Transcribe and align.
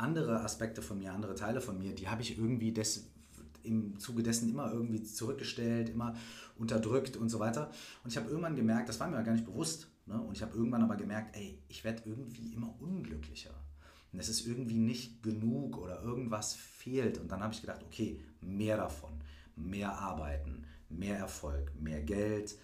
andere 0.00 0.40
Aspekte 0.40 0.82
von 0.82 0.98
mir, 0.98 1.12
andere 1.12 1.34
Teile 1.34 1.60
von 1.60 1.78
mir, 1.78 1.94
die 1.94 2.08
habe 2.08 2.22
ich 2.22 2.38
irgendwie 2.38 2.72
des, 2.72 3.10
im 3.62 3.98
Zuge 3.98 4.22
dessen 4.22 4.48
immer 4.48 4.72
irgendwie 4.72 5.02
zurückgestellt, 5.02 5.90
immer 5.90 6.14
unterdrückt 6.58 7.16
und 7.16 7.28
so 7.28 7.38
weiter. 7.38 7.70
Und 8.02 8.10
ich 8.10 8.16
habe 8.16 8.28
irgendwann 8.28 8.56
gemerkt, 8.56 8.88
das 8.88 8.98
war 9.00 9.08
mir 9.08 9.22
gar 9.22 9.32
nicht 9.32 9.46
bewusst, 9.46 9.88
ne? 10.06 10.20
und 10.20 10.36
ich 10.36 10.42
habe 10.42 10.56
irgendwann 10.56 10.82
aber 10.82 10.96
gemerkt, 10.96 11.36
ey, 11.36 11.58
ich 11.68 11.84
werde 11.84 12.02
irgendwie 12.06 12.52
immer 12.52 12.74
unglücklicher. 12.80 13.54
Und 14.12 14.18
es 14.18 14.28
ist 14.28 14.46
irgendwie 14.46 14.78
nicht 14.78 15.22
genug 15.22 15.78
oder 15.78 16.02
irgendwas 16.02 16.54
fehlt. 16.54 17.18
Und 17.18 17.30
dann 17.30 17.40
habe 17.42 17.54
ich 17.54 17.60
gedacht, 17.60 17.82
okay, 17.84 18.20
mehr 18.40 18.76
davon, 18.76 19.12
mehr 19.54 19.92
arbeiten, 19.92 20.64
mehr 20.88 21.16
Erfolg, 21.16 21.72
mehr 21.80 22.02
Geld. 22.02 22.56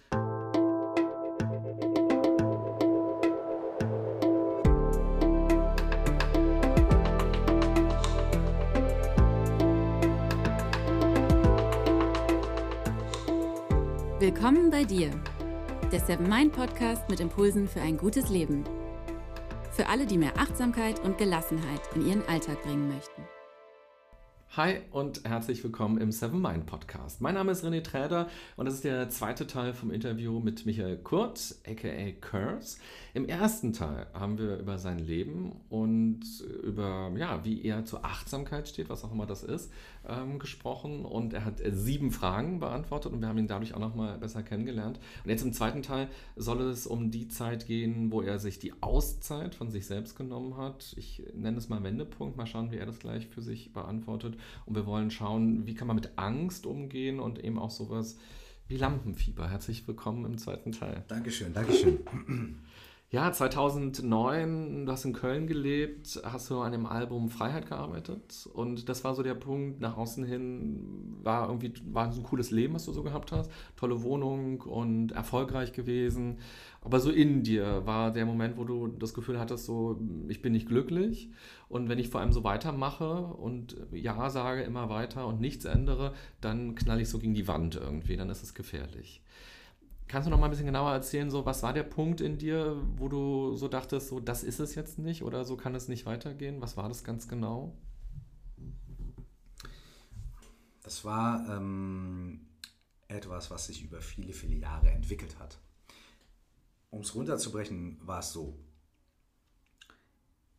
Willkommen 14.46 14.70
bei 14.70 14.84
dir, 14.84 15.10
der 15.90 15.98
Seven 15.98 16.28
Mind 16.28 16.52
Podcast 16.52 17.10
mit 17.10 17.18
Impulsen 17.18 17.66
für 17.66 17.80
ein 17.80 17.96
gutes 17.96 18.28
Leben. 18.28 18.62
Für 19.72 19.88
alle, 19.88 20.06
die 20.06 20.16
mehr 20.16 20.38
Achtsamkeit 20.38 21.00
und 21.00 21.18
Gelassenheit 21.18 21.80
in 21.96 22.06
ihren 22.06 22.22
Alltag 22.28 22.62
bringen 22.62 22.86
möchten. 22.86 23.22
Hi 24.50 24.82
und 24.92 25.22
herzlich 25.24 25.64
willkommen 25.64 25.98
im 25.98 26.12
Seven 26.12 26.40
Mind 26.40 26.64
Podcast. 26.64 27.20
Mein 27.20 27.34
Name 27.34 27.50
ist 27.50 27.64
René 27.64 27.82
Träder 27.82 28.28
und 28.54 28.66
das 28.66 28.76
ist 28.76 28.84
der 28.84 29.10
zweite 29.10 29.48
Teil 29.48 29.74
vom 29.74 29.90
Interview 29.90 30.38
mit 30.38 30.64
Michael 30.64 30.98
Kurz, 30.98 31.60
aka 31.66 32.12
Curse. 32.20 32.78
Im 33.16 33.24
ersten 33.24 33.72
Teil 33.72 34.08
haben 34.12 34.36
wir 34.36 34.58
über 34.58 34.76
sein 34.76 34.98
Leben 34.98 35.52
und 35.70 36.20
über, 36.62 37.10
ja, 37.16 37.42
wie 37.46 37.64
er 37.64 37.86
zur 37.86 38.04
Achtsamkeit 38.04 38.68
steht, 38.68 38.90
was 38.90 39.04
auch 39.04 39.12
immer 39.12 39.24
das 39.24 39.42
ist, 39.42 39.72
ähm, 40.06 40.38
gesprochen 40.38 41.06
und 41.06 41.32
er 41.32 41.46
hat 41.46 41.62
sieben 41.66 42.10
Fragen 42.10 42.60
beantwortet 42.60 43.14
und 43.14 43.22
wir 43.22 43.28
haben 43.28 43.38
ihn 43.38 43.46
dadurch 43.46 43.72
auch 43.72 43.78
nochmal 43.78 44.18
besser 44.18 44.42
kennengelernt. 44.42 45.00
Und 45.24 45.30
jetzt 45.30 45.42
im 45.42 45.54
zweiten 45.54 45.80
Teil 45.80 46.08
soll 46.36 46.60
es 46.60 46.86
um 46.86 47.10
die 47.10 47.26
Zeit 47.26 47.66
gehen, 47.66 48.12
wo 48.12 48.20
er 48.20 48.38
sich 48.38 48.58
die 48.58 48.74
Auszeit 48.82 49.54
von 49.54 49.70
sich 49.70 49.86
selbst 49.86 50.14
genommen 50.14 50.58
hat. 50.58 50.94
Ich 50.98 51.22
nenne 51.34 51.56
es 51.56 51.70
mal 51.70 51.82
Wendepunkt, 51.82 52.36
mal 52.36 52.46
schauen, 52.46 52.70
wie 52.70 52.76
er 52.76 52.84
das 52.84 52.98
gleich 52.98 53.28
für 53.28 53.40
sich 53.40 53.72
beantwortet. 53.72 54.36
Und 54.66 54.74
wir 54.74 54.84
wollen 54.84 55.10
schauen, 55.10 55.66
wie 55.66 55.74
kann 55.74 55.86
man 55.86 55.96
mit 55.96 56.10
Angst 56.16 56.66
umgehen 56.66 57.18
und 57.18 57.42
eben 57.42 57.58
auch 57.58 57.70
sowas 57.70 58.18
wie 58.68 58.76
Lampenfieber. 58.76 59.48
Herzlich 59.48 59.88
willkommen 59.88 60.26
im 60.26 60.36
zweiten 60.36 60.72
Teil. 60.72 61.02
Dankeschön, 61.08 61.54
Dankeschön. 61.54 62.00
Ja, 63.10 63.30
2009, 63.32 64.84
du 64.84 64.90
hast 64.92 65.04
in 65.04 65.12
Köln 65.12 65.46
gelebt, 65.46 66.20
hast 66.24 66.50
du 66.50 66.58
an 66.60 66.72
dem 66.72 66.86
Album 66.86 67.28
Freiheit 67.30 67.68
gearbeitet? 67.68 68.48
Und 68.52 68.88
das 68.88 69.04
war 69.04 69.14
so 69.14 69.22
der 69.22 69.34
Punkt, 69.34 69.80
nach 69.80 69.96
außen 69.96 70.24
hin 70.24 71.16
war 71.22 71.46
irgendwie, 71.48 71.72
war 71.92 72.12
so 72.12 72.20
ein 72.20 72.24
cooles 72.24 72.50
Leben, 72.50 72.74
was 72.74 72.84
du 72.84 72.92
so 72.92 73.04
gehabt 73.04 73.30
hast, 73.30 73.48
tolle 73.76 74.02
Wohnung 74.02 74.60
und 74.62 75.12
erfolgreich 75.12 75.72
gewesen, 75.72 76.38
aber 76.80 76.98
so 76.98 77.10
in 77.10 77.44
dir 77.44 77.86
war 77.86 78.12
der 78.12 78.26
Moment, 78.26 78.56
wo 78.58 78.64
du 78.64 78.88
das 78.88 79.14
Gefühl 79.14 79.38
hattest, 79.38 79.66
so, 79.66 80.00
ich 80.28 80.42
bin 80.42 80.52
nicht 80.52 80.66
glücklich. 80.68 81.30
Und 81.68 81.88
wenn 81.88 81.98
ich 82.00 82.08
vor 82.10 82.20
allem 82.20 82.32
so 82.32 82.42
weitermache 82.44 83.22
und 83.22 83.76
Ja 83.92 84.30
sage 84.30 84.62
immer 84.62 84.88
weiter 84.88 85.26
und 85.28 85.40
nichts 85.40 85.64
ändere, 85.64 86.12
dann 86.40 86.74
knall 86.74 87.00
ich 87.00 87.08
so 87.08 87.18
gegen 87.18 87.34
die 87.34 87.48
Wand 87.48 87.76
irgendwie, 87.76 88.16
dann 88.16 88.30
ist 88.30 88.42
es 88.42 88.54
gefährlich. 88.54 89.22
Kannst 90.08 90.26
du 90.26 90.30
noch 90.30 90.38
mal 90.38 90.46
ein 90.46 90.50
bisschen 90.50 90.66
genauer 90.66 90.92
erzählen, 90.92 91.30
so 91.30 91.44
was 91.46 91.64
war 91.64 91.72
der 91.72 91.82
Punkt 91.82 92.20
in 92.20 92.38
dir, 92.38 92.80
wo 92.96 93.08
du 93.08 93.56
so 93.56 93.66
dachtest, 93.66 94.08
so 94.08 94.20
das 94.20 94.44
ist 94.44 94.60
es 94.60 94.76
jetzt 94.76 94.98
nicht 94.98 95.22
oder 95.22 95.44
so 95.44 95.56
kann 95.56 95.74
es 95.74 95.88
nicht 95.88 96.06
weitergehen? 96.06 96.60
Was 96.60 96.76
war 96.76 96.88
das 96.88 97.02
ganz 97.02 97.26
genau? 97.26 97.76
Das 100.84 101.04
war 101.04 101.44
ähm, 101.48 102.46
etwas, 103.08 103.50
was 103.50 103.66
sich 103.66 103.82
über 103.82 104.00
viele, 104.00 104.32
viele 104.32 104.54
Jahre 104.54 104.90
entwickelt 104.90 105.40
hat. 105.40 105.58
Um 106.90 107.00
es 107.00 107.16
runterzubrechen, 107.16 107.98
war 108.06 108.20
es 108.20 108.32
so. 108.32 108.56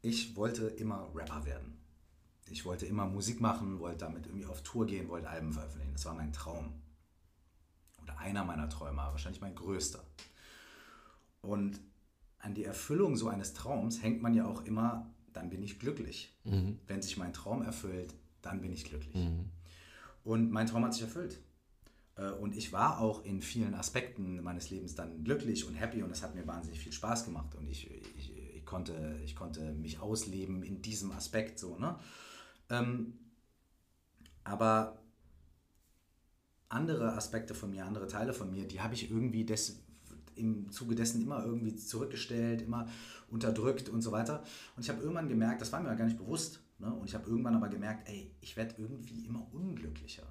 Ich 0.02 0.36
wollte 0.36 0.68
immer 0.68 1.10
Rapper 1.16 1.46
werden. 1.46 1.78
Ich 2.50 2.66
wollte 2.66 2.86
immer 2.86 3.06
Musik 3.06 3.40
machen, 3.40 3.80
wollte 3.80 4.00
damit 4.00 4.26
irgendwie 4.26 4.46
auf 4.46 4.62
Tour 4.64 4.86
gehen, 4.86 5.08
wollte 5.08 5.30
Alben 5.30 5.54
veröffentlichen. 5.54 5.94
Das 5.94 6.06
war 6.06 6.14
mein 6.14 6.34
Traum 6.34 6.82
oder 8.08 8.18
einer 8.20 8.46
meiner 8.46 8.70
Träume, 8.70 8.98
wahrscheinlich 8.98 9.42
mein 9.42 9.56
größter. 9.56 10.04
Und 11.42 11.80
an 12.40 12.54
die 12.54 12.64
Erfüllung 12.64 13.16
so 13.16 13.28
eines 13.28 13.54
Traums 13.54 14.02
hängt 14.02 14.22
man 14.22 14.34
ja 14.34 14.46
auch 14.46 14.64
immer, 14.66 15.14
dann 15.34 15.50
bin 15.50 15.62
ich 15.62 15.80
glücklich. 15.80 16.36
Mhm. 16.44 16.80
Wenn 16.88 17.02
sich 17.02 17.18
mein 17.18 17.34
Traum 17.34 17.62
erfüllt, 17.62 18.14
dann 18.42 18.62
bin 18.62 18.72
ich 18.72 18.86
glücklich. 18.86 19.16
Mhm. 19.16 19.50
Und 20.24 20.52
mein 20.52 20.68
Traum 20.68 20.86
hat 20.86 20.94
sich 20.94 21.04
erfüllt. 21.04 21.40
Äh, 22.16 22.32
und 22.32 22.56
ich 22.56 22.72
war 22.72 23.00
auch 23.00 23.24
in 23.24 23.42
vielen 23.42 23.74
Aspekten 23.74 24.42
meines 24.42 24.70
Lebens 24.70 24.96
dann 24.96 25.24
glücklich 25.24 25.68
und 25.68 25.76
happy 25.76 26.04
und 26.04 26.12
es 26.12 26.24
hat 26.24 26.36
mir 26.36 26.48
wahnsinnig 26.48 26.80
viel 26.80 26.94
Spaß 26.94 27.26
gemacht. 27.26 27.56
Und 27.56 27.68
ich, 27.68 27.90
ich, 28.18 28.36
ich, 28.56 28.66
konnte, 28.66 29.20
ich 29.24 29.36
konnte 29.36 29.74
mich 29.74 30.00
ausleben 30.00 30.64
in 30.64 30.82
diesem 30.82 31.12
Aspekt 31.12 31.60
so. 31.60 31.78
Ne? 31.78 31.98
Ähm, 32.70 33.14
aber 34.44 34.98
andere 36.70 37.14
Aspekte 37.14 37.54
von 37.54 37.72
mir, 37.72 37.86
andere 37.86 38.08
Teile 38.08 38.34
von 38.34 38.52
mir, 38.52 38.68
die 38.68 38.82
habe 38.82 38.94
ich 38.94 39.10
irgendwie 39.10 39.46
des, 39.46 39.80
im 40.36 40.70
Zuge 40.72 40.96
dessen 40.96 41.22
immer 41.22 41.44
irgendwie 41.44 41.76
zurückgestellt, 41.76 42.62
immer 42.62 42.88
unterdrückt 43.30 43.90
und 43.90 44.02
so 44.02 44.12
weiter. 44.12 44.44
Und 44.76 44.84
ich 44.84 44.90
habe 44.90 45.02
irgendwann 45.02 45.30
gemerkt, 45.30 45.62
das 45.62 45.72
war 45.72 45.82
mir 45.82 45.96
gar 45.96 46.06
nicht 46.06 46.18
bewusst, 46.18 46.62
ne? 46.80 46.94
und 46.94 47.08
ich 47.08 47.16
habe 47.16 47.30
irgendwann 47.30 47.56
aber 47.56 47.70
gemerkt, 47.70 48.10
ey, 48.10 48.32
ich 48.42 48.58
werde 48.58 48.76
irgendwie 48.78 49.26
immer 49.26 49.48
unglücklicher. 49.54 50.28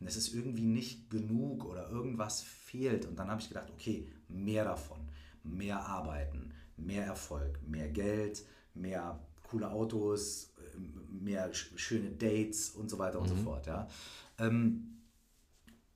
Und 0.00 0.08
es 0.08 0.16
ist 0.16 0.34
irgendwie 0.34 0.66
nicht 0.66 1.10
genug 1.10 1.64
oder 1.64 1.88
irgendwas 1.88 2.42
fehlt. 2.42 3.06
Und 3.06 3.18
dann 3.20 3.28
habe 3.28 3.40
ich 3.40 3.48
gedacht, 3.48 3.70
okay, 3.70 4.08
mehr 4.28 4.64
davon, 4.64 4.98
mehr 5.44 5.78
arbeiten, 5.78 6.52
mehr 6.76 7.06
Erfolg, 7.06 7.60
mehr 7.68 7.88
Geld, 7.88 8.44
mehr 8.74 9.20
coole 9.44 9.70
Autos, 9.70 10.54
äh, 10.58 10.78
mehr 11.22 11.52
schöne 11.52 12.10
Dates 12.10 12.70
und 12.70 12.90
so 12.90 12.98
weiter 12.98 13.20
und 13.20 13.30
mhm. 13.30 13.36
so 13.36 13.42
fort. 13.44 13.66
Ja. 13.66 13.86
Ähm, 14.38 14.91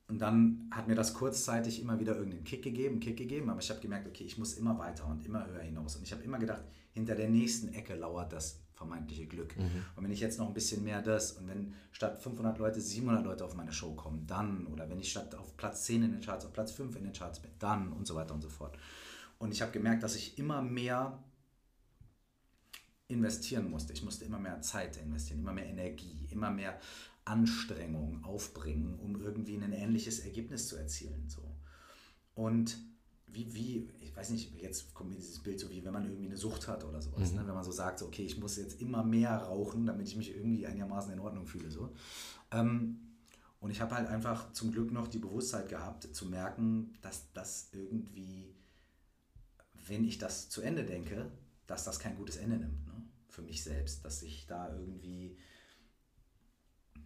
und 0.09 0.21
dann 0.21 0.69
hat 0.71 0.87
mir 0.87 0.95
das 0.95 1.15
kurzzeitig 1.15 1.81
immer 1.81 1.99
wieder 1.99 2.15
irgendeinen 2.15 2.45
Kick 2.45 2.63
gegeben, 2.63 3.01
Kick 3.01 3.17
gegeben, 3.17 3.51
aber 3.51 3.61
ich 3.61 3.71
habe 3.71 3.81
gemerkt, 3.81 4.07
okay, 4.07 4.25
ich 4.25 4.39
muss 4.39 4.55
immer 4.55 4.79
weiter 4.79 5.07
und 5.07 5.25
immer 5.27 5.45
höher 5.47 5.63
hinaus. 5.63 5.97
Und 5.97 6.05
ich 6.05 6.13
habe 6.13 6.23
immer 6.23 6.39
gedacht, 6.39 6.63
hinter 6.93 7.17
der 7.17 7.29
nächsten 7.29 7.75
Ecke 7.75 7.97
lauert 7.97 8.33
das 8.33 8.61
vermeintliche 8.73 9.27
Glück. 9.27 9.57
Mhm. 9.57 9.85
Und 9.97 10.05
wenn 10.05 10.13
ich 10.13 10.21
jetzt 10.21 10.39
noch 10.39 10.47
ein 10.47 10.55
bisschen 10.55 10.85
mehr 10.85 11.03
das 11.03 11.33
und 11.33 11.49
wenn 11.49 11.75
statt 11.91 12.19
500 12.23 12.59
Leute 12.59 12.81
700 12.81 13.25
Leute 13.25 13.45
auf 13.45 13.57
meine 13.57 13.73
Show 13.73 13.95
kommen, 13.95 14.27
dann, 14.27 14.67
oder 14.69 14.89
wenn 14.89 15.01
ich 15.01 15.11
statt 15.11 15.35
auf 15.35 15.57
Platz 15.57 15.85
10 15.87 16.05
in 16.05 16.13
den 16.13 16.21
Charts 16.21 16.45
auf 16.45 16.53
Platz 16.53 16.73
5 16.73 16.95
in 16.97 17.05
den 17.05 17.13
Charts 17.13 17.41
bin, 17.41 17.51
dann 17.59 17.93
und 17.93 18.07
so 18.07 18.15
weiter 18.15 18.35
und 18.35 18.43
so 18.43 18.49
fort. 18.49 18.79
Und 19.39 19.53
ich 19.53 19.61
habe 19.61 19.73
gemerkt, 19.73 20.03
dass 20.03 20.15
ich 20.15 20.39
immer 20.39 20.63
mehr 20.63 21.19
investieren 23.09 23.71
musste. 23.71 23.93
Ich 23.93 24.03
musste 24.03 24.25
immer 24.25 24.39
mehr 24.39 24.61
Zeit 24.61 24.97
investieren, 24.99 25.41
immer 25.41 25.53
mehr 25.53 25.67
Energie, 25.67 26.27
immer 26.31 26.51
mehr 26.51 26.79
Anstrengung 27.27 28.25
aufbringen, 28.25 28.99
um 28.99 29.21
irgendwie 29.21 29.57
ein 29.57 29.73
ähnliches 29.73 30.21
Ergebnis 30.21 30.69
zu 30.69 30.77
erzielen. 30.77 31.29
So. 31.29 31.43
Und 32.35 32.79
wie, 33.27 33.55
wie, 33.55 33.91
ich 34.01 34.17
weiß 34.17 34.31
nicht, 34.31 34.55
jetzt 34.61 34.95
kommt 34.95 35.11
mir 35.11 35.17
dieses 35.17 35.41
Bild 35.41 35.61
so 35.61 35.69
wie, 35.69 35.85
wenn 35.85 35.93
man 35.93 36.05
irgendwie 36.07 36.27
eine 36.27 36.37
Sucht 36.37 36.69
hat 36.69 36.85
oder 36.85 37.03
sowas. 37.03 37.33
Mhm. 37.33 37.39
Ne? 37.39 37.47
Wenn 37.47 37.55
man 37.55 37.65
so 37.65 37.73
sagt, 37.73 37.99
so, 37.99 38.07
okay, 38.07 38.23
ich 38.23 38.39
muss 38.39 38.57
jetzt 38.57 38.81
immer 38.81 39.05
mehr 39.05 39.37
rauchen, 39.37 39.87
damit 39.87 40.07
ich 40.07 40.17
mich 40.17 40.35
irgendwie 40.35 40.67
einigermaßen 40.67 41.13
in 41.13 41.19
Ordnung 41.19 41.47
fühle. 41.47 41.71
So. 41.71 41.93
Ähm, 42.53 43.01
und 43.59 43.71
ich 43.71 43.81
habe 43.81 43.95
halt 43.95 44.09
einfach 44.09 44.53
zum 44.53 44.71
Glück 44.71 44.93
noch 44.93 45.09
die 45.09 45.19
Bewusstheit 45.19 45.69
gehabt, 45.69 46.15
zu 46.15 46.27
merken, 46.27 46.95
dass 47.03 47.33
das 47.33 47.71
irgendwie, 47.73 48.55
wenn 49.87 50.05
ich 50.05 50.19
das 50.19 50.49
zu 50.49 50.63
Ende 50.63 50.85
denke, 50.85 51.31
dass 51.67 51.85
das 51.85 51.99
kein 51.99 52.17
gutes 52.17 52.37
Ende 52.37 52.59
nimmt. 52.59 52.87
Ne? 52.87 53.03
Für 53.29 53.43
mich 53.43 53.65
selbst, 53.65 54.05
dass 54.05 54.23
ich 54.23 54.47
da 54.47 54.73
irgendwie 54.73 55.37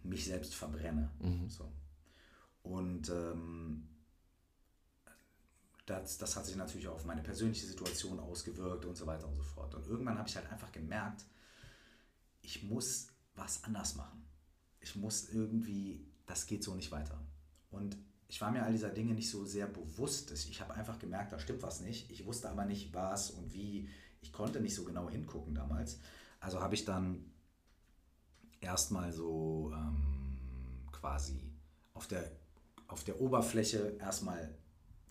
mich 0.03 0.25
selbst 0.25 0.55
verbrenne. 0.55 1.09
Mhm. 1.19 1.49
So. 1.49 1.71
Und 2.63 3.09
ähm, 3.09 3.87
das, 5.85 6.17
das 6.17 6.35
hat 6.35 6.45
sich 6.45 6.55
natürlich 6.55 6.87
auch 6.87 6.95
auf 6.95 7.05
meine 7.05 7.21
persönliche 7.21 7.65
Situation 7.65 8.19
ausgewirkt 8.19 8.85
und 8.85 8.95
so 8.95 9.05
weiter 9.05 9.27
und 9.27 9.35
so 9.35 9.43
fort. 9.43 9.73
Und 9.75 9.87
irgendwann 9.87 10.17
habe 10.17 10.29
ich 10.29 10.35
halt 10.35 10.51
einfach 10.51 10.71
gemerkt, 10.71 11.25
ich 12.41 12.63
muss 12.63 13.07
was 13.35 13.63
anders 13.63 13.95
machen. 13.95 14.25
Ich 14.79 14.95
muss 14.95 15.29
irgendwie, 15.29 16.05
das 16.25 16.45
geht 16.45 16.63
so 16.63 16.75
nicht 16.75 16.91
weiter. 16.91 17.19
Und 17.69 17.97
ich 18.27 18.39
war 18.41 18.51
mir 18.51 18.63
all 18.63 18.71
dieser 18.71 18.89
Dinge 18.89 19.13
nicht 19.13 19.29
so 19.29 19.45
sehr 19.45 19.67
bewusst. 19.67 20.31
Ich 20.31 20.61
habe 20.61 20.73
einfach 20.73 20.99
gemerkt, 20.99 21.33
da 21.33 21.39
stimmt 21.39 21.63
was 21.63 21.81
nicht. 21.81 22.09
Ich 22.09 22.25
wusste 22.25 22.49
aber 22.49 22.65
nicht, 22.65 22.93
was 22.93 23.31
und 23.31 23.53
wie. 23.53 23.89
Ich 24.21 24.31
konnte 24.31 24.61
nicht 24.61 24.75
so 24.75 24.83
genau 24.83 25.09
hingucken 25.09 25.53
damals. 25.53 25.99
Also 26.39 26.61
habe 26.61 26.75
ich 26.75 26.85
dann 26.85 27.30
erstmal 28.61 29.11
so 29.11 29.71
ähm, 29.73 30.87
quasi 30.91 31.51
auf 31.93 32.07
der, 32.07 32.31
auf 32.87 33.03
der 33.03 33.19
Oberfläche 33.19 33.97
erstmal 33.99 34.55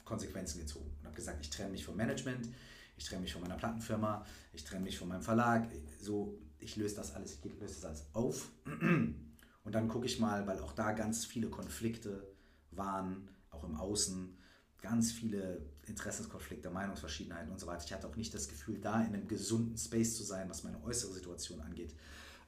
Konsequenzen 0.04 0.60
gezogen 0.60 0.90
und 0.98 1.06
habe 1.06 1.16
gesagt, 1.16 1.40
ich 1.40 1.50
trenne 1.50 1.70
mich 1.70 1.84
vom 1.84 1.96
Management, 1.96 2.48
ich 2.96 3.04
trenne 3.04 3.22
mich 3.22 3.32
von 3.32 3.42
meiner 3.42 3.56
Plattenfirma, 3.56 4.24
ich 4.52 4.64
trenne 4.64 4.84
mich 4.84 4.98
von 4.98 5.08
meinem 5.08 5.22
Verlag, 5.22 5.68
so 6.00 6.38
ich 6.58 6.76
löse 6.76 6.96
das 6.96 7.14
alles, 7.14 7.38
ich 7.42 7.60
löse 7.60 7.74
das 7.74 7.84
alles 7.84 8.06
auf 8.12 8.50
und 8.64 9.74
dann 9.74 9.88
gucke 9.88 10.06
ich 10.06 10.18
mal, 10.18 10.46
weil 10.46 10.60
auch 10.60 10.72
da 10.72 10.92
ganz 10.92 11.24
viele 11.24 11.48
Konflikte 11.48 12.26
waren, 12.70 13.28
auch 13.50 13.64
im 13.64 13.76
Außen, 13.76 14.36
ganz 14.80 15.12
viele 15.12 15.66
Interessenskonflikte, 15.86 16.70
Meinungsverschiedenheiten 16.70 17.52
und 17.52 17.60
so 17.60 17.66
weiter. 17.66 17.84
Ich 17.84 17.92
hatte 17.92 18.06
auch 18.06 18.16
nicht 18.16 18.32
das 18.32 18.48
Gefühl, 18.48 18.78
da 18.78 19.00
in 19.02 19.14
einem 19.14 19.28
gesunden 19.28 19.76
Space 19.76 20.16
zu 20.16 20.22
sein, 20.22 20.48
was 20.48 20.62
meine 20.62 20.82
äußere 20.82 21.12
Situation 21.12 21.60
angeht. 21.60 21.94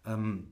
Ähm, 0.07 0.49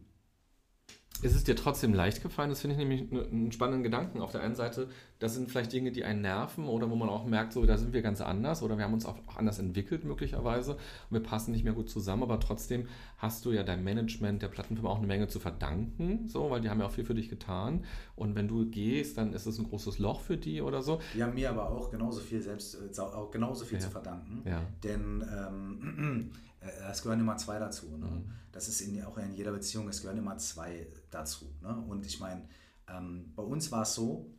ist 1.22 1.34
es 1.34 1.44
dir 1.44 1.54
trotzdem 1.54 1.92
leicht 1.92 2.22
gefallen? 2.22 2.48
Das 2.48 2.62
finde 2.62 2.74
ich 2.74 2.78
nämlich 2.78 3.12
einen 3.12 3.52
spannenden 3.52 3.82
Gedanken. 3.82 4.22
Auf 4.22 4.32
der 4.32 4.40
einen 4.40 4.54
Seite, 4.54 4.88
das 5.18 5.34
sind 5.34 5.50
vielleicht 5.50 5.72
Dinge, 5.72 5.92
die 5.92 6.04
einen 6.04 6.22
nerven 6.22 6.66
oder 6.66 6.90
wo 6.90 6.96
man 6.96 7.10
auch 7.10 7.26
merkt, 7.26 7.52
so, 7.52 7.66
da 7.66 7.76
sind 7.76 7.92
wir 7.92 8.00
ganz 8.00 8.22
anders 8.22 8.62
oder 8.62 8.78
wir 8.78 8.84
haben 8.84 8.94
uns 8.94 9.04
auch 9.04 9.18
anders 9.36 9.58
entwickelt 9.58 10.04
möglicherweise 10.04 10.72
und 10.72 10.78
wir 11.10 11.20
passen 11.20 11.52
nicht 11.52 11.62
mehr 11.62 11.74
gut 11.74 11.90
zusammen, 11.90 12.22
aber 12.22 12.40
trotzdem 12.40 12.88
hast 13.18 13.44
du 13.44 13.52
ja 13.52 13.62
dein 13.62 13.84
Management 13.84 14.40
der 14.40 14.48
Plattenfirma 14.48 14.88
auch 14.88 14.98
eine 14.98 15.06
Menge 15.06 15.28
zu 15.28 15.40
verdanken, 15.40 16.26
so, 16.26 16.50
weil 16.50 16.62
die 16.62 16.70
haben 16.70 16.80
ja 16.80 16.86
auch 16.86 16.90
viel 16.90 17.04
für 17.04 17.14
dich 17.14 17.28
getan 17.28 17.84
und 18.16 18.34
wenn 18.34 18.48
du 18.48 18.64
gehst, 18.70 19.18
dann 19.18 19.34
ist 19.34 19.44
es 19.44 19.58
ein 19.58 19.68
großes 19.68 19.98
Loch 19.98 20.22
für 20.22 20.38
die 20.38 20.62
oder 20.62 20.80
so. 20.80 21.00
Die 21.14 21.22
haben 21.22 21.34
mir 21.34 21.50
aber 21.50 21.68
auch 21.68 21.90
genauso 21.90 22.20
viel 22.20 22.40
selbst, 22.40 22.76
äh, 22.76 23.00
auch 23.00 23.30
genauso 23.30 23.66
viel 23.66 23.78
ja. 23.78 23.84
zu 23.84 23.90
verdanken, 23.90 24.42
ja. 24.46 24.62
denn 24.82 25.22
ähm, 25.30 26.30
äh, 26.32 26.49
es 26.60 27.02
gehören 27.02 27.20
immer 27.20 27.36
zwei 27.36 27.58
dazu. 27.58 27.96
Ne? 27.96 28.06
Mhm. 28.06 28.32
Das 28.52 28.68
ist 28.68 28.80
in, 28.80 29.02
auch 29.04 29.16
in 29.18 29.32
jeder 29.32 29.52
Beziehung, 29.52 29.88
es 29.88 30.02
gehören 30.02 30.18
immer 30.18 30.36
zwei 30.38 30.86
dazu. 31.10 31.54
Ne? 31.62 31.74
Und 31.88 32.04
ich 32.04 32.20
meine, 32.20 32.46
ähm, 32.88 33.32
bei 33.34 33.42
uns 33.42 33.72
war 33.72 33.82
es 33.82 33.94
so, 33.94 34.30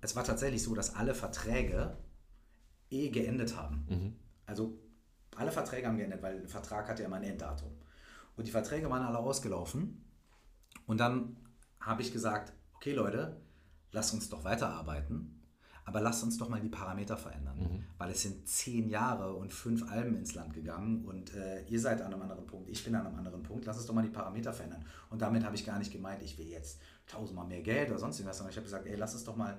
es 0.00 0.14
war 0.14 0.24
tatsächlich 0.24 0.62
so, 0.62 0.74
dass 0.74 0.94
alle 0.94 1.14
Verträge 1.14 1.96
eh 2.90 3.10
geendet 3.10 3.56
haben. 3.56 3.86
Mhm. 3.88 4.16
Also 4.46 4.78
alle 5.36 5.50
Verträge 5.50 5.88
haben 5.88 5.98
geendet, 5.98 6.22
weil 6.22 6.40
ein 6.40 6.48
Vertrag 6.48 6.88
hat 6.88 6.98
ja 7.00 7.06
immer 7.06 7.16
ein 7.16 7.24
Enddatum. 7.24 7.70
Und 8.36 8.46
die 8.46 8.52
Verträge 8.52 8.88
waren 8.88 9.02
alle 9.02 9.18
ausgelaufen. 9.18 10.04
Und 10.86 10.98
dann 10.98 11.36
habe 11.80 12.02
ich 12.02 12.12
gesagt, 12.12 12.52
okay 12.74 12.92
Leute, 12.92 13.40
lasst 13.92 14.14
uns 14.14 14.28
doch 14.28 14.44
weiterarbeiten. 14.44 15.35
Aber 15.86 16.00
lasst 16.00 16.24
uns 16.24 16.36
doch 16.36 16.48
mal 16.48 16.60
die 16.60 16.68
Parameter 16.68 17.16
verändern, 17.16 17.58
mhm. 17.60 17.84
weil 17.96 18.10
es 18.10 18.22
sind 18.22 18.48
zehn 18.48 18.88
Jahre 18.88 19.34
und 19.34 19.52
fünf 19.52 19.88
Alben 19.88 20.16
ins 20.16 20.34
Land 20.34 20.52
gegangen 20.52 21.04
und 21.04 21.32
äh, 21.32 21.64
ihr 21.68 21.78
seid 21.78 22.02
an 22.02 22.12
einem 22.12 22.22
anderen 22.22 22.44
Punkt, 22.44 22.68
ich 22.68 22.84
bin 22.84 22.92
an 22.96 23.06
einem 23.06 23.16
anderen 23.16 23.44
Punkt, 23.44 23.64
lasst 23.66 23.78
uns 23.78 23.86
doch 23.86 23.94
mal 23.94 24.02
die 24.02 24.08
Parameter 24.08 24.52
verändern. 24.52 24.84
Und 25.10 25.22
damit 25.22 25.44
habe 25.44 25.54
ich 25.54 25.64
gar 25.64 25.78
nicht 25.78 25.92
gemeint, 25.92 26.22
ich 26.22 26.38
will 26.38 26.48
jetzt 26.48 26.80
tausendmal 27.06 27.46
mehr 27.46 27.62
Geld 27.62 27.88
oder 27.90 28.00
sonst 28.00 28.18
irgendwas, 28.18 28.38
sondern 28.38 28.50
ich 28.50 28.56
habe 28.56 28.64
gesagt, 28.64 28.86
ey, 28.86 28.96
lass 28.96 29.14
uns 29.14 29.22
doch 29.22 29.36
mal 29.36 29.58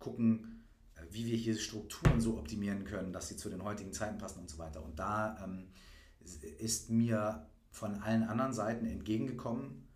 gucken, 0.00 0.64
äh, 0.96 1.02
wie 1.12 1.26
wir 1.26 1.36
hier 1.36 1.56
Strukturen 1.56 2.20
so 2.20 2.38
optimieren 2.38 2.84
können, 2.84 3.12
dass 3.12 3.28
sie 3.28 3.36
zu 3.36 3.48
den 3.48 3.62
heutigen 3.62 3.92
Zeiten 3.92 4.18
passen 4.18 4.40
und 4.40 4.50
so 4.50 4.58
weiter. 4.58 4.84
Und 4.84 4.98
da 4.98 5.38
ähm, 5.44 5.68
ist 6.58 6.90
mir 6.90 7.46
von 7.70 7.94
allen 8.02 8.24
anderen 8.24 8.52
Seiten 8.52 8.84
entgegengekommen, 8.84 9.86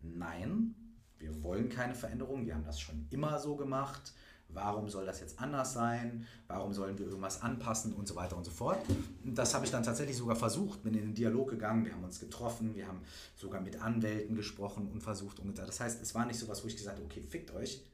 nein, 0.00 0.74
wir 1.18 1.42
wollen 1.42 1.68
keine 1.68 1.94
Veränderung, 1.94 2.46
wir 2.46 2.54
haben 2.54 2.64
das 2.64 2.80
schon 2.80 3.06
immer 3.10 3.38
so 3.38 3.56
gemacht 3.56 4.14
warum 4.52 4.88
soll 4.88 5.06
das 5.06 5.20
jetzt 5.20 5.40
anders 5.40 5.72
sein, 5.72 6.26
warum 6.46 6.72
sollen 6.72 6.98
wir 6.98 7.06
irgendwas 7.06 7.42
anpassen 7.42 7.92
und 7.92 8.08
so 8.08 8.16
weiter 8.16 8.36
und 8.36 8.44
so 8.44 8.50
fort. 8.50 8.78
Das 9.24 9.54
habe 9.54 9.64
ich 9.64 9.70
dann 9.70 9.82
tatsächlich 9.82 10.16
sogar 10.16 10.36
versucht, 10.36 10.82
bin 10.82 10.94
in 10.94 11.00
den 11.00 11.14
Dialog 11.14 11.50
gegangen, 11.50 11.84
wir 11.84 11.92
haben 11.92 12.04
uns 12.04 12.20
getroffen, 12.20 12.74
wir 12.74 12.86
haben 12.86 13.00
sogar 13.36 13.60
mit 13.60 13.80
Anwälten 13.80 14.34
gesprochen 14.36 14.90
und 14.90 15.02
versucht 15.02 15.40
und 15.40 15.58
Das 15.58 15.80
heißt, 15.80 16.02
es 16.02 16.14
war 16.14 16.26
nicht 16.26 16.38
so 16.38 16.48
was, 16.48 16.62
wo 16.62 16.68
ich 16.68 16.76
gesagt 16.76 16.96
habe, 16.96 17.06
okay, 17.06 17.22
fickt 17.22 17.50
euch, 17.52 17.84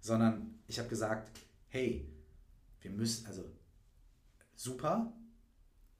sondern 0.00 0.58
ich 0.66 0.78
habe 0.78 0.88
gesagt, 0.88 1.30
hey, 1.68 2.08
wir 2.80 2.90
müssen, 2.90 3.26
also 3.26 3.44
super, 4.54 5.12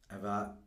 aber 0.09 0.59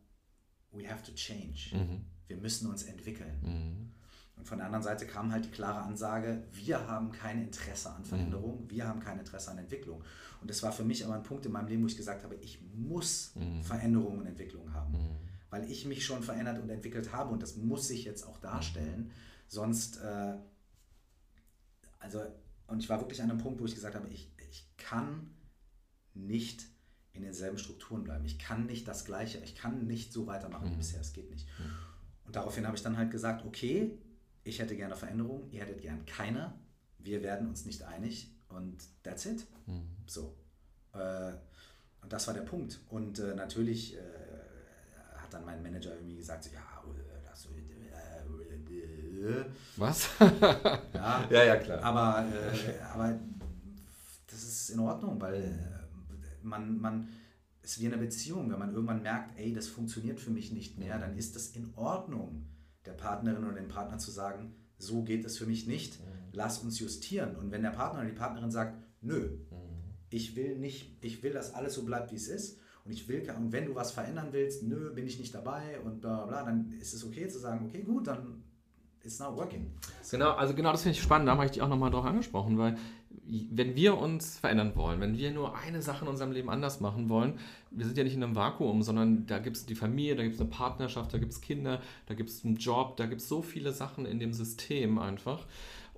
we 0.72 0.88
have 0.88 1.02
to 1.02 1.12
change. 1.12 1.70
Mhm. 1.72 2.04
Wir 2.26 2.36
müssen 2.36 2.68
uns 2.68 2.82
entwickeln. 2.82 3.40
Mhm. 3.42 3.97
Und 4.38 4.46
von 4.46 4.58
der 4.58 4.66
anderen 4.66 4.84
Seite 4.84 5.06
kam 5.06 5.32
halt 5.32 5.46
die 5.46 5.50
klare 5.50 5.80
Ansage, 5.80 6.44
wir 6.52 6.86
haben 6.86 7.10
kein 7.10 7.42
Interesse 7.42 7.90
an 7.90 8.04
Veränderung, 8.04 8.64
mhm. 8.64 8.70
wir 8.70 8.86
haben 8.86 9.00
kein 9.00 9.18
Interesse 9.18 9.50
an 9.50 9.58
Entwicklung. 9.58 10.02
Und 10.40 10.48
das 10.48 10.62
war 10.62 10.72
für 10.72 10.84
mich 10.84 11.04
aber 11.04 11.14
ein 11.14 11.24
Punkt 11.24 11.44
in 11.46 11.52
meinem 11.52 11.66
Leben, 11.66 11.82
wo 11.82 11.86
ich 11.88 11.96
gesagt 11.96 12.22
habe, 12.22 12.36
ich 12.36 12.60
muss 12.74 13.32
mhm. 13.34 13.62
Veränderung 13.62 14.18
und 14.18 14.26
Entwicklung 14.26 14.72
haben. 14.72 14.92
Mhm. 14.92 15.16
Weil 15.50 15.70
ich 15.70 15.86
mich 15.86 16.04
schon 16.04 16.22
verändert 16.22 16.60
und 16.60 16.70
entwickelt 16.70 17.12
habe 17.12 17.32
und 17.32 17.42
das 17.42 17.56
muss 17.56 17.90
ich 17.90 18.04
jetzt 18.04 18.24
auch 18.24 18.38
darstellen. 18.38 19.06
Mhm. 19.06 19.10
Sonst, 19.48 19.96
äh, 19.96 20.34
also, 21.98 22.22
und 22.68 22.80
ich 22.80 22.88
war 22.88 23.00
wirklich 23.00 23.20
an 23.22 23.30
einem 23.30 23.40
Punkt, 23.40 23.60
wo 23.60 23.64
ich 23.64 23.74
gesagt 23.74 23.96
habe, 23.96 24.08
ich, 24.08 24.30
ich 24.50 24.68
kann 24.76 25.34
nicht 26.14 26.66
in 27.12 27.22
denselben 27.22 27.58
Strukturen 27.58 28.04
bleiben. 28.04 28.24
Ich 28.24 28.38
kann 28.38 28.66
nicht 28.66 28.86
das 28.86 29.04
Gleiche, 29.04 29.38
ich 29.38 29.56
kann 29.56 29.86
nicht 29.86 30.12
so 30.12 30.26
weitermachen 30.26 30.68
wie 30.68 30.74
mhm. 30.74 30.78
bisher, 30.78 31.00
es 31.00 31.12
geht 31.12 31.30
nicht. 31.30 31.46
Mhm. 31.58 31.72
Und 32.26 32.36
daraufhin 32.36 32.66
habe 32.66 32.76
ich 32.76 32.82
dann 32.82 32.96
halt 32.96 33.10
gesagt, 33.10 33.44
okay, 33.44 33.98
ich 34.48 34.58
hätte 34.58 34.76
gerne 34.76 34.96
Veränderung, 34.96 35.50
ihr 35.50 35.60
hättet 35.60 35.82
gern 35.82 36.04
keine. 36.06 36.54
Wir 36.98 37.22
werden 37.22 37.48
uns 37.48 37.64
nicht 37.66 37.82
einig 37.82 38.32
und 38.48 38.76
that's 39.02 39.26
it. 39.26 39.46
Mhm. 39.66 39.88
So. 40.06 40.34
Äh, 40.94 41.32
und 42.00 42.12
das 42.12 42.26
war 42.26 42.34
der 42.34 42.42
Punkt. 42.42 42.80
Und 42.88 43.18
äh, 43.18 43.34
natürlich 43.34 43.96
äh, 43.96 44.00
hat 45.16 45.32
dann 45.32 45.44
mein 45.44 45.62
Manager 45.62 45.94
irgendwie 45.94 46.16
gesagt, 46.16 46.44
so, 46.44 46.50
ja, 46.50 46.60
äh, 46.60 47.24
das 47.26 47.46
äh, 47.46 49.44
was? 49.76 50.08
ja, 50.94 51.26
ja, 51.30 51.44
ja, 51.44 51.56
klar. 51.56 51.82
Aber, 51.82 52.26
äh, 52.26 52.80
aber 52.92 53.18
das 54.26 54.42
ist 54.42 54.70
in 54.70 54.80
Ordnung, 54.80 55.20
weil 55.20 55.86
man, 56.42 56.80
man 56.80 57.08
ist 57.62 57.78
wie 57.80 57.86
in 57.86 57.92
einer 57.92 58.02
Beziehung, 58.02 58.50
wenn 58.50 58.58
man 58.58 58.72
irgendwann 58.72 59.02
merkt, 59.02 59.38
ey, 59.38 59.52
das 59.52 59.68
funktioniert 59.68 60.20
für 60.20 60.30
mich 60.30 60.52
nicht 60.52 60.78
mehr, 60.78 60.98
dann 60.98 61.16
ist 61.18 61.36
das 61.36 61.48
in 61.48 61.74
Ordnung 61.76 62.46
der 62.86 62.92
Partnerin 62.92 63.44
oder 63.44 63.54
dem 63.54 63.68
Partner 63.68 63.98
zu 63.98 64.10
sagen, 64.10 64.54
so 64.78 65.02
geht 65.02 65.24
es 65.24 65.36
für 65.36 65.46
mich 65.46 65.66
nicht, 65.66 66.00
mhm. 66.00 66.04
lass 66.32 66.58
uns 66.58 66.78
justieren. 66.78 67.36
Und 67.36 67.50
wenn 67.50 67.62
der 67.62 67.70
Partner 67.70 68.00
oder 68.00 68.08
die 68.08 68.16
Partnerin 68.16 68.50
sagt, 68.50 68.76
nö, 69.00 69.30
mhm. 69.50 69.94
ich 70.10 70.36
will 70.36 70.58
nicht, 70.58 71.04
ich 71.04 71.22
will, 71.22 71.32
dass 71.32 71.54
alles 71.54 71.74
so 71.74 71.84
bleibt, 71.84 72.12
wie 72.12 72.16
es 72.16 72.28
ist, 72.28 72.60
und 72.84 72.92
ich 72.92 73.06
will, 73.06 73.28
und 73.36 73.52
wenn 73.52 73.66
du 73.66 73.74
was 73.74 73.90
verändern 73.90 74.28
willst, 74.30 74.62
nö, 74.62 74.94
bin 74.94 75.06
ich 75.06 75.18
nicht 75.18 75.34
dabei 75.34 75.78
und 75.80 76.00
bla 76.00 76.24
bla, 76.24 76.42
dann 76.42 76.72
ist 76.80 76.94
es 76.94 77.04
okay 77.04 77.28
zu 77.28 77.38
sagen, 77.38 77.66
okay, 77.66 77.82
gut, 77.82 78.06
dann 78.06 78.42
it's 79.02 79.18
not 79.18 79.36
working. 79.36 79.72
Genau, 80.10 80.32
also 80.32 80.54
genau 80.54 80.72
das 80.72 80.82
finde 80.82 80.96
ich 80.96 81.02
spannend, 81.02 81.28
da 81.28 81.32
habe 81.32 81.44
ich 81.44 81.50
dich 81.50 81.60
auch 81.60 81.68
nochmal 81.68 81.90
drauf 81.90 82.06
angesprochen, 82.06 82.56
weil 82.56 82.78
wenn 83.50 83.76
wir 83.76 83.98
uns 83.98 84.38
verändern 84.38 84.72
wollen, 84.74 85.00
wenn 85.00 85.18
wir 85.18 85.30
nur 85.30 85.56
eine 85.56 85.82
Sache 85.82 86.04
in 86.04 86.10
unserem 86.10 86.32
Leben 86.32 86.48
anders 86.48 86.80
machen 86.80 87.08
wollen, 87.08 87.34
wir 87.70 87.84
sind 87.84 87.98
ja 87.98 88.04
nicht 88.04 88.14
in 88.14 88.22
einem 88.22 88.36
Vakuum, 88.36 88.82
sondern 88.82 89.26
da 89.26 89.38
gibt 89.38 89.56
es 89.56 89.66
die 89.66 89.74
Familie, 89.74 90.16
da 90.16 90.22
gibt 90.22 90.36
es 90.36 90.40
eine 90.40 90.50
Partnerschaft, 90.50 91.12
da 91.12 91.18
gibt 91.18 91.32
es 91.32 91.40
Kinder, 91.40 91.80
da 92.06 92.14
gibt 92.14 92.30
es 92.30 92.44
einen 92.44 92.56
Job, 92.56 92.96
da 92.96 93.06
gibt 93.06 93.20
es 93.20 93.28
so 93.28 93.42
viele 93.42 93.72
Sachen 93.72 94.06
in 94.06 94.18
dem 94.18 94.32
System 94.32 94.98
einfach. 94.98 95.46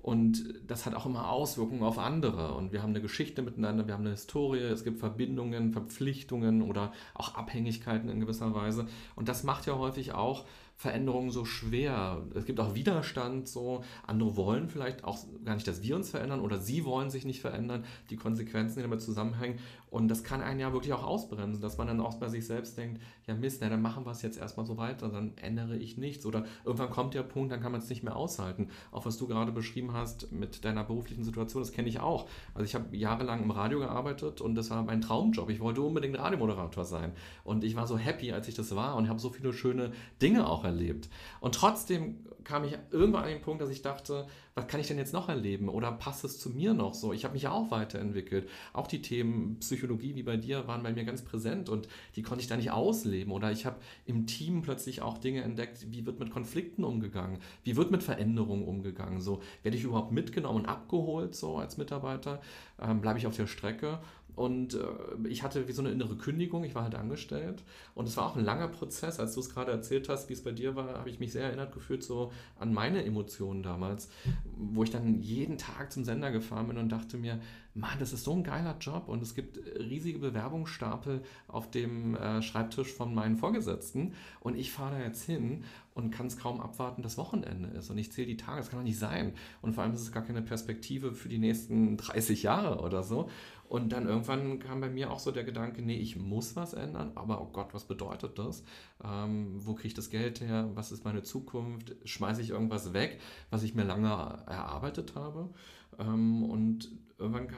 Und 0.01 0.55
das 0.67 0.85
hat 0.85 0.95
auch 0.95 1.05
immer 1.05 1.29
Auswirkungen 1.29 1.83
auf 1.83 1.99
andere. 1.99 2.55
Und 2.55 2.71
wir 2.73 2.81
haben 2.81 2.89
eine 2.89 3.01
Geschichte 3.01 3.43
miteinander, 3.43 3.85
wir 3.85 3.93
haben 3.93 4.01
eine 4.01 4.11
Historie, 4.11 4.59
es 4.59 4.83
gibt 4.83 4.99
Verbindungen, 4.99 5.73
Verpflichtungen 5.73 6.63
oder 6.63 6.91
auch 7.13 7.35
Abhängigkeiten 7.35 8.09
in 8.09 8.19
gewisser 8.19 8.53
Weise. 8.55 8.87
Und 9.15 9.29
das 9.29 9.43
macht 9.43 9.67
ja 9.67 9.77
häufig 9.77 10.13
auch 10.13 10.45
Veränderungen 10.81 11.29
so 11.29 11.45
schwer. 11.45 12.25
Es 12.33 12.45
gibt 12.45 12.59
auch 12.59 12.73
Widerstand, 12.73 13.47
so 13.47 13.83
andere 14.07 14.35
wollen 14.35 14.67
vielleicht 14.67 15.03
auch 15.03 15.19
gar 15.45 15.53
nicht, 15.53 15.67
dass 15.67 15.83
wir 15.83 15.95
uns 15.95 16.09
verändern 16.09 16.39
oder 16.39 16.57
sie 16.57 16.85
wollen 16.85 17.11
sich 17.11 17.23
nicht 17.23 17.39
verändern, 17.39 17.85
die 18.09 18.15
Konsequenzen, 18.15 18.77
die 18.77 18.81
damit 18.81 19.03
zusammenhängen. 19.03 19.59
Und 19.91 20.07
das 20.07 20.23
kann 20.23 20.41
einen 20.41 20.59
ja 20.59 20.73
wirklich 20.73 20.93
auch 20.93 21.03
ausbremsen, 21.03 21.61
dass 21.61 21.77
man 21.77 21.85
dann 21.85 22.01
auch 22.01 22.15
bei 22.15 22.27
sich 22.27 22.47
selbst 22.47 22.75
denkt, 22.77 22.99
ja 23.27 23.35
Mist, 23.35 23.59
na, 23.61 23.69
dann 23.69 23.83
machen 23.83 24.05
wir 24.05 24.11
es 24.11 24.23
jetzt 24.23 24.39
erstmal 24.39 24.65
so 24.65 24.77
weiter, 24.77 25.09
dann 25.09 25.37
ändere 25.37 25.77
ich 25.77 25.97
nichts. 25.97 26.25
Oder 26.25 26.45
irgendwann 26.65 26.89
kommt 26.89 27.13
der 27.13 27.23
Punkt, 27.23 27.51
dann 27.51 27.61
kann 27.61 27.71
man 27.71 27.81
es 27.81 27.89
nicht 27.89 28.01
mehr 28.01 28.15
aushalten. 28.15 28.69
Auch 28.91 29.05
was 29.05 29.17
du 29.17 29.27
gerade 29.27 29.51
beschrieben 29.51 29.93
hast 29.93 30.31
mit 30.31 30.65
deiner 30.65 30.83
beruflichen 30.83 31.23
Situation, 31.23 31.61
das 31.61 31.71
kenne 31.71 31.89
ich 31.89 31.99
auch. 31.99 32.27
Also 32.55 32.65
ich 32.65 32.73
habe 32.73 32.97
jahrelang 32.97 33.43
im 33.43 33.51
Radio 33.51 33.79
gearbeitet 33.79 34.41
und 34.41 34.55
das 34.55 34.71
war 34.71 34.81
mein 34.81 35.01
Traumjob. 35.01 35.49
Ich 35.51 35.59
wollte 35.59 35.81
unbedingt 35.83 36.17
Radiomoderator 36.17 36.85
sein. 36.85 37.11
Und 37.43 37.63
ich 37.63 37.75
war 37.75 37.85
so 37.85 37.99
happy, 37.99 38.31
als 38.31 38.47
ich 38.47 38.55
das 38.55 38.75
war 38.75 38.95
und 38.95 39.07
habe 39.07 39.19
so 39.19 39.29
viele 39.29 39.53
schöne 39.53 39.91
Dinge 40.19 40.47
auch 40.47 40.63
erlebt 40.63 40.71
erlebt. 40.71 41.09
Und 41.39 41.55
trotzdem 41.55 42.25
kam 42.43 42.63
ich 42.63 42.77
irgendwann 42.89 43.23
an 43.23 43.29
den 43.29 43.41
Punkt, 43.41 43.61
dass 43.61 43.69
ich 43.69 43.81
dachte, 43.81 44.25
was 44.53 44.67
kann 44.67 44.79
ich 44.81 44.87
denn 44.87 44.97
jetzt 44.97 45.13
noch 45.13 45.29
erleben? 45.29 45.69
Oder 45.69 45.91
passt 45.91 46.23
es 46.25 46.37
zu 46.37 46.49
mir 46.49 46.73
noch 46.73 46.93
so? 46.93 47.13
Ich 47.13 47.23
habe 47.23 47.33
mich 47.33 47.43
ja 47.43 47.51
auch 47.51 47.71
weiterentwickelt. 47.71 48.49
Auch 48.73 48.87
die 48.87 49.01
Themen 49.01 49.57
Psychologie 49.59 50.15
wie 50.15 50.23
bei 50.23 50.35
dir 50.35 50.67
waren 50.67 50.83
bei 50.83 50.91
mir 50.91 51.05
ganz 51.05 51.21
präsent 51.21 51.69
und 51.69 51.87
die 52.15 52.21
konnte 52.21 52.41
ich 52.41 52.47
da 52.47 52.57
nicht 52.57 52.71
ausleben. 52.71 53.31
Oder 53.31 53.51
ich 53.51 53.65
habe 53.65 53.77
im 54.05 54.27
Team 54.27 54.61
plötzlich 54.61 55.01
auch 55.01 55.17
Dinge 55.17 55.41
entdeckt, 55.41 55.91
wie 55.91 56.05
wird 56.05 56.19
mit 56.19 56.31
Konflikten 56.31 56.83
umgegangen? 56.83 57.39
Wie 57.63 57.77
wird 57.77 57.91
mit 57.91 58.03
Veränderungen 58.03 58.65
umgegangen? 58.65 59.21
So, 59.21 59.41
werde 59.63 59.77
ich 59.77 59.83
überhaupt 59.83 60.11
mitgenommen 60.11 60.61
und 60.61 60.65
abgeholt 60.65 61.33
so 61.33 61.57
als 61.57 61.77
Mitarbeiter? 61.77 62.41
Ähm, 62.79 63.01
Bleibe 63.01 63.19
ich 63.19 63.27
auf 63.27 63.35
der 63.35 63.47
Strecke? 63.47 63.99
Und 64.35 64.75
äh, 64.75 65.27
ich 65.27 65.43
hatte 65.43 65.67
wie 65.67 65.71
so 65.71 65.81
eine 65.81 65.91
innere 65.91 66.15
Kündigung, 66.15 66.63
ich 66.63 66.75
war 66.75 66.83
halt 66.83 66.95
angestellt. 66.95 67.63
Und 67.95 68.07
es 68.07 68.17
war 68.17 68.25
auch 68.25 68.35
ein 68.35 68.45
langer 68.45 68.67
Prozess. 68.67 69.19
Als 69.19 69.33
du 69.33 69.39
es 69.41 69.49
gerade 69.49 69.71
erzählt 69.71 70.09
hast, 70.09 70.29
wie 70.29 70.33
es 70.33 70.43
bei 70.43 70.51
dir 70.51 70.75
war, 70.75 70.99
habe 70.99 71.09
ich 71.09 71.19
mich 71.19 71.31
sehr 71.31 71.43
erinnert 71.43 71.73
gefühlt 71.73 72.03
so 72.03 72.31
an 72.59 72.73
meine 72.73 73.03
Emotionen 73.03 73.63
damals, 73.63 74.09
wo 74.55 74.83
ich 74.83 74.91
dann 74.91 75.21
jeden 75.21 75.57
Tag 75.57 75.91
zum 75.91 76.03
Sender 76.03 76.31
gefahren 76.31 76.67
bin 76.67 76.77
und 76.77 76.89
dachte 76.89 77.17
mir, 77.17 77.39
Mann, 77.73 77.99
das 77.99 78.11
ist 78.11 78.25
so 78.25 78.33
ein 78.33 78.43
geiler 78.43 78.77
Job. 78.79 79.07
Und 79.07 79.21
es 79.21 79.33
gibt 79.33 79.57
riesige 79.79 80.19
Bewerbungsstapel 80.19 81.21
auf 81.47 81.71
dem 81.71 82.15
äh, 82.15 82.41
Schreibtisch 82.41 82.91
von 82.91 83.13
meinen 83.13 83.37
Vorgesetzten. 83.37 84.13
Und 84.39 84.57
ich 84.57 84.71
fahre 84.71 84.97
da 84.97 85.03
jetzt 85.03 85.23
hin 85.23 85.63
und 85.93 86.11
kann 86.11 86.27
es 86.27 86.37
kaum 86.37 86.59
abwarten, 86.59 87.01
dass 87.01 87.17
Wochenende 87.17 87.69
ist. 87.69 87.89
Und 87.89 87.97
ich 87.97 88.11
zähle 88.11 88.27
die 88.27 88.37
Tage, 88.37 88.57
das 88.57 88.69
kann 88.69 88.79
doch 88.79 88.85
nicht 88.85 88.99
sein. 88.99 89.33
Und 89.61 89.73
vor 89.73 89.83
allem 89.83 89.93
ist 89.93 90.01
es 90.01 90.11
gar 90.11 90.23
keine 90.23 90.41
Perspektive 90.41 91.13
für 91.13 91.29
die 91.29 91.37
nächsten 91.37 91.97
30 91.97 92.43
Jahre 92.43 92.81
oder 92.81 93.03
so 93.03 93.29
und 93.71 93.93
dann 93.93 94.05
irgendwann 94.05 94.59
kam 94.59 94.81
bei 94.81 94.89
mir 94.89 95.11
auch 95.11 95.19
so 95.19 95.31
der 95.31 95.45
Gedanke, 95.45 95.81
nee, 95.81 95.95
ich 95.95 96.17
muss 96.17 96.57
was 96.57 96.73
ändern, 96.73 97.13
aber 97.15 97.39
oh 97.39 97.47
Gott, 97.53 97.73
was 97.73 97.85
bedeutet 97.85 98.37
das? 98.37 98.65
Ähm, 99.01 99.53
wo 99.65 99.75
kriege 99.75 99.87
ich 99.87 99.93
das 99.93 100.09
Geld 100.09 100.41
her? 100.41 100.69
Was 100.73 100.91
ist 100.91 101.05
meine 101.05 101.23
Zukunft? 101.23 101.95
Schmeiße 102.03 102.41
ich 102.41 102.49
irgendwas 102.49 102.91
weg, 102.91 103.21
was 103.49 103.63
ich 103.63 103.73
mir 103.73 103.85
lange 103.85 104.09
erarbeitet 104.09 105.15
habe? 105.15 105.51
Ähm, 105.99 106.43
und 106.43 106.90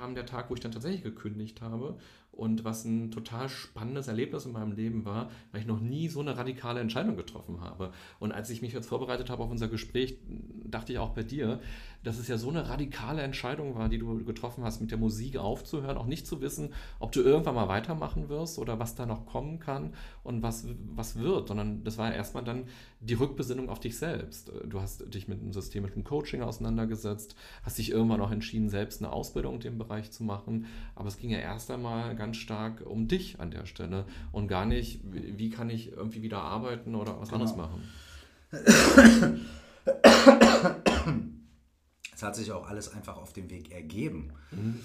kam 0.04 0.16
der 0.16 0.26
Tag, 0.26 0.50
wo 0.50 0.54
ich 0.54 0.60
dann 0.60 0.74
tatsächlich 0.74 1.02
gekündigt 1.02 1.62
habe 1.62 1.98
und 2.34 2.66
was 2.66 2.84
ein 2.84 3.12
total 3.12 3.48
spannendes 3.48 4.08
Erlebnis 4.08 4.46
in 4.46 4.54
meinem 4.54 4.72
Leben 4.72 5.06
war, 5.06 5.30
weil 5.52 5.62
ich 5.62 5.68
noch 5.68 5.80
nie 5.80 6.10
so 6.10 6.20
eine 6.20 6.36
radikale 6.36 6.80
Entscheidung 6.80 7.16
getroffen 7.16 7.62
habe. 7.62 7.92
Und 8.20 8.32
als 8.32 8.50
ich 8.50 8.62
mich 8.62 8.74
jetzt 8.74 8.88
vorbereitet 8.88 9.30
habe 9.30 9.44
auf 9.44 9.52
unser 9.52 9.68
Gespräch, 9.68 10.18
dachte 10.66 10.92
ich 10.92 11.00
auch 11.00 11.12
bei 11.12 11.22
dir, 11.22 11.60
dass 12.04 12.18
es 12.18 12.28
ja 12.28 12.38
so 12.38 12.50
eine 12.50 12.68
radikale 12.68 13.22
Entscheidung 13.22 13.76
war, 13.76 13.88
die 13.88 14.00
du 14.00 14.26
getroffen 14.26 14.64
hast, 14.64 14.82
mit 14.82 14.90
der 14.90 14.98
Musik 14.98 15.38
aufzuhören, 15.38 15.96
auch 15.96 16.08
nicht 16.08 16.26
zu 16.26 16.42
wissen, 16.42 16.74
ob 17.00 17.12
du 17.12 17.22
irgendwann 17.22 17.56
mal 17.56 17.68
weitermachen 17.68 18.30
wirst 18.30 18.58
oder 18.58 18.80
was 18.80 18.96
da 18.96 19.06
noch 19.06 19.28
kommen 19.28 19.60
kann 19.60 19.94
und 20.24 20.42
was, 20.42 20.66
was 20.96 21.20
wird, 21.20 21.48
sondern 21.48 21.84
das 21.84 22.00
war 22.00 22.10
ja 22.10 22.16
erstmal 22.16 22.44
dann 22.44 22.66
die 23.00 23.14
Rückbesinnung 23.14 23.70
auf 23.70 23.80
dich 23.80 23.96
selbst. 23.96 24.52
Du 24.66 24.82
hast 24.82 25.14
dich 25.14 25.28
mit 25.28 25.40
einem 25.40 25.54
systemischen 25.54 26.04
Coaching 26.04 26.42
auseinandergesetzt, 26.42 27.36
hast 27.62 27.78
dich 27.78 27.92
irgendwann 27.92 28.22
auch 28.22 28.32
entschieden, 28.32 28.70
selbst 28.70 29.02
eine 29.02 29.14
Ausbildung 29.14 29.56
in 29.56 29.60
dem 29.62 29.78
Bereich 29.78 29.93
zu 30.02 30.24
machen, 30.24 30.66
aber 30.96 31.08
es 31.08 31.18
ging 31.18 31.30
ja 31.30 31.40
erst 31.40 31.70
einmal 31.72 32.16
ganz 32.16 32.38
stark 32.38 32.82
um 32.86 33.08
dich 33.08 33.40
an 33.40 33.52
der 33.52 33.66
Stelle 33.66 34.06
und 34.32 34.48
gar 34.48 34.66
nicht, 34.66 35.02
wie 35.04 35.50
kann 35.50 35.70
ich 35.70 35.92
irgendwie 35.92 36.22
wieder 36.22 36.42
arbeiten 36.42 36.96
oder 36.96 37.20
was 37.20 37.30
genau. 37.30 37.42
anderes 37.42 37.58
machen. 37.58 37.84
Es 42.16 42.22
hat 42.22 42.36
sich 42.36 42.52
auch 42.52 42.68
alles 42.70 42.94
einfach 42.94 43.18
auf 43.18 43.34
dem 43.34 43.50
Weg 43.50 43.72
ergeben. 43.72 44.34
Mhm. 44.52 44.80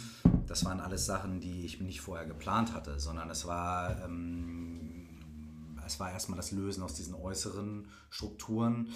Das 0.47 0.65
waren 0.65 0.81
alles 0.81 1.07
Sachen, 1.07 1.41
die 1.41 1.65
ich 1.65 1.81
nicht 1.81 2.01
vorher 2.01 2.27
geplant 2.27 2.73
hatte, 2.73 2.99
sondern 2.99 3.31
es 3.31 3.47
war, 3.47 4.03
ähm, 4.05 5.09
es 5.87 6.01
war 6.01 6.11
erstmal 6.11 6.37
das 6.39 6.53
Lösen 6.53 6.83
aus 6.83 6.95
diesen 6.95 7.15
äußeren 7.15 7.89
Strukturen. 8.11 8.89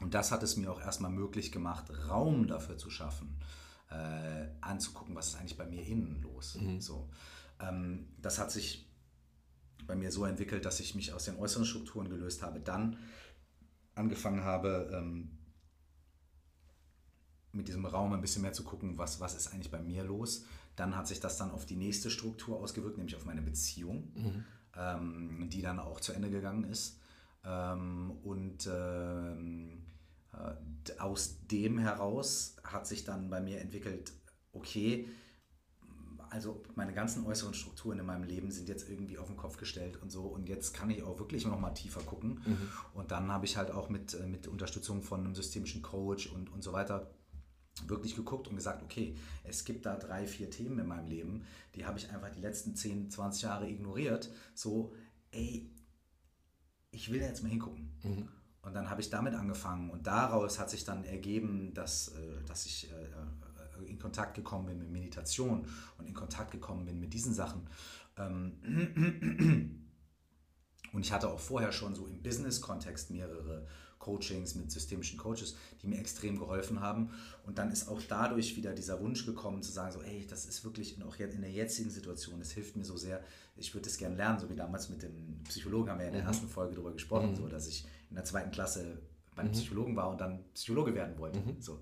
Und 0.00 0.14
das 0.14 0.32
hat 0.32 0.42
es 0.42 0.56
mir 0.56 0.70
auch 0.70 0.80
erstmal 0.80 1.12
möglich 1.12 1.52
gemacht, 1.52 1.86
Raum 2.08 2.48
dafür 2.48 2.76
zu 2.76 2.90
schaffen, 2.90 3.38
äh, 3.92 4.48
anzugucken, 4.60 5.14
was 5.14 5.28
ist 5.28 5.36
eigentlich 5.36 5.56
bei 5.56 5.66
mir 5.66 5.84
innen 5.86 6.22
los. 6.22 6.56
Mhm. 6.56 6.80
So, 6.80 7.10
ähm, 7.60 8.08
das 8.20 8.38
hat 8.38 8.50
sich 8.50 8.88
bei 9.86 9.94
mir 9.96 10.10
so 10.10 10.24
entwickelt, 10.24 10.64
dass 10.64 10.80
ich 10.80 10.94
mich 10.94 11.12
aus 11.12 11.24
den 11.24 11.36
äußeren 11.36 11.66
Strukturen 11.66 12.08
gelöst 12.08 12.42
habe, 12.42 12.60
dann 12.60 12.98
angefangen 13.94 14.44
habe, 14.44 14.90
ähm, 14.94 15.38
mit 17.52 17.68
diesem 17.68 17.84
Raum 17.84 18.12
ein 18.14 18.20
bisschen 18.22 18.42
mehr 18.42 18.54
zu 18.54 18.64
gucken, 18.64 18.96
was, 18.96 19.20
was 19.20 19.34
ist 19.34 19.52
eigentlich 19.52 19.70
bei 19.70 19.80
mir 19.80 20.04
los. 20.04 20.46
Dann 20.74 20.96
hat 20.96 21.06
sich 21.06 21.20
das 21.20 21.36
dann 21.36 21.50
auf 21.50 21.66
die 21.66 21.76
nächste 21.76 22.10
Struktur 22.10 22.58
ausgewirkt, 22.58 22.96
nämlich 22.96 23.16
auf 23.16 23.26
meine 23.26 23.42
Beziehung, 23.42 24.10
mhm. 24.14 24.44
ähm, 24.74 25.48
die 25.50 25.60
dann 25.60 25.78
auch 25.78 26.00
zu 26.00 26.14
Ende 26.14 26.30
gegangen 26.30 26.64
ist. 26.64 26.98
Ähm, 27.44 28.12
und 28.22 28.66
ähm, 28.72 29.82
äh, 29.82 29.91
aus 30.98 31.38
dem 31.46 31.78
heraus 31.78 32.56
hat 32.64 32.86
sich 32.86 33.04
dann 33.04 33.30
bei 33.30 33.40
mir 33.40 33.60
entwickelt, 33.60 34.12
okay, 34.52 35.08
also 36.30 36.62
meine 36.74 36.94
ganzen 36.94 37.26
äußeren 37.26 37.52
Strukturen 37.52 37.98
in 37.98 38.06
meinem 38.06 38.24
Leben 38.24 38.50
sind 38.50 38.68
jetzt 38.68 38.88
irgendwie 38.88 39.18
auf 39.18 39.26
den 39.26 39.36
Kopf 39.36 39.58
gestellt 39.58 40.00
und 40.00 40.10
so 40.10 40.22
und 40.22 40.48
jetzt 40.48 40.72
kann 40.72 40.90
ich 40.90 41.02
auch 41.02 41.18
wirklich 41.18 41.44
noch 41.44 41.60
mal 41.60 41.72
tiefer 41.72 42.00
gucken 42.00 42.40
mhm. 42.46 42.68
und 42.94 43.10
dann 43.10 43.30
habe 43.30 43.44
ich 43.44 43.58
halt 43.58 43.70
auch 43.70 43.90
mit, 43.90 44.14
äh, 44.14 44.26
mit 44.26 44.48
Unterstützung 44.48 45.02
von 45.02 45.20
einem 45.20 45.34
systemischen 45.34 45.82
Coach 45.82 46.28
und, 46.28 46.50
und 46.50 46.62
so 46.62 46.72
weiter 46.72 47.10
wirklich 47.86 48.16
geguckt 48.16 48.48
und 48.48 48.56
gesagt, 48.56 48.82
okay, 48.82 49.16
es 49.44 49.64
gibt 49.64 49.86
da 49.86 49.96
drei, 49.96 50.26
vier 50.26 50.50
Themen 50.50 50.78
in 50.78 50.86
meinem 50.86 51.06
Leben, 51.06 51.44
die 51.74 51.84
habe 51.84 51.98
ich 51.98 52.10
einfach 52.10 52.30
die 52.30 52.40
letzten 52.40 52.74
10, 52.74 53.10
20 53.10 53.42
Jahre 53.42 53.68
ignoriert. 53.68 54.30
So, 54.54 54.94
ey, 55.30 55.70
ich 56.90 57.10
will 57.10 57.20
jetzt 57.20 57.42
mal 57.42 57.48
hingucken. 57.48 57.90
Mhm. 58.02 58.28
Und 58.62 58.74
dann 58.74 58.88
habe 58.88 59.00
ich 59.00 59.10
damit 59.10 59.34
angefangen 59.34 59.90
und 59.90 60.06
daraus 60.06 60.60
hat 60.60 60.70
sich 60.70 60.84
dann 60.84 61.04
ergeben, 61.04 61.74
dass, 61.74 62.08
äh, 62.08 62.44
dass 62.46 62.64
ich 62.64 62.90
äh, 62.90 63.86
in 63.86 63.98
Kontakt 63.98 64.34
gekommen 64.34 64.66
bin 64.66 64.78
mit 64.78 64.90
Meditation 64.90 65.66
und 65.98 66.06
in 66.06 66.14
Kontakt 66.14 66.52
gekommen 66.52 66.84
bin 66.84 67.00
mit 67.00 67.12
diesen 67.12 67.34
Sachen. 67.34 67.68
Ähm, 68.16 68.60
und 70.92 71.00
ich 71.00 71.12
hatte 71.12 71.28
auch 71.28 71.40
vorher 71.40 71.72
schon 71.72 71.94
so 71.94 72.06
im 72.06 72.22
Business-Kontext 72.22 73.10
mehrere 73.10 73.66
Coachings 74.02 74.56
mit 74.56 74.70
systemischen 74.70 75.16
Coaches, 75.16 75.56
die 75.80 75.86
mir 75.86 75.98
extrem 75.98 76.38
geholfen 76.38 76.80
haben. 76.80 77.10
Und 77.46 77.58
dann 77.58 77.70
ist 77.70 77.88
auch 77.88 78.00
dadurch 78.08 78.56
wieder 78.56 78.72
dieser 78.74 79.00
Wunsch 79.00 79.24
gekommen 79.24 79.62
zu 79.62 79.70
sagen, 79.70 79.92
so, 79.92 80.02
ey, 80.02 80.26
das 80.28 80.44
ist 80.44 80.64
wirklich 80.64 81.02
auch 81.04 81.16
in 81.18 81.40
der 81.40 81.52
jetzigen 81.52 81.88
Situation, 81.88 82.40
das 82.40 82.50
hilft 82.50 82.76
mir 82.76 82.84
so 82.84 82.96
sehr. 82.96 83.22
Ich 83.56 83.72
würde 83.74 83.84
das 83.88 83.96
gerne 83.98 84.16
lernen, 84.16 84.40
so 84.40 84.50
wie 84.50 84.56
damals 84.56 84.88
mit 84.88 85.02
dem 85.02 85.42
Psychologen 85.44 85.88
haben 85.88 85.98
wir 85.98 86.06
ja 86.06 86.08
in 86.08 86.14
der 86.14 86.22
mhm. 86.22 86.28
ersten 86.28 86.48
Folge 86.48 86.74
darüber 86.74 86.92
gesprochen, 86.92 87.30
mhm. 87.30 87.36
so 87.36 87.48
dass 87.48 87.68
ich 87.68 87.86
in 88.10 88.16
der 88.16 88.24
zweiten 88.24 88.50
Klasse 88.50 88.98
bei 89.36 89.42
einem 89.42 89.52
mhm. 89.52 89.56
Psychologen 89.56 89.96
war 89.96 90.10
und 90.10 90.20
dann 90.20 90.44
Psychologe 90.54 90.94
werden 90.94 91.16
wollte. 91.18 91.38
Mhm. 91.38 91.60
So. 91.60 91.80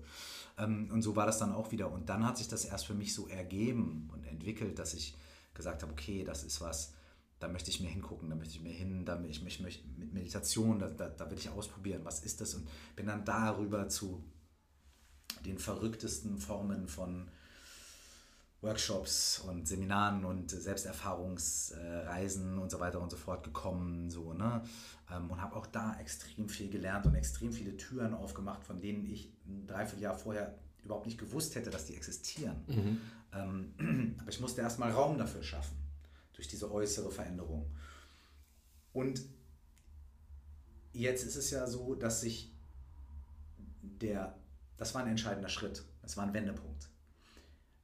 Ähm, 0.59 0.89
und 0.91 1.01
so 1.01 1.15
war 1.15 1.25
das 1.25 1.39
dann 1.39 1.51
auch 1.51 1.71
wieder. 1.71 1.91
Und 1.91 2.07
dann 2.07 2.25
hat 2.25 2.37
sich 2.37 2.47
das 2.47 2.65
erst 2.65 2.85
für 2.85 2.93
mich 2.93 3.15
so 3.15 3.27
ergeben 3.27 4.09
und 4.13 4.25
entwickelt, 4.25 4.77
dass 4.77 4.93
ich 4.93 5.15
gesagt 5.53 5.81
habe, 5.81 5.91
okay, 5.91 6.23
das 6.23 6.43
ist 6.43 6.61
was, 6.61 6.93
da 7.41 7.47
möchte 7.47 7.71
ich 7.71 7.81
mir 7.81 7.89
hingucken, 7.89 8.29
da 8.29 8.35
möchte 8.35 8.53
ich 8.53 8.61
mir 8.61 8.71
hin, 8.71 9.03
da 9.03 9.19
ich, 9.23 9.43
ich 9.43 9.61
möchte 9.61 9.83
mit 9.97 10.13
Meditation, 10.13 10.77
da, 10.77 10.87
da, 10.87 11.09
da 11.09 11.27
will 11.29 11.39
ich 11.39 11.49
ausprobieren, 11.49 12.01
was 12.03 12.19
ist 12.19 12.39
das 12.39 12.53
und 12.53 12.67
bin 12.95 13.07
dann 13.07 13.25
darüber 13.25 13.89
zu 13.89 14.23
den 15.43 15.57
verrücktesten 15.57 16.37
Formen 16.37 16.87
von 16.87 17.31
Workshops 18.61 19.39
und 19.39 19.67
Seminaren 19.67 20.23
und 20.23 20.51
Selbsterfahrungsreisen 20.51 22.59
und 22.59 22.69
so 22.69 22.79
weiter 22.79 23.01
und 23.01 23.09
so 23.09 23.17
fort 23.17 23.43
gekommen, 23.43 24.11
so, 24.11 24.33
ne? 24.33 24.61
Ähm, 25.11 25.31
und 25.31 25.41
habe 25.41 25.55
auch 25.55 25.65
da 25.65 25.99
extrem 25.99 26.47
viel 26.47 26.69
gelernt 26.69 27.07
und 27.07 27.15
extrem 27.15 27.51
viele 27.51 27.75
Türen 27.75 28.13
aufgemacht, 28.13 28.63
von 28.63 28.79
denen 28.79 29.07
ich 29.07 29.33
ein 29.47 29.65
Dreivierteljahr 29.65 30.13
vorher 30.13 30.59
überhaupt 30.83 31.07
nicht 31.07 31.17
gewusst 31.17 31.55
hätte, 31.55 31.71
dass 31.71 31.87
die 31.87 31.95
existieren. 31.95 32.57
Mhm. 32.67 33.01
Ähm, 33.33 33.73
aber 34.19 34.29
ich 34.29 34.39
musste 34.39 34.61
erstmal 34.61 34.91
Raum 34.91 35.17
dafür 35.17 35.41
schaffen 35.41 35.80
durch 36.41 36.47
diese 36.47 36.71
äußere 36.71 37.11
Veränderung. 37.11 37.71
Und 38.93 39.21
jetzt 40.91 41.23
ist 41.23 41.35
es 41.35 41.51
ja 41.51 41.67
so, 41.67 41.93
dass 41.93 42.21
sich 42.21 42.51
der, 43.83 44.35
das 44.75 44.95
war 44.95 45.03
ein 45.03 45.11
entscheidender 45.11 45.49
Schritt, 45.49 45.83
das 46.01 46.17
war 46.17 46.25
ein 46.25 46.33
Wendepunkt. 46.33 46.89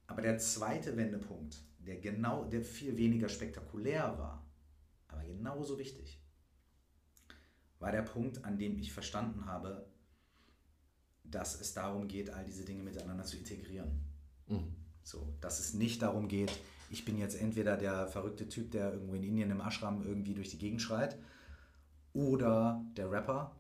Aber 0.08 0.24
der 0.24 0.40
zweite 0.40 0.98
Wendepunkt, 0.98 1.60
der 1.86 1.98
genau, 1.98 2.46
der 2.46 2.64
viel 2.64 2.98
weniger 2.98 3.30
spektakulär 3.30 4.18
war, 4.18 4.44
aber 5.08 5.24
genauso 5.24 5.78
wichtig, 5.78 6.20
war 7.78 7.92
der 7.92 8.02
Punkt, 8.02 8.44
an 8.44 8.58
dem 8.58 8.80
ich 8.80 8.92
verstanden 8.92 9.46
habe, 9.46 9.88
dass 11.24 11.62
es 11.62 11.76
darum 11.76 12.08
geht, 12.08 12.32
all 12.32 12.44
diese 12.44 12.66
Dinge 12.66 12.82
miteinander 12.82 13.24
zu 13.24 13.38
integrieren. 13.38 14.04
Mhm. 14.48 14.74
So, 15.04 15.32
dass 15.42 15.60
es 15.60 15.76
nicht 15.76 16.02
darum 16.02 16.28
geht, 16.28 16.52
ich 16.90 17.06
bin 17.06 17.18
jetzt 17.18 17.40
entweder 17.40 17.78
der 17.78 18.08
verrückte 18.08 18.48
Typ, 18.48 18.72
der 18.72 18.94
irgendwo 18.94 19.14
in 19.14 19.24
Indien 19.24 19.52
im 19.52 19.62
Ashram 19.62 20.04
irgendwie 20.06 20.34
durch 20.34 20.50
die 20.50 20.58
Gegend 20.58 20.82
schreit, 20.82 21.18
oder 22.14 22.84
der 22.96 23.12
Rapper, 23.12 23.56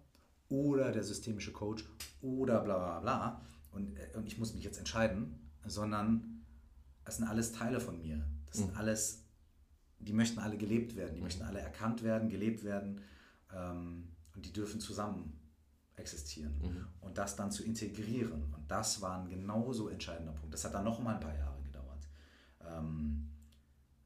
oder 0.49 0.91
der 0.91 1.03
systemische 1.03 1.51
Coach, 1.51 1.83
oder 2.21 2.61
bla 2.61 2.77
bla 2.77 2.99
bla. 2.99 3.41
Und, 3.71 3.95
äh, 3.97 4.17
und 4.17 4.25
ich 4.25 4.37
muss 4.37 4.53
mich 4.53 4.63
jetzt 4.63 4.79
entscheiden, 4.79 5.39
sondern 5.65 6.45
es 7.05 7.17
sind 7.17 7.27
alles 7.27 7.51
Teile 7.51 7.79
von 7.79 7.99
mir. 7.99 8.25
Das 8.47 8.57
sind 8.57 8.71
mhm. 8.71 8.77
alles, 8.77 9.23
die 9.99 10.13
möchten 10.13 10.39
alle 10.39 10.57
gelebt 10.57 10.95
werden, 10.95 11.13
die 11.13 11.19
mhm. 11.19 11.25
möchten 11.25 11.43
alle 11.43 11.59
erkannt 11.59 12.03
werden, 12.03 12.29
gelebt 12.29 12.63
werden 12.63 13.01
ähm, 13.53 14.09
und 14.35 14.45
die 14.45 14.53
dürfen 14.53 14.79
zusammen 14.79 15.39
existieren. 15.97 16.57
Mhm. 16.61 16.87
Und 17.01 17.17
das 17.17 17.35
dann 17.35 17.51
zu 17.51 17.63
integrieren. 17.63 18.53
Und 18.53 18.69
das 18.69 19.01
war 19.01 19.19
ein 19.19 19.29
genauso 19.29 19.89
entscheidender 19.89 20.31
Punkt. 20.31 20.53
Das 20.53 20.63
hat 20.63 20.73
dann 20.73 20.85
noch 20.85 20.99
mal 21.01 21.15
ein 21.15 21.19
paar 21.19 21.35
Jahre 21.35 21.56
ähm, 22.67 23.29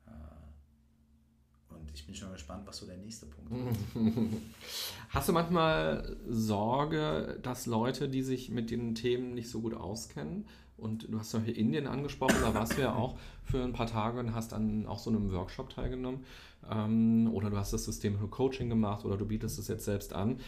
äh, 0.05 1.73
und 1.73 1.91
ich 1.93 2.05
bin 2.05 2.15
schon 2.15 2.31
gespannt, 2.31 2.65
was 2.65 2.77
so 2.77 2.85
der 2.85 2.97
nächste 2.97 3.25
Punkt 3.25 3.51
ist. 4.65 4.93
Hast 5.09 5.29
du 5.29 5.33
manchmal 5.33 6.17
Sorge, 6.27 7.39
dass 7.41 7.65
Leute, 7.65 8.09
die 8.09 8.23
sich 8.23 8.49
mit 8.49 8.71
den 8.71 8.95
Themen 8.95 9.33
nicht 9.33 9.49
so 9.49 9.61
gut 9.61 9.73
auskennen, 9.73 10.45
und 10.81 11.07
du 11.11 11.19
hast 11.19 11.29
zum 11.29 11.41
Beispiel 11.41 11.61
Indien 11.61 11.85
angesprochen, 11.85 12.37
da 12.41 12.55
warst 12.55 12.75
du 12.75 12.81
ja 12.81 12.95
auch 12.95 13.15
für 13.43 13.63
ein 13.63 13.71
paar 13.71 13.85
Tage 13.85 14.19
und 14.19 14.33
hast 14.33 14.51
an 14.51 14.87
auch 14.87 14.97
so 14.97 15.11
einem 15.11 15.31
Workshop 15.31 15.69
teilgenommen. 15.69 16.25
Ähm, 16.69 17.29
oder 17.31 17.51
du 17.51 17.57
hast 17.57 17.71
das 17.71 17.85
System 17.85 18.17
für 18.17 18.27
Coaching 18.27 18.67
gemacht 18.67 19.05
oder 19.05 19.15
du 19.15 19.25
bietest 19.25 19.59
es 19.59 19.67
jetzt 19.67 19.85
selbst 19.85 20.13
an, 20.13 20.39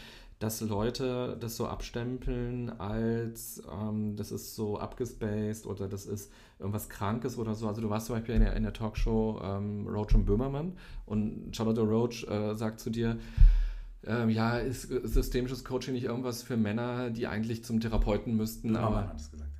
dass 0.44 0.60
Leute 0.60 1.38
das 1.40 1.56
so 1.56 1.66
abstempeln 1.66 2.68
als 2.78 3.62
ähm, 3.72 4.14
das 4.14 4.30
ist 4.30 4.54
so 4.54 4.78
abgespaced 4.78 5.64
oder 5.64 5.88
das 5.88 6.04
ist 6.04 6.30
irgendwas 6.58 6.90
Krankes 6.90 7.38
oder 7.38 7.54
so. 7.54 7.66
Also 7.66 7.80
du 7.80 7.88
warst 7.88 8.06
zum 8.06 8.16
Beispiel 8.16 8.34
in 8.34 8.42
der, 8.42 8.54
in 8.54 8.62
der 8.62 8.74
Talkshow 8.74 9.40
ähm, 9.42 9.88
Roach 9.88 10.14
und 10.14 10.26
Böhmermann 10.26 10.74
und 11.06 11.56
Charlotte 11.56 11.80
Roach 11.80 12.26
äh, 12.28 12.54
sagt 12.54 12.80
zu 12.80 12.90
dir, 12.90 13.16
ähm, 14.06 14.28
ja, 14.28 14.58
ist 14.58 14.82
systemisches 14.82 15.64
Coaching 15.64 15.94
nicht 15.94 16.04
irgendwas 16.04 16.42
für 16.42 16.58
Männer, 16.58 17.08
die 17.08 17.26
eigentlich 17.26 17.64
zum 17.64 17.80
Therapeuten 17.80 18.36
müssten? 18.36 18.74
Böhmermann 18.74 18.98
aber, 18.98 19.08
hat 19.08 19.20
es 19.20 19.30
gesagt. 19.30 19.50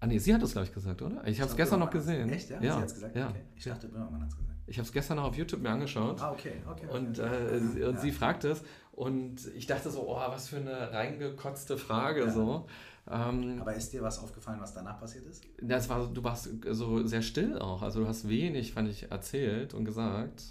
Ah 0.00 0.06
nee, 0.06 0.18
sie 0.18 0.34
hat 0.34 0.42
es, 0.42 0.52
glaube 0.52 0.66
ich, 0.66 0.74
gesagt, 0.74 1.02
oder? 1.02 1.26
Ich 1.26 1.40
habe 1.40 1.50
es 1.50 1.56
gestern 1.56 1.80
noch 1.80 1.90
gesehen. 1.90 2.30
Echt, 2.30 2.48
ja? 2.48 2.60
ja. 2.62 2.74
Sie 2.74 2.80
hat 2.80 2.86
es 2.86 2.94
gesagt? 2.94 3.16
Ja. 3.16 3.28
Okay. 3.28 3.40
Ich 3.56 3.64
dachte, 3.64 3.88
Böhmermann 3.88 4.22
hat 4.22 4.28
es 4.28 4.36
gesagt. 4.36 4.54
Ich 4.66 4.78
habe 4.78 4.86
es 4.86 4.92
gestern 4.92 5.16
noch 5.16 5.24
auf 5.24 5.36
YouTube 5.36 5.60
mir 5.60 5.70
angeschaut. 5.70 6.20
Ah, 6.20 6.32
okay, 6.32 6.62
okay. 6.70 6.86
okay. 6.88 6.96
Und, 6.96 7.18
äh, 7.18 7.80
ja. 7.80 7.88
und 7.88 8.00
sie 8.00 8.12
fragt 8.12 8.44
es. 8.44 8.62
Und 8.94 9.46
ich 9.56 9.66
dachte 9.66 9.90
so, 9.90 10.08
oh, 10.08 10.16
was 10.16 10.48
für 10.48 10.58
eine 10.58 10.92
reingekotzte 10.92 11.76
Frage. 11.76 12.26
Ja. 12.26 12.30
So. 12.30 12.66
Ähm, 13.10 13.60
Aber 13.60 13.74
ist 13.74 13.92
dir 13.92 14.02
was 14.02 14.20
aufgefallen, 14.20 14.60
was 14.60 14.72
danach 14.72 15.00
passiert 15.00 15.26
ist? 15.26 15.42
Das 15.60 15.88
war, 15.88 16.06
du 16.06 16.22
warst 16.22 16.48
so 16.70 17.04
sehr 17.06 17.22
still 17.22 17.58
auch. 17.58 17.82
Also 17.82 18.00
du 18.00 18.06
hast 18.06 18.28
wenig, 18.28 18.72
fand 18.72 18.88
ich, 18.88 19.10
erzählt 19.10 19.74
und 19.74 19.84
gesagt. 19.84 20.44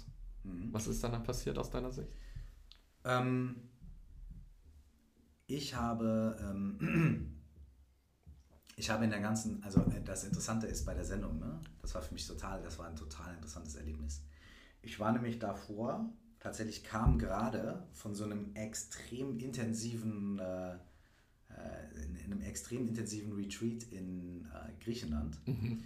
Mhm. 0.44 0.68
Was 0.72 0.86
ist 0.86 1.02
danach 1.02 1.24
passiert 1.24 1.58
aus 1.58 1.70
deiner 1.70 1.90
Sicht? 1.90 2.12
Ähm, 3.04 3.56
ich 5.46 5.74
habe 5.74 6.36
ähm, 6.40 7.40
ich 8.76 8.90
habe 8.90 9.04
in 9.04 9.10
der 9.10 9.20
ganzen, 9.20 9.62
also 9.62 9.80
äh, 9.80 10.02
das 10.04 10.24
Interessante 10.24 10.66
ist 10.66 10.84
bei 10.84 10.94
der 10.94 11.04
Sendung, 11.04 11.38
ne? 11.38 11.60
das 11.80 11.94
war 11.94 12.02
für 12.02 12.12
mich 12.12 12.26
total, 12.26 12.62
das 12.62 12.78
war 12.78 12.88
ein 12.88 12.96
total 12.96 13.34
interessantes 13.34 13.76
Erlebnis. 13.76 14.22
Ich 14.82 15.00
war 15.00 15.12
nämlich 15.12 15.38
davor, 15.38 16.12
tatsächlich 16.44 16.84
kam 16.84 17.18
gerade 17.18 17.88
von 17.92 18.14
so 18.14 18.24
einem 18.24 18.54
extrem 18.54 19.38
intensiven, 19.38 20.38
äh, 20.38 20.74
äh 20.74 22.04
in, 22.04 22.16
in, 22.16 22.32
einem 22.32 22.42
extrem 22.42 22.86
intensiven 22.86 23.32
Retreat 23.32 23.84
in 23.84 24.44
äh, 24.44 24.84
Griechenland. 24.84 25.38
Mhm. 25.48 25.84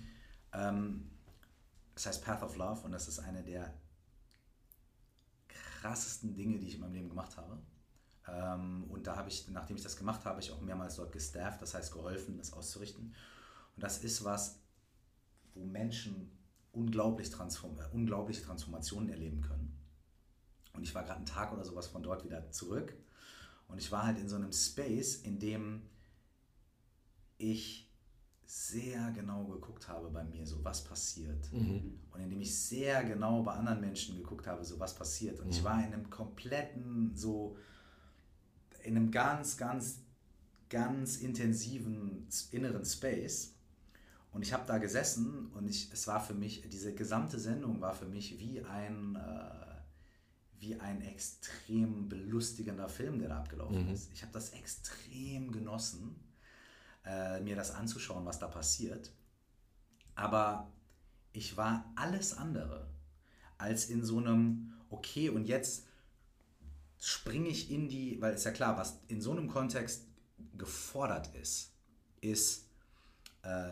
Ähm, 0.52 1.10
das 1.94 2.06
heißt 2.06 2.24
Path 2.24 2.42
of 2.42 2.56
Love 2.56 2.80
und 2.80 2.90
das 2.90 3.06
ist 3.06 3.20
eine 3.20 3.42
der 3.44 3.72
krassesten 5.46 6.34
Dinge, 6.34 6.58
die 6.58 6.66
ich 6.66 6.74
in 6.74 6.80
meinem 6.80 6.94
Leben 6.94 7.08
gemacht 7.08 7.36
habe. 7.36 7.62
Ähm, 8.26 8.84
und 8.88 9.06
da 9.06 9.14
habe 9.14 9.28
ich, 9.28 9.48
nachdem 9.48 9.76
ich 9.76 9.82
das 9.82 9.96
gemacht 9.96 10.24
habe, 10.24 10.40
ich 10.40 10.50
auch 10.50 10.60
mehrmals 10.60 10.96
dort 10.96 11.12
gestafft, 11.12 11.62
das 11.62 11.74
heißt 11.74 11.92
geholfen, 11.92 12.36
das 12.36 12.52
auszurichten. 12.52 13.14
Und 13.76 13.82
das 13.82 14.02
ist 14.02 14.24
was, 14.24 14.58
wo 15.54 15.64
Menschen 15.64 16.32
unglaublich 16.72 17.30
transform 17.30 17.78
äh, 17.78 17.86
unglaubliche 17.92 18.42
Transformationen 18.42 19.08
erleben 19.10 19.40
können. 19.40 19.77
Und 20.78 20.84
ich 20.84 20.94
war 20.94 21.02
gerade 21.02 21.16
einen 21.16 21.26
Tag 21.26 21.52
oder 21.52 21.64
sowas 21.64 21.88
von 21.88 22.02
dort 22.02 22.24
wieder 22.24 22.50
zurück. 22.50 22.94
Und 23.66 23.78
ich 23.78 23.90
war 23.90 24.06
halt 24.06 24.18
in 24.18 24.28
so 24.28 24.36
einem 24.36 24.52
Space, 24.52 25.16
in 25.16 25.38
dem 25.38 25.82
ich 27.36 27.90
sehr 28.46 29.10
genau 29.10 29.44
geguckt 29.44 29.88
habe 29.88 30.08
bei 30.08 30.22
mir, 30.22 30.46
so 30.46 30.64
was 30.64 30.84
passiert. 30.84 31.52
Mhm. 31.52 31.98
Und 32.12 32.20
in 32.20 32.30
dem 32.30 32.40
ich 32.40 32.56
sehr 32.56 33.04
genau 33.04 33.42
bei 33.42 33.52
anderen 33.52 33.80
Menschen 33.80 34.16
geguckt 34.16 34.46
habe, 34.46 34.64
so 34.64 34.78
was 34.78 34.94
passiert. 34.94 35.40
Und 35.40 35.46
mhm. 35.46 35.52
ich 35.52 35.64
war 35.64 35.78
in 35.84 35.92
einem 35.92 36.08
kompletten 36.08 37.12
so 37.14 37.58
in 38.84 38.96
einem 38.96 39.10
ganz, 39.10 39.56
ganz, 39.56 39.98
ganz 40.70 41.16
intensiven 41.16 42.28
inneren 42.52 42.84
Space. 42.84 43.54
Und 44.30 44.42
ich 44.42 44.52
habe 44.52 44.64
da 44.66 44.78
gesessen 44.78 45.50
und 45.54 45.68
ich, 45.68 45.90
es 45.92 46.06
war 46.06 46.20
für 46.20 46.34
mich, 46.34 46.62
diese 46.70 46.94
gesamte 46.94 47.38
Sendung 47.38 47.80
war 47.80 47.94
für 47.94 48.06
mich 48.06 48.38
wie 48.38 48.62
ein, 48.62 49.16
äh, 49.16 49.67
wie 50.58 50.78
ein 50.80 51.02
extrem 51.02 52.08
belustigender 52.08 52.88
Film, 52.88 53.18
der 53.18 53.28
da 53.28 53.38
abgelaufen 53.38 53.86
mhm. 53.86 53.92
ist. 53.92 54.10
Ich 54.12 54.22
habe 54.22 54.32
das 54.32 54.50
extrem 54.50 55.52
genossen, 55.52 56.16
äh, 57.04 57.40
mir 57.40 57.56
das 57.56 57.70
anzuschauen, 57.70 58.24
was 58.24 58.38
da 58.38 58.48
passiert. 58.48 59.12
Aber 60.14 60.70
ich 61.32 61.56
war 61.56 61.90
alles 61.94 62.36
andere 62.36 62.88
als 63.56 63.86
in 63.86 64.04
so 64.04 64.18
einem, 64.18 64.72
okay, 64.90 65.28
und 65.28 65.46
jetzt 65.46 65.86
springe 67.00 67.48
ich 67.48 67.70
in 67.70 67.88
die, 67.88 68.20
weil 68.20 68.34
ist 68.34 68.44
ja 68.44 68.50
klar, 68.50 68.76
was 68.76 69.00
in 69.08 69.20
so 69.20 69.30
einem 69.30 69.48
Kontext 69.48 70.06
gefordert 70.56 71.34
ist, 71.34 71.72
ist 72.20 72.66
äh, 73.42 73.70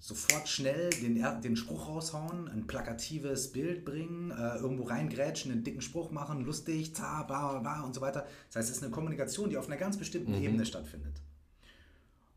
sofort 0.00 0.48
schnell 0.48 0.88
den, 0.90 1.22
den 1.42 1.56
Spruch 1.56 1.86
raushauen, 1.86 2.48
ein 2.48 2.66
plakatives 2.66 3.52
Bild 3.52 3.84
bringen, 3.84 4.30
äh, 4.30 4.56
irgendwo 4.56 4.84
reingrätschen, 4.84 5.52
einen 5.52 5.62
dicken 5.62 5.82
Spruch 5.82 6.10
machen, 6.10 6.44
lustig, 6.44 6.94
za, 6.94 7.22
ba, 7.24 7.58
ba 7.58 7.82
und 7.82 7.94
so 7.94 8.00
weiter. 8.00 8.26
Das 8.48 8.56
heißt, 8.56 8.70
es 8.70 8.76
ist 8.78 8.82
eine 8.82 8.90
Kommunikation, 8.90 9.50
die 9.50 9.58
auf 9.58 9.66
einer 9.66 9.76
ganz 9.76 9.98
bestimmten 9.98 10.32
mhm. 10.32 10.42
Ebene 10.42 10.66
stattfindet. 10.66 11.20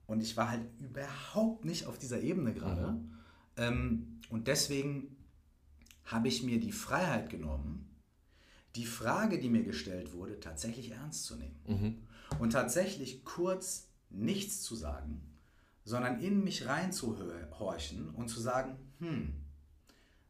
Und 0.07 0.21
ich 0.21 0.35
war 0.35 0.51
halt 0.51 0.61
überhaupt 0.81 1.63
nicht 1.63 1.87
auf 1.87 1.97
dieser 1.97 2.19
Ebene 2.19 2.53
gerade. 2.53 2.91
Mhm. 2.91 3.13
Ähm, 3.55 4.19
und 4.29 4.47
deswegen 4.47 5.15
habe 6.03 6.27
ich 6.27 6.43
mir 6.43 6.59
die 6.59 6.73
Freiheit 6.73 7.29
genommen, 7.29 7.89
die 8.75 8.85
Frage, 8.85 9.39
die 9.39 9.49
mir 9.49 9.63
gestellt 9.63 10.13
wurde, 10.13 10.39
tatsächlich 10.41 10.91
ernst 10.91 11.25
zu 11.25 11.37
nehmen. 11.37 11.55
Mhm. 11.65 11.97
Und 12.39 12.51
tatsächlich 12.51 13.23
kurz 13.23 13.87
nichts 14.09 14.61
zu 14.61 14.75
sagen, 14.75 15.21
sondern 15.85 16.19
in 16.19 16.43
mich 16.43 16.67
reinzuhorchen 16.67 18.09
und 18.09 18.29
zu 18.29 18.39
sagen, 18.39 18.77
hm, 18.99 19.33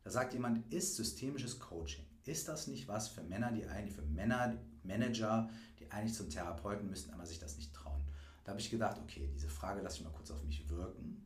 da 0.04 0.10
sagt 0.10 0.34
jemand, 0.34 0.72
ist 0.74 0.96
systemisches 0.96 1.60
Coaching, 1.60 2.06
ist 2.26 2.48
das 2.48 2.68
nicht 2.68 2.88
was 2.88 3.08
für 3.08 3.24
Männer, 3.24 3.52
die 3.52 3.66
eigentlich, 3.66 3.96
für 3.96 4.02
Männer, 4.02 4.58
Manager, 4.84 5.50
die 5.80 5.89
eigentlich 5.92 6.13
zum 6.13 6.30
Therapeuten 6.30 6.89
müssten, 6.89 7.13
aber 7.13 7.26
sich 7.26 7.39
das 7.39 7.56
nicht 7.56 7.74
trauen? 7.74 8.02
Da 8.44 8.52
habe 8.52 8.60
ich 8.60 8.70
gedacht, 8.70 9.00
okay, 9.02 9.30
diese 9.34 9.50
Frage 9.50 9.82
lasse 9.82 9.98
ich 9.98 10.04
mal 10.04 10.12
kurz 10.12 10.32
auf 10.32 10.44
mich 10.44 10.68
wirken. 10.70 11.26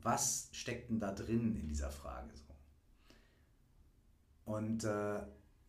Was 0.00 0.48
steckt 0.52 0.88
denn 0.88 1.00
da 1.00 1.12
drin 1.12 1.56
in 1.56 1.68
dieser 1.68 1.90
Frage 1.90 2.30
so? 2.34 2.44
Und 4.44 4.84
äh, 4.84 5.20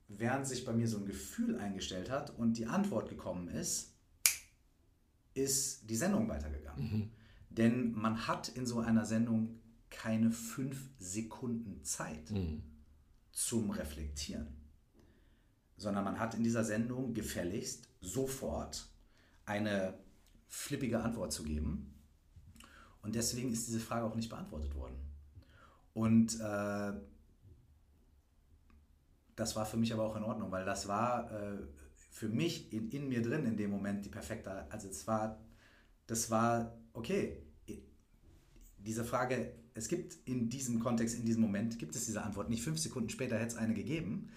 während 0.07 0.47
sich 0.47 0.63
bei 0.63 0.71
mir 0.71 0.87
so 0.87 0.97
ein 0.97 1.05
Gefühl 1.05 1.57
eingestellt 1.57 2.09
hat 2.09 2.29
und 2.37 2.53
die 2.57 2.67
Antwort 2.67 3.09
gekommen 3.09 3.49
ist, 3.49 3.93
ist 5.33 5.89
die 5.89 5.95
Sendung 5.95 6.29
weitergegangen. 6.29 6.91
Mhm. 6.91 7.11
Denn 7.57 7.93
man 7.93 8.27
hat 8.27 8.49
in 8.49 8.65
so 8.65 8.79
einer 8.79 9.05
Sendung 9.05 9.59
keine 9.89 10.31
fünf 10.31 10.89
Sekunden 10.99 11.83
Zeit 11.83 12.29
mhm. 12.31 12.61
zum 13.31 13.71
Reflektieren, 13.71 14.47
sondern 15.75 16.03
man 16.03 16.19
hat 16.19 16.35
in 16.35 16.43
dieser 16.43 16.63
Sendung 16.63 17.13
gefälligst 17.13 17.89
sofort 17.99 18.87
eine 19.45 19.97
flippige 20.47 21.01
Antwort 21.01 21.33
zu 21.33 21.43
geben. 21.43 21.93
Und 23.01 23.15
deswegen 23.15 23.51
ist 23.51 23.67
diese 23.67 23.79
Frage 23.79 24.05
auch 24.05 24.15
nicht 24.15 24.29
beantwortet 24.29 24.75
worden. 24.75 24.97
Und 25.93 26.39
äh, 26.39 26.93
das 29.35 29.55
war 29.55 29.65
für 29.65 29.77
mich 29.77 29.93
aber 29.93 30.03
auch 30.03 30.15
in 30.15 30.23
Ordnung, 30.23 30.51
weil 30.51 30.65
das 30.65 30.87
war 30.87 31.31
äh, 31.31 31.57
für 32.11 32.27
mich 32.27 32.73
in, 32.73 32.89
in 32.91 33.07
mir 33.07 33.21
drin 33.21 33.45
in 33.45 33.57
dem 33.57 33.71
Moment 33.71 34.05
die 34.05 34.09
perfekte, 34.09 34.69
also 34.71 34.89
es 34.89 35.07
war, 35.07 35.39
das 36.07 36.29
war, 36.29 36.77
okay, 36.93 37.46
diese 38.87 39.03
Frage, 39.03 39.51
es 39.75 39.87
gibt 39.87 40.17
in 40.25 40.49
diesem 40.49 40.79
Kontext, 40.79 41.15
in 41.15 41.25
diesem 41.25 41.41
Moment, 41.41 41.77
gibt 41.77 41.95
es 41.95 42.05
diese 42.05 42.23
Antwort. 42.23 42.49
Nicht 42.49 42.63
fünf 42.63 42.79
Sekunden 42.79 43.09
später 43.09 43.35
hätte 43.35 43.49
es 43.49 43.55
eine 43.55 43.73
gegeben, 43.73 44.29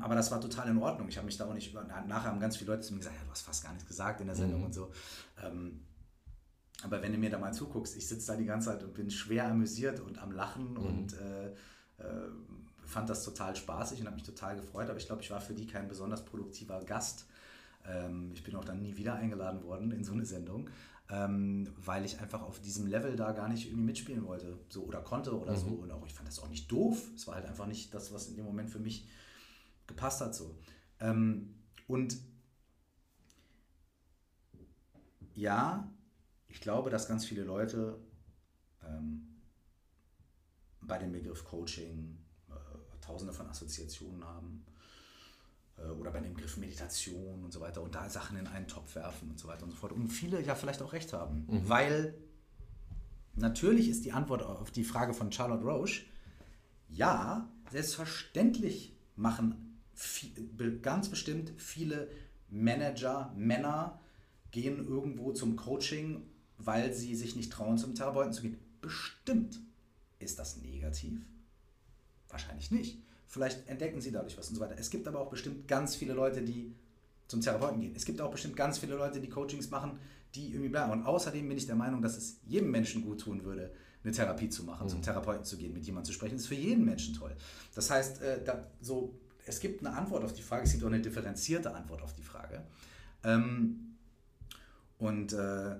aber 0.00 0.14
das 0.14 0.30
war 0.30 0.40
total 0.40 0.68
in 0.68 0.78
Ordnung. 0.78 1.08
Ich 1.08 1.16
habe 1.16 1.26
mich 1.26 1.36
da 1.36 1.46
auch 1.46 1.54
nicht 1.54 1.70
über, 1.70 1.82
nachher 1.84 2.30
haben 2.30 2.40
ganz 2.40 2.56
viele 2.56 2.72
Leute 2.72 2.82
zu 2.82 2.92
mir 2.92 2.98
gesagt, 2.98 3.16
ja, 3.16 3.24
du 3.24 3.30
hast 3.30 3.42
fast 3.42 3.62
gar 3.62 3.72
nichts 3.72 3.86
gesagt 3.86 4.20
in 4.20 4.26
der 4.26 4.36
Sendung 4.36 4.60
mhm. 4.60 4.66
und 4.66 4.74
so. 4.74 4.90
Ähm, 5.42 5.80
aber 6.82 7.00
wenn 7.00 7.12
du 7.12 7.18
mir 7.18 7.30
da 7.30 7.38
mal 7.38 7.54
zuguckst, 7.54 7.96
ich 7.96 8.06
sitze 8.06 8.32
da 8.32 8.36
die 8.36 8.44
ganze 8.44 8.70
Zeit 8.70 8.82
und 8.82 8.92
bin 8.92 9.10
schwer 9.10 9.48
amüsiert 9.48 10.00
und 10.00 10.18
am 10.18 10.32
Lachen 10.32 10.72
mhm. 10.72 10.76
und 10.76 11.14
äh, 11.14 11.46
äh, 11.48 12.28
fand 12.84 13.08
das 13.08 13.24
total 13.24 13.56
spaßig 13.56 14.00
und 14.00 14.06
habe 14.06 14.16
mich 14.16 14.24
total 14.24 14.56
gefreut, 14.56 14.88
aber 14.88 14.98
ich 14.98 15.06
glaube, 15.06 15.22
ich 15.22 15.30
war 15.30 15.40
für 15.40 15.54
die 15.54 15.66
kein 15.66 15.88
besonders 15.88 16.24
produktiver 16.24 16.82
Gast. 16.84 17.26
Ähm, 17.86 18.30
ich 18.32 18.42
bin 18.44 18.54
auch 18.56 18.64
dann 18.64 18.82
nie 18.82 18.96
wieder 18.96 19.14
eingeladen 19.14 19.62
worden 19.62 19.92
in 19.92 20.04
so 20.04 20.12
eine 20.12 20.26
Sendung, 20.26 20.68
ähm, 21.10 21.68
weil 21.76 22.04
ich 22.04 22.20
einfach 22.20 22.42
auf 22.42 22.60
diesem 22.60 22.86
Level 22.86 23.16
da 23.16 23.32
gar 23.32 23.48
nicht 23.48 23.66
irgendwie 23.66 23.84
mitspielen 23.84 24.24
wollte, 24.24 24.58
so 24.68 24.84
oder 24.84 25.00
konnte 25.00 25.38
oder 25.38 25.52
mhm. 25.52 25.58
so. 25.58 25.68
Und 25.68 25.90
auch 25.90 26.06
ich 26.06 26.12
fand 26.12 26.28
das 26.28 26.38
auch 26.38 26.48
nicht 26.48 26.70
doof. 26.70 27.10
Es 27.14 27.26
war 27.26 27.34
halt 27.34 27.46
einfach 27.46 27.66
nicht 27.66 27.92
das, 27.94 28.12
was 28.12 28.28
in 28.28 28.36
dem 28.36 28.44
Moment 28.44 28.70
für 28.70 28.78
mich 28.78 29.06
gepasst 29.86 30.20
hat. 30.20 30.34
So. 30.34 30.58
Ähm, 31.00 31.54
und 31.86 32.16
ja, 35.34 35.90
ich 36.48 36.60
glaube, 36.60 36.90
dass 36.90 37.08
ganz 37.08 37.24
viele 37.24 37.44
Leute 37.44 37.98
ähm, 38.82 39.40
bei 40.80 40.98
dem 40.98 41.12
Begriff 41.12 41.44
Coaching 41.44 42.18
tausende 43.02 43.32
von 43.32 43.48
Assoziationen 43.48 44.24
haben 44.24 44.64
äh, 44.66 44.71
oder 45.98 46.10
bei 46.10 46.20
dem 46.20 46.34
Begriff 46.34 46.56
Meditation 46.56 47.44
und 47.44 47.52
so 47.52 47.60
weiter 47.60 47.82
und 47.82 47.94
da 47.94 48.08
Sachen 48.08 48.36
in 48.36 48.46
einen 48.46 48.68
Topf 48.68 48.94
werfen 48.94 49.30
und 49.30 49.38
so 49.38 49.48
weiter 49.48 49.64
und 49.64 49.70
so 49.70 49.76
fort. 49.76 49.92
Und 49.92 50.08
viele 50.08 50.40
ja 50.42 50.54
vielleicht 50.54 50.82
auch 50.82 50.92
recht 50.92 51.12
haben, 51.12 51.46
mhm. 51.48 51.68
weil 51.68 52.14
natürlich 53.34 53.88
ist 53.88 54.04
die 54.04 54.12
Antwort 54.12 54.42
auf 54.42 54.70
die 54.70 54.84
Frage 54.84 55.14
von 55.14 55.32
Charlotte 55.32 55.64
Roche, 55.64 56.02
ja, 56.88 57.48
selbstverständlich 57.70 58.94
machen 59.16 59.78
viel, 59.94 60.78
ganz 60.80 61.08
bestimmt 61.08 61.52
viele 61.56 62.08
Manager, 62.48 63.32
Männer 63.34 64.00
gehen 64.50 64.86
irgendwo 64.86 65.32
zum 65.32 65.56
Coaching, 65.56 66.22
weil 66.58 66.92
sie 66.92 67.14
sich 67.14 67.34
nicht 67.34 67.52
trauen, 67.52 67.78
zum 67.78 67.94
Therapeuten 67.94 68.32
zu 68.32 68.42
gehen. 68.42 68.58
Bestimmt. 68.80 69.58
Ist 70.18 70.38
das 70.38 70.58
negativ? 70.58 71.20
Wahrscheinlich 72.28 72.70
nicht. 72.70 72.98
Vielleicht 73.32 73.66
entdecken 73.66 74.02
sie 74.02 74.12
dadurch 74.12 74.36
was 74.36 74.50
und 74.50 74.56
so 74.56 74.60
weiter. 74.60 74.74
Es 74.78 74.90
gibt 74.90 75.08
aber 75.08 75.18
auch 75.18 75.30
bestimmt 75.30 75.66
ganz 75.66 75.96
viele 75.96 76.12
Leute, 76.12 76.42
die 76.42 76.76
zum 77.28 77.40
Therapeuten 77.40 77.80
gehen. 77.80 77.94
Es 77.96 78.04
gibt 78.04 78.20
auch 78.20 78.30
bestimmt 78.30 78.56
ganz 78.56 78.76
viele 78.76 78.94
Leute, 78.94 79.22
die 79.22 79.30
Coachings 79.30 79.70
machen, 79.70 79.98
die 80.34 80.50
irgendwie 80.50 80.68
bleiben. 80.68 80.92
Und 80.92 81.06
außerdem 81.06 81.48
bin 81.48 81.56
ich 81.56 81.64
der 81.64 81.74
Meinung, 81.74 82.02
dass 82.02 82.18
es 82.18 82.40
jedem 82.44 82.70
Menschen 82.70 83.02
gut 83.02 83.22
tun 83.22 83.42
würde, 83.44 83.72
eine 84.04 84.12
Therapie 84.12 84.50
zu 84.50 84.64
machen, 84.64 84.84
mhm. 84.84 84.90
zum 84.90 85.00
Therapeuten 85.02 85.46
zu 85.46 85.56
gehen, 85.56 85.72
mit 85.72 85.82
jemandem 85.86 86.08
zu 86.08 86.12
sprechen. 86.12 86.34
Das 86.34 86.42
ist 86.42 86.48
für 86.48 86.56
jeden 86.56 86.84
Menschen 86.84 87.14
toll. 87.14 87.34
Das 87.74 87.90
heißt, 87.90 88.20
äh, 88.20 88.44
da, 88.44 88.66
so, 88.82 89.18
es 89.46 89.60
gibt 89.60 89.80
eine 89.80 89.96
Antwort 89.96 90.24
auf 90.24 90.34
die 90.34 90.42
Frage, 90.42 90.64
es 90.64 90.72
gibt 90.72 90.84
auch 90.84 90.88
eine 90.88 91.00
differenzierte 91.00 91.74
Antwort 91.74 92.02
auf 92.02 92.14
die 92.14 92.24
Frage. 92.24 92.62
Ähm, 93.24 93.96
und 94.98 95.32
äh, 95.32 95.70
äh, 95.70 95.78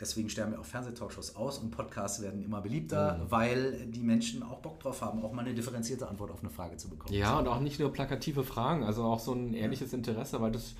deswegen 0.00 0.28
sterben 0.28 0.52
ja 0.52 0.58
auch 0.58 0.64
Fernsehtalkshows 0.64 1.36
aus 1.36 1.58
und 1.58 1.70
Podcasts 1.70 2.22
werden 2.22 2.42
immer 2.42 2.60
beliebter, 2.60 3.18
mhm. 3.18 3.30
weil 3.30 3.86
die 3.86 4.02
Menschen 4.02 4.42
auch 4.42 4.60
Bock 4.60 4.80
drauf 4.80 5.02
haben, 5.02 5.24
auch 5.24 5.32
mal 5.32 5.42
eine 5.44 5.54
differenzierte 5.54 6.08
Antwort 6.08 6.30
auf 6.30 6.40
eine 6.40 6.50
Frage 6.50 6.76
zu 6.76 6.88
bekommen. 6.88 7.14
Ja, 7.14 7.38
und 7.38 7.48
auch 7.48 7.60
nicht 7.60 7.80
nur 7.80 7.92
plakative 7.92 8.44
Fragen, 8.44 8.84
also 8.84 9.04
auch 9.04 9.20
so 9.20 9.32
ein 9.32 9.54
ehrliches 9.54 9.92
Interesse, 9.92 10.40
weil 10.40 10.52
das 10.52 10.74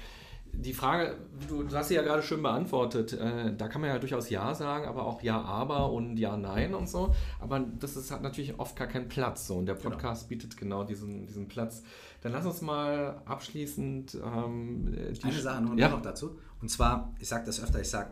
die 0.59 0.73
Frage, 0.73 1.17
du, 1.49 1.65
du, 1.65 1.77
hast 1.77 1.89
sie 1.89 1.95
ja 1.95 2.03
gerade 2.03 2.23
schön 2.23 2.43
beantwortet. 2.43 3.13
Äh, 3.13 3.55
da 3.55 3.69
kann 3.69 3.81
man 3.81 3.91
ja 3.91 3.99
durchaus 3.99 4.31
Ja 4.31 4.55
sagen, 4.55 4.87
aber 4.87 5.05
auch 5.05 5.23
Ja, 5.23 5.41
aber 5.43 5.93
und 5.93 6.17
Ja, 6.17 6.37
nein 6.37 6.75
und 6.75 6.89
so. 6.89 7.15
Aber 7.41 7.61
das 7.61 7.97
ist, 7.97 8.11
hat 8.11 8.23
natürlich 8.23 8.59
oft 8.59 8.77
gar 8.77 8.87
keinen 8.87 9.09
Platz. 9.09 9.47
So. 9.47 9.57
Und 9.57 9.67
der 9.67 9.75
genau. 9.75 9.91
Podcast 9.91 10.29
genau. 10.29 10.41
bietet 10.41 10.57
genau 10.57 10.85
diesen, 10.85 11.27
diesen 11.27 11.49
Platz. 11.49 11.83
Dann 12.23 12.33
lass 12.33 12.47
uns 12.47 12.63
mal 12.63 13.21
abschließend. 13.27 14.15
Ähm, 14.15 14.97
Eine 15.23 15.33
Sache 15.33 15.63
nur 15.63 15.79
ja. 15.79 15.89
noch 15.89 16.03
dazu. 16.03 16.39
Und 16.63 16.71
zwar, 16.71 17.15
ich 17.19 17.29
sage 17.29 17.45
das 17.45 17.63
öfter, 17.63 17.81
ich 17.81 17.91
sage, 17.91 18.11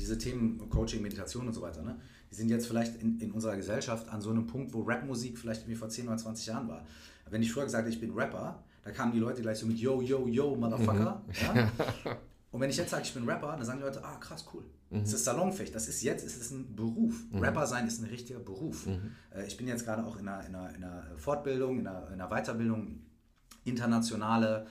diese 0.00 0.18
Themen 0.18 0.68
Coaching, 0.70 1.02
Meditation 1.02 1.46
und 1.46 1.52
so 1.52 1.62
weiter, 1.62 1.82
ne, 1.82 1.96
die 2.30 2.34
sind 2.34 2.48
jetzt 2.48 2.66
vielleicht 2.66 3.00
in, 3.00 3.18
in 3.20 3.32
unserer 3.32 3.56
Gesellschaft 3.56 4.08
an 4.08 4.20
so 4.20 4.30
einem 4.30 4.46
Punkt, 4.46 4.72
wo 4.72 4.82
Rapmusik 4.82 5.38
vielleicht 5.38 5.62
irgendwie 5.62 5.76
vor 5.76 5.88
10 5.88 6.08
oder 6.08 6.16
20 6.16 6.46
Jahren 6.46 6.68
war. 6.68 6.86
Wenn 7.28 7.42
ich 7.42 7.52
früher 7.52 7.64
gesagt 7.64 7.84
hätte, 7.86 7.94
ich 7.94 8.00
bin 8.00 8.12
Rapper, 8.12 8.62
da 8.82 8.90
kamen 8.90 9.12
die 9.12 9.18
Leute 9.18 9.42
gleich 9.42 9.58
so 9.58 9.66
mit 9.66 9.78
Yo, 9.78 10.00
Yo, 10.00 10.26
Yo, 10.26 10.56
Motherfucker. 10.56 11.22
Mhm. 11.26 11.56
Ja? 11.56 11.70
Und 12.50 12.60
wenn 12.60 12.70
ich 12.70 12.76
jetzt 12.76 12.90
sage, 12.90 13.04
ich 13.04 13.14
bin 13.14 13.28
Rapper, 13.28 13.56
dann 13.56 13.64
sagen 13.64 13.78
die 13.78 13.84
Leute, 13.84 14.04
ah 14.04 14.16
krass, 14.16 14.44
cool. 14.52 14.64
Mhm. 14.90 15.02
Das 15.02 15.12
ist 15.12 15.24
salonfähig. 15.24 15.70
Das 15.70 15.88
ist 15.88 16.02
jetzt, 16.02 16.24
ist 16.24 16.40
es 16.40 16.50
ein 16.50 16.74
Beruf. 16.74 17.14
Mhm. 17.30 17.40
Rapper 17.40 17.66
sein 17.66 17.86
ist 17.86 18.02
ein 18.02 18.08
richtiger 18.08 18.40
Beruf. 18.40 18.86
Mhm. 18.86 19.12
Äh, 19.32 19.46
ich 19.46 19.56
bin 19.56 19.68
jetzt 19.68 19.84
gerade 19.84 20.04
auch 20.04 20.18
in 20.18 20.26
einer, 20.26 20.44
in, 20.46 20.54
einer, 20.54 20.74
in 20.74 20.82
einer, 20.82 21.04
Fortbildung, 21.16 21.78
in 21.78 21.86
einer, 21.86 22.08
in 22.08 22.20
einer 22.20 22.28
Weiterbildung, 22.28 23.00
internationale 23.64 24.66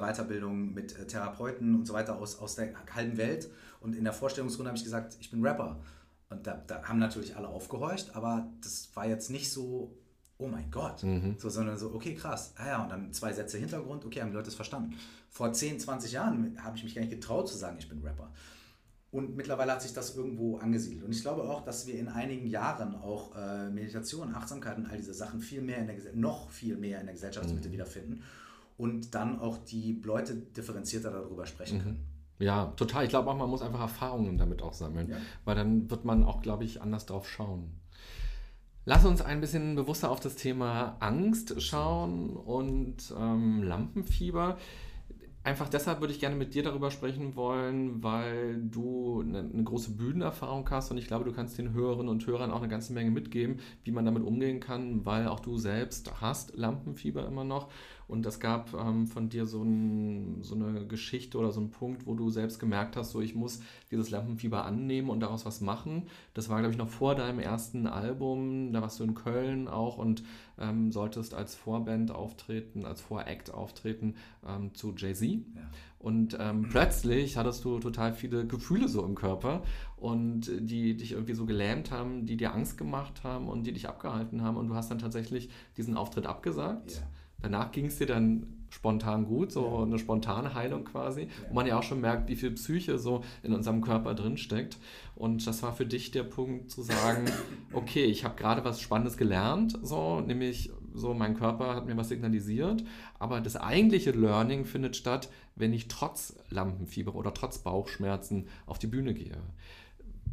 Weiterbildung 0.00 0.74
mit 0.74 0.98
äh, 0.98 1.06
Therapeuten 1.06 1.74
und 1.74 1.86
so 1.86 1.94
weiter 1.94 2.18
aus, 2.18 2.38
aus 2.38 2.56
der 2.56 2.72
halben 2.94 3.16
Welt. 3.16 3.50
Und 3.80 3.96
in 3.96 4.04
der 4.04 4.12
Vorstellungsrunde 4.12 4.68
habe 4.68 4.78
ich 4.78 4.84
gesagt, 4.84 5.16
ich 5.20 5.30
bin 5.30 5.44
Rapper. 5.44 5.80
Und 6.28 6.46
da, 6.46 6.62
da 6.66 6.82
haben 6.84 6.98
natürlich 6.98 7.36
alle 7.36 7.48
aufgehorcht, 7.48 8.14
aber 8.14 8.48
das 8.62 8.90
war 8.94 9.06
jetzt 9.06 9.30
nicht 9.30 9.50
so 9.50 9.96
oh 10.40 10.48
mein 10.48 10.70
Gott, 10.70 11.02
mhm. 11.02 11.36
so, 11.38 11.48
sondern 11.48 11.76
so, 11.76 11.92
okay, 11.92 12.14
krass, 12.14 12.54
ah 12.56 12.66
ja, 12.66 12.82
und 12.82 12.88
dann 12.90 13.12
zwei 13.12 13.32
Sätze 13.32 13.58
Hintergrund, 13.58 14.04
okay, 14.04 14.20
haben 14.20 14.30
die 14.30 14.36
Leute 14.36 14.48
es 14.48 14.54
verstanden. 14.54 14.96
Vor 15.28 15.52
10, 15.52 15.78
20 15.78 16.12
Jahren 16.12 16.56
habe 16.62 16.76
ich 16.76 16.82
mich 16.82 16.94
gar 16.94 17.02
nicht 17.02 17.10
getraut 17.10 17.48
zu 17.48 17.56
sagen, 17.56 17.76
ich 17.78 17.88
bin 17.88 18.00
Rapper. 18.02 18.32
Und 19.10 19.36
mittlerweile 19.36 19.72
hat 19.72 19.82
sich 19.82 19.92
das 19.92 20.16
irgendwo 20.16 20.58
angesiedelt. 20.58 21.04
Und 21.04 21.12
ich 21.12 21.20
glaube 21.20 21.42
auch, 21.42 21.64
dass 21.64 21.86
wir 21.86 21.98
in 21.98 22.08
einigen 22.08 22.46
Jahren 22.46 22.94
auch 22.94 23.36
äh, 23.36 23.68
Meditation, 23.68 24.34
Achtsamkeit 24.34 24.78
und 24.78 24.86
all 24.86 24.96
diese 24.96 25.14
Sachen 25.14 25.40
viel 25.40 25.62
mehr 25.62 25.78
in 25.78 25.88
der 25.88 25.96
noch 26.14 26.50
viel 26.50 26.76
mehr 26.76 27.00
in 27.00 27.06
der 27.06 27.14
Gesellschaftsmitte 27.14 27.68
mhm. 27.68 27.72
wiederfinden 27.72 28.22
und 28.80 29.14
dann 29.14 29.38
auch 29.38 29.58
die 29.58 30.00
Leute 30.02 30.34
differenzierter 30.34 31.10
darüber 31.10 31.46
sprechen 31.46 31.78
mhm. 31.78 31.82
können. 31.82 32.06
Ja, 32.38 32.72
total. 32.76 33.04
Ich 33.04 33.10
glaube 33.10 33.30
auch, 33.30 33.36
man 33.36 33.50
muss 33.50 33.60
einfach 33.60 33.80
Erfahrungen 33.80 34.38
damit 34.38 34.62
auch 34.62 34.72
sammeln, 34.72 35.10
ja. 35.10 35.16
weil 35.44 35.54
dann 35.54 35.90
wird 35.90 36.06
man 36.06 36.24
auch, 36.24 36.40
glaube 36.40 36.64
ich, 36.64 36.80
anders 36.80 37.04
drauf 37.04 37.28
schauen. 37.28 37.80
Lass 38.86 39.04
uns 39.04 39.20
ein 39.20 39.42
bisschen 39.42 39.76
bewusster 39.76 40.10
auf 40.10 40.20
das 40.20 40.36
Thema 40.36 40.96
Angst 41.00 41.60
schauen 41.60 42.30
und 42.30 43.14
ähm, 43.16 43.62
Lampenfieber. 43.62 44.56
Einfach 45.42 45.68
deshalb 45.68 46.00
würde 46.00 46.12
ich 46.12 46.20
gerne 46.20 46.36
mit 46.36 46.54
dir 46.54 46.62
darüber 46.62 46.90
sprechen 46.90 47.34
wollen, 47.36 48.02
weil 48.02 48.60
du 48.62 49.22
eine, 49.22 49.40
eine, 49.40 49.64
große 49.64 49.92
Bühnenerfahrung 49.92 50.68
hast 50.70 50.90
und 50.90 50.98
ich 50.98 51.06
glaube, 51.06 51.24
du 51.24 51.32
kannst 51.32 51.56
den 51.56 51.72
Hörerinnen 51.72 52.08
und 52.08 52.26
Hörern 52.26 52.50
auch 52.50 52.58
eine 52.58 52.68
ganze 52.68 52.92
Menge 52.92 53.10
mitgeben, 53.10 53.60
wie 53.84 53.90
man 53.90 54.04
damit 54.04 54.22
umgehen 54.22 54.60
kann, 54.60 55.06
weil 55.06 55.28
auch 55.28 55.40
du 55.40 55.56
selbst 55.56 56.20
hast 56.20 56.56
Lampenfieber 56.56 57.26
immer 57.26 57.44
noch 57.44 57.70
und 58.10 58.26
es 58.26 58.40
gab 58.40 58.74
ähm, 58.74 59.06
von 59.06 59.28
dir 59.28 59.46
so, 59.46 59.62
ein, 59.62 60.42
so, 60.42 60.56
eine 60.56 60.84
Geschichte 60.84 61.38
oder 61.38 61.52
so 61.52 61.60
einen 61.60 61.70
Punkt, 61.70 62.06
wo 62.06 62.14
du 62.14 62.28
selbst 62.28 62.58
gemerkt 62.58 62.96
hast, 62.96 63.12
so 63.12 63.20
ich 63.20 63.36
muss 63.36 63.60
dieses 63.92 64.10
Lampenfieber 64.10 64.64
annehmen 64.64 65.10
und 65.10 65.20
daraus 65.20 65.46
was 65.46 65.60
machen. 65.60 66.08
Das 66.34 66.48
war, 66.48 66.58
glaube 66.58 66.72
ich, 66.72 66.78
noch 66.78 66.88
vor 66.88 67.14
deinem 67.14 67.38
ersten 67.38 67.86
Album. 67.86 68.72
Da 68.72 68.82
warst 68.82 68.98
du 68.98 69.04
in 69.04 69.14
Köln 69.14 69.68
auch 69.68 69.96
und 69.96 70.24
ähm, 70.58 70.90
solltest 70.90 71.34
als 71.34 71.54
Vorband 71.54 72.10
auftreten, 72.10 72.84
als 72.84 73.00
Voract 73.00 73.54
auftreten 73.54 74.16
ähm, 74.44 74.74
zu 74.74 74.92
Jay-Z. 74.96 75.30
Ja. 75.30 75.42
Und 76.00 76.36
ähm, 76.40 76.66
plötzlich 76.68 77.36
hattest 77.36 77.64
du 77.64 77.78
total 77.78 78.12
viele 78.12 78.44
Gefühle 78.44 78.88
so 78.88 79.04
im 79.04 79.14
Körper 79.14 79.62
und 79.96 80.50
die 80.58 80.96
dich 80.96 81.12
irgendwie 81.12 81.34
so 81.34 81.46
gelähmt 81.46 81.92
haben, 81.92 82.26
die 82.26 82.36
dir 82.36 82.54
Angst 82.54 82.76
gemacht 82.76 83.22
haben 83.22 83.48
und 83.48 83.68
die 83.68 83.72
dich 83.72 83.88
abgehalten 83.88 84.42
haben. 84.42 84.56
Und 84.56 84.66
du 84.66 84.74
hast 84.74 84.90
dann 84.90 84.98
tatsächlich 84.98 85.48
diesen 85.76 85.96
Auftritt 85.96 86.26
abgesagt. 86.26 86.92
Ja 86.92 87.02
Danach 87.42 87.72
ging 87.72 87.86
es 87.86 87.98
dir 87.98 88.06
dann 88.06 88.46
spontan 88.70 89.26
gut, 89.26 89.52
so 89.52 89.78
ja. 89.78 89.82
eine 89.82 89.98
spontane 89.98 90.54
Heilung 90.54 90.84
quasi, 90.84 91.22
ja. 91.22 91.28
wo 91.48 91.54
man 91.54 91.66
ja 91.66 91.78
auch 91.78 91.82
schon 91.82 92.00
merkt, 92.00 92.28
wie 92.28 92.36
viel 92.36 92.52
Psyche 92.52 92.98
so 92.98 93.22
in 93.42 93.52
unserem 93.52 93.80
Körper 93.80 94.14
drin 94.14 94.36
steckt. 94.36 94.78
Und 95.16 95.46
das 95.46 95.62
war 95.62 95.74
für 95.74 95.86
dich 95.86 96.12
der 96.12 96.22
Punkt 96.22 96.70
zu 96.70 96.82
sagen, 96.82 97.26
okay, 97.72 98.04
ich 98.04 98.24
habe 98.24 98.36
gerade 98.36 98.64
was 98.64 98.80
Spannendes 98.80 99.16
gelernt, 99.16 99.78
so 99.82 100.20
nämlich 100.20 100.70
so 100.94 101.14
mein 101.14 101.36
Körper 101.36 101.74
hat 101.74 101.86
mir 101.86 101.96
was 101.96 102.08
signalisiert, 102.08 102.84
aber 103.18 103.40
das 103.40 103.56
eigentliche 103.56 104.10
Learning 104.10 104.64
findet 104.64 104.96
statt, 104.96 105.28
wenn 105.54 105.72
ich 105.72 105.88
trotz 105.88 106.36
Lampenfieber 106.48 107.14
oder 107.14 107.34
trotz 107.34 107.58
Bauchschmerzen 107.58 108.48
auf 108.66 108.78
die 108.78 108.86
Bühne 108.86 109.14
gehe. 109.14 109.36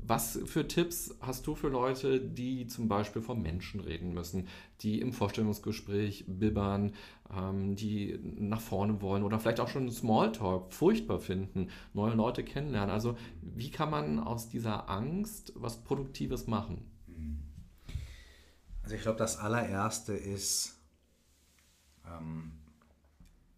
Was 0.07 0.39
für 0.45 0.65
Tipps 0.65 1.13
hast 1.19 1.45
du 1.47 1.55
für 1.55 1.67
Leute, 1.67 2.21
die 2.21 2.65
zum 2.67 2.87
Beispiel 2.87 3.21
vor 3.21 3.35
Menschen 3.35 3.81
reden 3.81 4.13
müssen, 4.13 4.47
die 4.79 5.01
im 5.01 5.11
Vorstellungsgespräch 5.11 6.23
bibbern, 6.27 6.93
ähm, 7.29 7.75
die 7.75 8.17
nach 8.37 8.61
vorne 8.61 9.01
wollen 9.01 9.23
oder 9.23 9.37
vielleicht 9.37 9.59
auch 9.59 9.67
schon 9.67 9.91
Smalltalk 9.91 10.71
furchtbar 10.71 11.19
finden, 11.19 11.69
neue 11.93 12.13
Leute 12.13 12.45
kennenlernen? 12.45 12.89
Also 12.89 13.17
wie 13.41 13.69
kann 13.69 13.89
man 13.89 14.19
aus 14.19 14.47
dieser 14.47 14.89
Angst 14.89 15.51
was 15.55 15.83
Produktives 15.83 16.47
machen? 16.47 16.89
Also 18.83 18.95
ich 18.95 19.01
glaube, 19.01 19.17
das 19.17 19.35
allererste 19.35 20.13
ist, 20.13 20.79
ähm, 22.05 22.53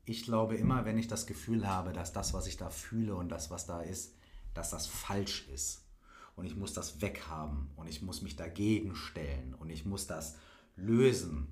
ich 0.05 0.23
glaube 0.23 0.55
immer, 0.55 0.85
wenn 0.85 0.97
ich 0.97 1.07
das 1.07 1.27
Gefühl 1.27 1.67
habe, 1.67 1.93
dass 1.93 2.11
das, 2.11 2.33
was 2.33 2.47
ich 2.47 2.57
da 2.57 2.71
fühle 2.71 3.13
und 3.13 3.29
das, 3.29 3.51
was 3.51 3.67
da 3.67 3.81
ist, 3.81 4.15
dass 4.55 4.71
das 4.71 4.87
falsch 4.87 5.47
ist 5.53 5.85
und 6.39 6.45
ich 6.45 6.55
muss 6.55 6.73
das 6.73 7.01
weghaben 7.01 7.69
und 7.75 7.87
ich 7.87 8.01
muss 8.01 8.21
mich 8.21 8.37
dagegen 8.37 8.95
stellen 8.95 9.53
und 9.53 9.69
ich 9.69 9.85
muss 9.85 10.07
das 10.07 10.37
lösen, 10.77 11.49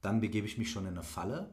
dann 0.00 0.20
begebe 0.20 0.46
ich 0.46 0.56
mich 0.56 0.70
schon 0.70 0.86
in 0.86 0.92
eine 0.92 1.02
Falle, 1.02 1.52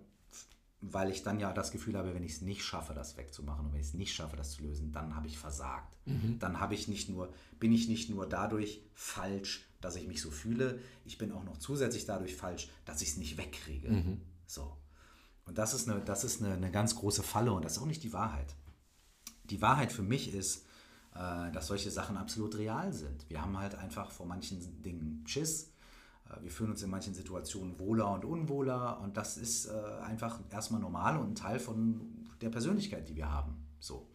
weil 0.79 1.11
ich 1.11 1.23
dann 1.23 1.41
ja 1.41 1.51
das 1.51 1.71
Gefühl 1.71 1.97
habe, 1.97 2.13
wenn 2.13 2.23
ich 2.23 2.33
es 2.33 2.41
nicht 2.41 2.63
schaffe, 2.63 2.93
das 2.93 3.17
wegzumachen 3.17 3.65
und 3.65 3.73
wenn 3.73 3.81
ich 3.81 3.87
es 3.87 3.93
nicht 3.93 4.13
schaffe, 4.13 4.37
das 4.37 4.51
zu 4.51 4.63
lösen, 4.63 4.93
dann 4.93 5.13
habe 5.15 5.27
ich 5.27 5.37
versagt. 5.37 5.97
Mhm. 6.05 6.39
Dann 6.39 6.61
habe 6.61 6.73
ich 6.73 6.87
nicht 6.87 7.09
nur, 7.09 7.33
bin 7.59 7.73
ich 7.73 7.89
nicht 7.89 8.09
nur 8.09 8.27
dadurch 8.27 8.81
falsch, 8.93 9.67
dass 9.81 9.97
ich 9.97 10.07
mich 10.07 10.21
so 10.21 10.31
fühle, 10.31 10.79
ich 11.03 11.17
bin 11.17 11.33
auch 11.33 11.43
noch 11.43 11.57
zusätzlich 11.57 12.05
dadurch 12.05 12.35
falsch, 12.35 12.69
dass 12.85 13.01
ich 13.01 13.09
es 13.09 13.17
nicht 13.17 13.37
wegkriege. 13.37 13.89
Mhm. 13.89 14.21
So. 14.45 14.77
Und 15.45 15.57
das 15.57 15.73
ist, 15.73 15.89
eine, 15.89 15.99
das 15.99 16.23
ist 16.23 16.41
eine, 16.41 16.53
eine 16.53 16.71
ganz 16.71 16.95
große 16.95 17.23
Falle 17.23 17.51
und 17.51 17.65
das 17.65 17.73
ist 17.73 17.79
auch 17.79 17.87
nicht 17.87 18.03
die 18.03 18.13
Wahrheit. 18.13 18.55
Die 19.43 19.61
Wahrheit 19.61 19.91
für 19.91 20.03
mich 20.03 20.33
ist, 20.33 20.65
dass 21.13 21.67
solche 21.67 21.91
Sachen 21.91 22.17
absolut 22.17 22.57
real 22.57 22.91
sind. 22.91 23.29
Wir 23.29 23.41
haben 23.41 23.57
halt 23.57 23.75
einfach 23.75 24.11
vor 24.11 24.25
manchen 24.25 24.81
Dingen 24.81 25.23
Schiss. 25.27 25.73
Äh, 26.29 26.43
wir 26.43 26.51
fühlen 26.51 26.71
uns 26.71 26.81
in 26.83 26.89
manchen 26.89 27.13
Situationen 27.13 27.79
wohler 27.79 28.11
und 28.11 28.25
unwohler 28.25 28.99
und 29.01 29.17
das 29.17 29.37
ist 29.37 29.67
äh, 29.67 29.71
einfach 30.03 30.39
erstmal 30.49 30.81
normal 30.81 31.17
und 31.17 31.31
ein 31.31 31.35
Teil 31.35 31.59
von 31.59 32.27
der 32.41 32.49
Persönlichkeit, 32.49 33.07
die 33.09 33.15
wir 33.15 33.29
haben. 33.31 33.55
So. 33.79 34.09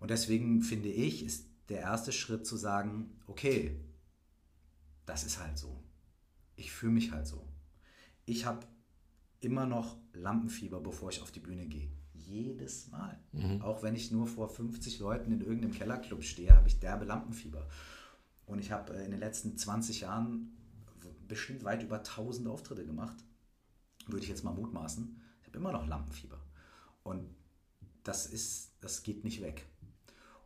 Und 0.00 0.10
deswegen 0.10 0.62
finde 0.62 0.88
ich, 0.88 1.24
ist 1.24 1.46
der 1.68 1.80
erste 1.80 2.12
Schritt 2.12 2.46
zu 2.46 2.56
sagen, 2.56 3.10
okay, 3.26 3.80
das 5.06 5.24
ist 5.24 5.40
halt 5.40 5.58
so. 5.58 5.82
Ich 6.56 6.72
fühle 6.72 6.92
mich 6.92 7.12
halt 7.12 7.26
so. 7.26 7.46
ich 8.26 8.44
habe 8.44 8.66
immer 9.40 9.66
noch 9.66 9.96
Lampenfieber, 10.12 10.80
bevor 10.80 11.10
ich 11.10 11.22
auf 11.22 11.30
die 11.30 11.40
Bühne 11.40 11.66
gehe. 11.66 11.90
Jedes 12.28 12.88
Mal. 12.88 13.18
Mhm. 13.32 13.62
Auch 13.62 13.82
wenn 13.82 13.94
ich 13.94 14.10
nur 14.10 14.26
vor 14.26 14.50
50 14.50 14.98
Leuten 14.98 15.32
in 15.32 15.40
irgendeinem 15.40 15.72
Kellerclub 15.72 16.22
stehe, 16.22 16.54
habe 16.54 16.68
ich 16.68 16.78
derbe 16.78 17.06
Lampenfieber. 17.06 17.66
Und 18.44 18.58
ich 18.58 18.70
habe 18.70 18.94
äh, 18.94 19.04
in 19.04 19.10
den 19.10 19.20
letzten 19.20 19.56
20 19.56 20.02
Jahren 20.02 20.54
bestimmt 21.26 21.64
weit 21.64 21.82
über 21.82 21.98
1000 21.98 22.46
Auftritte 22.48 22.84
gemacht. 22.84 23.16
Würde 24.06 24.22
ich 24.22 24.28
jetzt 24.28 24.44
mal 24.44 24.52
mutmaßen. 24.52 25.20
Ich 25.40 25.48
habe 25.48 25.58
immer 25.58 25.72
noch 25.72 25.86
Lampenfieber. 25.86 26.38
Und 27.02 27.34
das 28.02 28.26
ist, 28.26 28.72
das 28.80 29.02
geht 29.02 29.24
nicht 29.24 29.42
weg. 29.42 29.66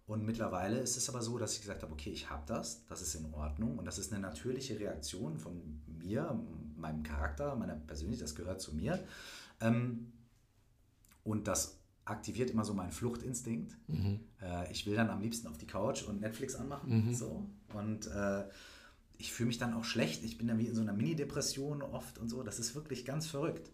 Und 0.07 0.25
mittlerweile 0.25 0.79
ist 0.79 0.97
es 0.97 1.09
aber 1.09 1.23
so, 1.23 1.39
dass 1.39 1.55
ich 1.55 1.61
gesagt 1.61 1.83
habe, 1.83 1.93
okay, 1.93 2.11
ich 2.11 2.31
habe 2.31 2.43
das, 2.47 2.85
das 2.87 3.03
ist 3.03 3.15
in 3.15 3.33
Ordnung 3.33 3.79
und 3.79 3.85
das 3.85 3.99
ist 3.99 4.13
eine 4.13 4.21
natürliche 4.21 4.79
Reaktion 4.79 5.39
von 5.39 5.81
mir, 5.87 6.41
meinem 6.77 7.03
Charakter, 7.03 7.55
meiner 7.57 7.77
Persönlichkeit, 7.77 8.29
das 8.29 8.35
gehört 8.35 8.61
zu 8.61 8.75
mir. 8.75 9.03
Ähm, 9.61 10.13
und 11.25 11.47
das 11.49 11.79
aktiviert 12.05 12.51
immer 12.51 12.65
so 12.65 12.75
meinen 12.75 12.93
Fluchtinstinkt. 12.93 13.77
Mhm. 13.87 14.21
Äh, 14.41 14.71
ich 14.73 14.87
will 14.87 14.97
dann 14.97 15.11
am 15.11 15.21
liebsten 15.21 15.49
auf 15.49 15.59
die 15.59 15.67
Couch 15.67 16.03
und 16.03 16.21
Netflix 16.21 16.55
anmachen. 16.55 17.07
Mhm. 17.07 17.15
So. 17.15 17.49
Und 17.75 18.07
äh, 18.09 18.45
ich 19.19 19.33
fühle 19.33 19.49
mich 19.49 19.59
dann 19.59 19.75
auch 19.75 19.85
schlecht. 19.85 20.25
Ich 20.25 20.37
bin 20.37 20.49
dann 20.49 20.59
wie 20.59 20.67
in 20.67 20.75
so 20.75 20.83
einer 20.83 20.93
Mini-Depression 20.93 21.83
oft 21.83 22.19
und 22.19 22.29
so. 22.29 22.43
Das 22.43 22.59
ist 22.59 22.75
wirklich 22.75 23.05
ganz 23.05 23.27
verrückt. 23.27 23.71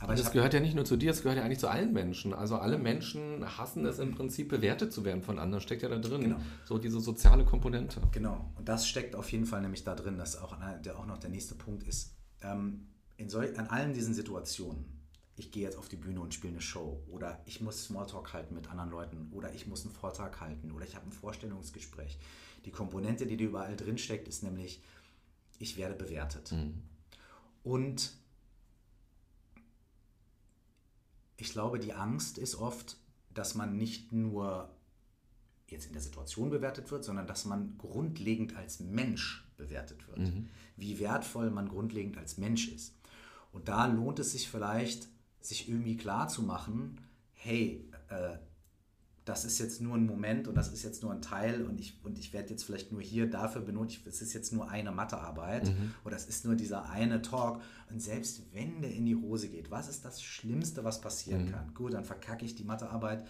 Aber 0.00 0.14
das 0.14 0.30
gehört 0.30 0.52
ja 0.52 0.60
nicht 0.60 0.74
nur 0.74 0.84
zu 0.84 0.98
dir, 0.98 1.10
es 1.10 1.22
gehört 1.22 1.38
ja 1.38 1.44
eigentlich 1.44 1.58
zu 1.58 1.68
allen 1.68 1.94
Menschen. 1.94 2.34
Also 2.34 2.56
alle 2.56 2.76
Menschen 2.76 3.56
hassen 3.56 3.86
es 3.86 3.98
im 3.98 4.14
Prinzip, 4.14 4.50
bewertet 4.50 4.92
zu 4.92 5.06
werden 5.06 5.22
von 5.22 5.38
anderen. 5.38 5.62
Steckt 5.62 5.80
ja 5.80 5.88
da 5.88 5.96
drin. 5.96 6.20
Genau. 6.20 6.36
So 6.66 6.76
diese 6.76 7.00
soziale 7.00 7.46
Komponente. 7.46 8.02
Genau. 8.12 8.52
Und 8.56 8.68
das 8.68 8.86
steckt 8.86 9.16
auf 9.16 9.32
jeden 9.32 9.46
Fall 9.46 9.62
nämlich 9.62 9.84
da 9.84 9.94
drin, 9.94 10.18
dass 10.18 10.36
auch, 10.36 10.54
der, 10.84 10.98
auch 10.98 11.06
noch 11.06 11.16
der 11.16 11.30
nächste 11.30 11.54
Punkt 11.54 11.84
ist. 11.84 12.14
Ähm, 12.42 12.88
in 13.16 13.30
solch, 13.30 13.58
an 13.58 13.68
allen 13.68 13.94
diesen 13.94 14.12
Situationen, 14.12 14.84
ich 15.36 15.50
gehe 15.50 15.62
jetzt 15.62 15.76
auf 15.76 15.88
die 15.88 15.96
Bühne 15.96 16.20
und 16.20 16.32
spiele 16.32 16.54
eine 16.54 16.62
Show 16.62 17.02
oder 17.08 17.42
ich 17.44 17.60
muss 17.60 17.84
Smalltalk 17.84 18.32
halten 18.32 18.54
mit 18.54 18.70
anderen 18.70 18.90
Leuten 18.90 19.28
oder 19.32 19.54
ich 19.54 19.66
muss 19.66 19.84
einen 19.84 19.94
Vortrag 19.94 20.40
halten 20.40 20.72
oder 20.72 20.84
ich 20.84 20.96
habe 20.96 21.06
ein 21.06 21.12
Vorstellungsgespräch. 21.12 22.18
Die 22.64 22.70
Komponente, 22.70 23.26
die 23.26 23.36
da 23.36 23.44
überall 23.44 23.76
drin 23.76 23.98
steckt, 23.98 24.28
ist 24.28 24.42
nämlich, 24.42 24.82
ich 25.58 25.76
werde 25.76 25.94
bewertet. 25.94 26.52
Mhm. 26.52 26.82
Und 27.62 28.16
ich 31.36 31.52
glaube, 31.52 31.78
die 31.78 31.92
Angst 31.92 32.38
ist 32.38 32.54
oft, 32.56 32.96
dass 33.34 33.54
man 33.54 33.76
nicht 33.76 34.12
nur 34.12 34.70
jetzt 35.68 35.86
in 35.86 35.92
der 35.92 36.02
Situation 36.02 36.48
bewertet 36.48 36.90
wird, 36.90 37.04
sondern 37.04 37.26
dass 37.26 37.44
man 37.44 37.76
grundlegend 37.76 38.56
als 38.56 38.80
Mensch 38.80 39.46
bewertet 39.56 40.06
wird. 40.08 40.18
Mhm. 40.18 40.48
Wie 40.76 40.98
wertvoll 40.98 41.50
man 41.50 41.68
grundlegend 41.68 42.16
als 42.16 42.38
Mensch 42.38 42.68
ist. 42.68 42.94
Und 43.52 43.68
da 43.68 43.86
lohnt 43.86 44.18
es 44.18 44.32
sich 44.32 44.48
vielleicht, 44.48 45.08
sich 45.48 45.68
irgendwie 45.68 45.96
klar 45.96 46.28
zu 46.28 46.42
machen, 46.42 47.00
hey, 47.32 47.84
äh, 48.08 48.36
das 49.26 49.44
ist 49.44 49.58
jetzt 49.58 49.80
nur 49.80 49.96
ein 49.96 50.06
Moment 50.06 50.46
und 50.46 50.54
das 50.54 50.72
ist 50.72 50.84
jetzt 50.84 51.02
nur 51.02 51.12
ein 51.12 51.20
Teil 51.20 51.64
und 51.64 51.80
ich, 51.80 51.98
und 52.04 52.16
ich 52.16 52.32
werde 52.32 52.50
jetzt 52.50 52.62
vielleicht 52.62 52.92
nur 52.92 53.02
hier 53.02 53.28
dafür 53.28 53.60
benutzt, 53.60 54.06
es 54.06 54.22
ist 54.22 54.32
jetzt 54.34 54.52
nur 54.52 54.70
eine 54.70 54.92
Mathearbeit 54.92 55.66
mhm. 55.66 55.94
oder 56.04 56.14
es 56.14 56.26
ist 56.26 56.44
nur 56.44 56.54
dieser 56.54 56.88
eine 56.88 57.22
Talk. 57.22 57.60
Und 57.90 58.00
selbst 58.00 58.42
wenn 58.52 58.82
der 58.82 58.92
in 58.92 59.04
die 59.04 59.16
Hose 59.16 59.48
geht, 59.48 59.68
was 59.68 59.88
ist 59.88 60.04
das 60.04 60.22
Schlimmste, 60.22 60.84
was 60.84 61.00
passieren 61.00 61.46
mhm. 61.46 61.50
kann? 61.50 61.74
Gut, 61.74 61.94
dann 61.94 62.04
verkacke 62.04 62.44
ich 62.44 62.54
die 62.54 62.62
Mathearbeit, 62.62 63.26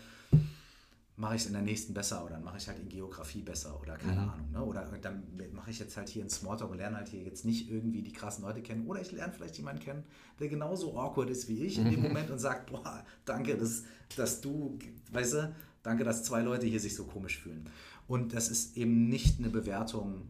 mache 1.18 1.36
ich 1.36 1.42
es 1.42 1.46
in 1.46 1.54
der 1.54 1.62
nächsten 1.62 1.94
besser 1.94 2.24
oder 2.24 2.34
dann 2.34 2.44
mache 2.44 2.58
ich 2.58 2.68
halt 2.68 2.78
in 2.78 2.88
Geografie 2.88 3.40
besser 3.40 3.80
oder 3.80 3.96
keine 3.96 4.20
mhm. 4.20 4.28
Ahnung. 4.28 4.50
Ne? 4.52 4.62
Oder 4.62 4.84
dann 5.00 5.22
mache 5.52 5.70
ich 5.70 5.78
jetzt 5.78 5.96
halt 5.96 6.08
hier 6.08 6.22
in 6.22 6.28
Smalltalk 6.28 6.70
und 6.70 6.76
lerne 6.76 6.96
halt 6.96 7.08
hier 7.08 7.22
jetzt 7.22 7.44
nicht 7.44 7.70
irgendwie 7.70 8.02
die 8.02 8.12
krassen 8.12 8.44
Leute 8.44 8.60
kennen 8.60 8.86
oder 8.86 9.00
ich 9.00 9.12
lerne 9.12 9.32
vielleicht 9.32 9.56
jemanden 9.56 9.82
kennen, 9.82 10.04
der 10.38 10.48
genauso 10.48 10.98
awkward 10.98 11.30
ist 11.30 11.48
wie 11.48 11.64
ich 11.64 11.78
in 11.78 11.90
dem 11.90 12.00
mhm. 12.00 12.08
Moment 12.08 12.30
und 12.30 12.38
sagt, 12.38 12.70
boah, 12.70 13.04
danke, 13.24 13.56
dass, 13.56 13.84
dass 14.14 14.42
du, 14.42 14.78
weißt 15.12 15.32
du, 15.32 15.54
Danke, 15.86 16.02
dass 16.02 16.24
zwei 16.24 16.42
Leute 16.42 16.66
hier 16.66 16.80
sich 16.80 16.96
so 16.96 17.04
komisch 17.04 17.38
fühlen. 17.38 17.70
Und 18.08 18.34
das 18.34 18.48
ist 18.48 18.76
eben 18.76 19.08
nicht 19.08 19.38
eine 19.38 19.50
Bewertung 19.50 20.22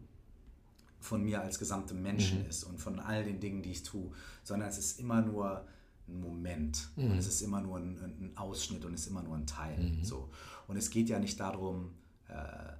von 0.99 1.23
mir 1.23 1.41
als 1.41 1.57
gesamtem 1.57 2.03
Menschen 2.03 2.43
mhm. 2.43 2.49
ist 2.49 2.63
und 2.63 2.79
von 2.79 2.99
all 2.99 3.23
den 3.23 3.39
Dingen, 3.39 3.63
die 3.63 3.71
ich 3.71 3.81
tue, 3.81 4.11
sondern 4.43 4.69
es 4.69 4.77
ist 4.77 4.99
immer 4.99 5.23
nur 5.23 5.65
ein 6.07 6.21
Moment 6.21 6.89
mhm. 6.95 7.09
und 7.09 7.17
es 7.17 7.25
ist 7.25 7.41
immer 7.41 7.59
nur 7.59 7.77
ein, 7.77 7.97
ein, 7.97 8.37
Ausschnitt 8.37 8.85
und 8.85 8.93
es 8.93 9.01
ist 9.01 9.07
immer 9.07 9.23
nur 9.23 9.35
ein 9.35 9.47
Teil. 9.47 9.79
Mhm. 9.79 10.03
So. 10.03 10.29
Und 10.67 10.77
es 10.77 10.89
geht 10.89 11.09
ja 11.09 11.19
nicht 11.19 11.39
darum, 11.39 11.95
äh, 12.27 12.73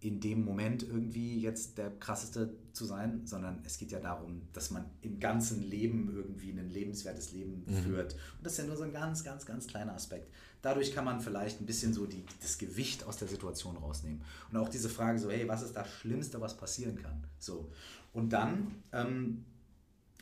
in 0.00 0.20
dem 0.20 0.44
Moment 0.44 0.84
irgendwie 0.84 1.40
jetzt 1.40 1.76
der 1.76 1.90
krasseste 1.90 2.54
zu 2.72 2.84
sein, 2.84 3.26
sondern 3.26 3.60
es 3.64 3.78
geht 3.78 3.90
ja 3.90 3.98
darum, 3.98 4.42
dass 4.52 4.70
man 4.70 4.84
im 5.02 5.18
ganzen 5.18 5.62
Leben 5.62 6.12
irgendwie 6.14 6.50
ein 6.50 6.70
lebenswertes 6.70 7.32
Leben 7.32 7.64
mhm. 7.66 7.74
führt. 7.82 8.12
Und 8.12 8.46
das 8.46 8.52
ist 8.52 8.58
ja 8.58 8.64
nur 8.64 8.76
so 8.76 8.84
ein 8.84 8.92
ganz, 8.92 9.24
ganz, 9.24 9.44
ganz 9.44 9.66
kleiner 9.66 9.94
Aspekt. 9.94 10.32
Dadurch 10.62 10.94
kann 10.94 11.04
man 11.04 11.20
vielleicht 11.20 11.60
ein 11.60 11.66
bisschen 11.66 11.92
so 11.92 12.06
die, 12.06 12.24
das 12.40 12.58
Gewicht 12.58 13.04
aus 13.04 13.16
der 13.16 13.26
Situation 13.26 13.76
rausnehmen. 13.76 14.22
Und 14.50 14.56
auch 14.58 14.68
diese 14.68 14.88
Frage 14.88 15.18
so, 15.18 15.30
hey, 15.30 15.48
was 15.48 15.62
ist 15.62 15.74
das 15.74 15.88
Schlimmste, 15.88 16.40
was 16.40 16.56
passieren 16.56 16.96
kann? 16.96 17.24
So. 17.40 17.68
Und 18.12 18.32
dann 18.32 18.76
ähm, 18.92 19.44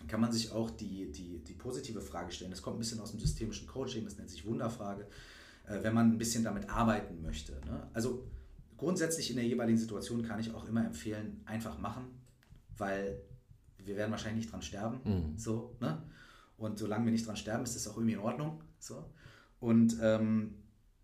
kann 0.09 0.21
man 0.21 0.33
sich 0.33 0.53
auch 0.53 0.71
die, 0.71 1.13
die, 1.13 1.39
die 1.39 1.55
positive 1.55 2.01
Frage 2.01 2.33
stellen. 2.33 2.51
Das 2.51 2.63
kommt 2.63 2.77
ein 2.77 2.81
bisschen 2.81 3.01
aus 3.01 3.11
dem 3.11 3.21
systemischen 3.21 3.67
Coaching, 3.67 4.05
das 4.05 4.17
nennt 4.17 4.31
sich 4.31 4.47
Wunderfrage, 4.47 5.07
wenn 5.69 5.95
man 5.95 6.13
ein 6.13 6.19
bisschen 6.19 6.45
damit 6.45 6.71
arbeiten 6.71 7.23
möchte. 7.23 7.53
Ne? 7.67 7.89
Also 7.93 8.27
Grundsätzlich 8.77 9.31
in 9.31 9.37
der 9.37 9.47
jeweiligen 9.47 9.79
Situation 9.79 10.23
kann 10.23 10.39
ich 10.39 10.55
auch 10.55 10.69
immer 10.69 10.85
empfehlen, 10.85 11.41
einfach 11.47 11.79
machen, 11.79 12.05
weil 12.77 13.23
wir 13.79 13.97
werden 13.97 14.11
wahrscheinlich 14.11 14.45
nicht 14.45 14.53
dran 14.53 14.63
sterben. 14.63 15.01
Mhm. 15.05 15.39
So, 15.39 15.77
ne? 15.81 16.03
Und 16.59 16.79
solange 16.79 17.07
wir 17.07 17.13
nicht 17.13 17.27
dran 17.27 17.37
sterben, 17.37 17.65
ist 17.65 17.75
das 17.75 17.89
auch 17.89 17.97
irgendwie 17.97 18.15
in 18.15 18.21
Ordnung. 18.21 18.63
So. 18.79 19.05
Und 19.61 19.97
ähm, 20.03 20.55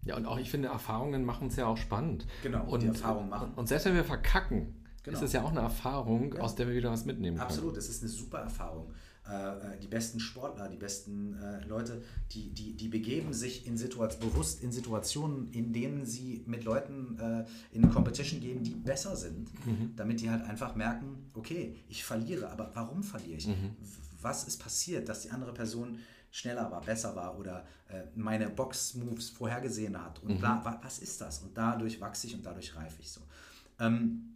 ja, 0.04 0.16
und 0.16 0.26
auch 0.26 0.38
ich 0.38 0.50
finde, 0.50 0.68
Erfahrungen 0.68 1.24
machen 1.24 1.48
es 1.48 1.56
ja 1.56 1.66
auch 1.66 1.76
spannend. 1.76 2.26
Genau, 2.42 2.68
und 2.68 2.82
die 2.82 2.88
Erfahrung 2.88 3.28
machen. 3.28 3.54
Und 3.54 3.68
selbst 3.68 3.86
wenn 3.86 3.94
wir 3.94 4.04
verkacken, 4.04 4.84
genau. 5.02 5.16
ist 5.16 5.24
es 5.24 5.32
ja 5.32 5.42
auch 5.42 5.50
eine 5.50 5.60
Erfahrung, 5.60 6.34
ja. 6.34 6.40
aus 6.40 6.56
der 6.56 6.68
wir 6.68 6.74
wieder 6.74 6.90
was 6.90 7.04
mitnehmen 7.04 7.36
können. 7.36 7.48
Absolut, 7.48 7.76
es 7.76 7.88
ist 7.88 8.02
eine 8.02 8.10
super 8.10 8.38
Erfahrung. 8.38 8.92
Äh, 9.28 9.74
äh, 9.74 9.78
die 9.80 9.86
besten 9.86 10.18
Sportler, 10.18 10.68
die 10.68 10.76
besten 10.76 11.34
äh, 11.34 11.64
Leute, 11.66 12.02
die, 12.32 12.50
die, 12.50 12.74
die 12.74 12.88
begeben 12.88 13.32
sich 13.32 13.68
in 13.68 13.76
Situation, 13.76 14.32
bewusst 14.32 14.64
in 14.64 14.72
Situationen, 14.72 15.52
in 15.52 15.72
denen 15.72 16.04
sie 16.04 16.42
mit 16.46 16.64
Leuten 16.64 17.16
äh, 17.20 17.44
in 17.70 17.88
Competition 17.88 18.40
gehen, 18.40 18.64
die 18.64 18.74
besser 18.74 19.14
sind, 19.14 19.48
mhm. 19.64 19.92
damit 19.94 20.20
die 20.20 20.28
halt 20.28 20.42
einfach 20.42 20.74
merken, 20.74 21.30
okay, 21.34 21.76
ich 21.88 22.02
verliere, 22.02 22.50
aber 22.50 22.72
warum 22.74 23.04
verliere 23.04 23.38
ich? 23.38 23.46
Mhm. 23.46 23.76
Was 24.20 24.42
ist 24.44 24.60
passiert, 24.60 25.08
dass 25.08 25.22
die 25.22 25.30
andere 25.30 25.54
Person 25.54 25.98
schneller 26.32 26.68
war, 26.72 26.80
besser 26.80 27.14
war 27.14 27.38
oder 27.38 27.64
äh, 27.90 28.02
meine 28.16 28.48
Box-Moves 28.48 29.30
vorhergesehen 29.30 30.02
hat 30.02 30.20
und 30.24 30.38
mhm. 30.38 30.40
da, 30.40 30.78
was 30.82 30.98
ist 30.98 31.20
das? 31.20 31.42
Und 31.42 31.56
dadurch 31.56 32.00
wachse 32.00 32.26
ich 32.26 32.34
und 32.34 32.44
dadurch 32.44 32.74
reife 32.74 32.96
ich 33.00 33.10
so. 33.12 33.20
Ähm, 33.78 34.34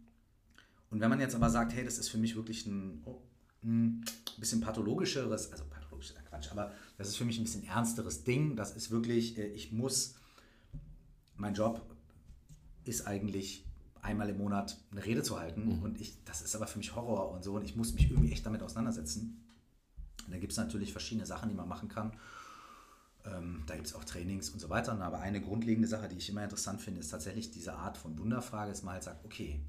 und 0.89 1.01
wenn 1.01 1.09
man 1.09 1.19
jetzt 1.19 1.35
aber 1.35 1.49
sagt, 1.49 1.73
hey, 1.73 1.83
das 1.83 1.97
ist 1.97 2.07
für 2.07 2.17
mich 2.17 2.37
wirklich 2.37 2.65
ein, 2.65 3.01
oh, 3.03 3.19
ein 3.63 4.05
bisschen 4.37 4.61
pathologischeres, 4.61 5.51
also 5.51 5.65
pathologisch 5.65 6.11
ist 6.11 6.25
Quatsch, 6.25 6.51
aber 6.51 6.71
das 6.97 7.07
ist 7.07 7.17
für 7.17 7.25
mich 7.25 7.37
ein 7.37 7.43
bisschen 7.43 7.63
ernsteres 7.65 8.23
Ding. 8.23 8.55
Das 8.55 8.75
ist 8.75 8.91
wirklich, 8.91 9.37
äh, 9.37 9.47
ich 9.47 9.71
muss, 9.71 10.15
mein 11.35 11.53
Job 11.53 11.81
ist 12.83 13.07
eigentlich 13.07 13.65
einmal 14.01 14.29
im 14.29 14.37
Monat 14.37 14.77
eine 14.91 15.05
Rede 15.05 15.23
zu 15.23 15.39
halten 15.39 15.77
mhm. 15.77 15.83
und 15.83 15.99
ich, 15.99 16.23
das 16.23 16.41
ist 16.41 16.55
aber 16.55 16.67
für 16.67 16.77
mich 16.77 16.95
Horror 16.95 17.31
und 17.31 17.43
so 17.43 17.55
und 17.55 17.65
ich 17.65 17.75
muss 17.75 17.93
mich 17.93 18.09
irgendwie 18.09 18.31
echt 18.31 18.45
damit 18.45 18.61
auseinandersetzen. 18.61 19.43
Und 20.25 20.33
da 20.33 20.39
gibt 20.39 20.51
es 20.51 20.57
natürlich 20.57 20.91
verschiedene 20.91 21.25
Sachen, 21.25 21.49
die 21.49 21.55
man 21.55 21.67
machen 21.67 21.89
kann. 21.89 22.13
Ähm, 23.25 23.63
da 23.65 23.75
gibt 23.75 23.87
es 23.87 23.93
auch 23.93 24.03
Trainings 24.03 24.49
und 24.49 24.59
so 24.59 24.69
weiter. 24.69 24.99
Aber 24.99 25.19
eine 25.19 25.41
grundlegende 25.41 25.87
Sache, 25.87 26.07
die 26.07 26.17
ich 26.17 26.29
immer 26.29 26.43
interessant 26.43 26.81
finde, 26.81 26.99
ist 26.99 27.09
tatsächlich 27.09 27.51
diese 27.51 27.73
Art 27.73 27.97
von 27.97 28.17
Wunderfrage, 28.17 28.71
dass 28.71 28.83
man 28.83 28.95
halt 28.95 29.03
sagt, 29.03 29.25
okay, 29.25 29.61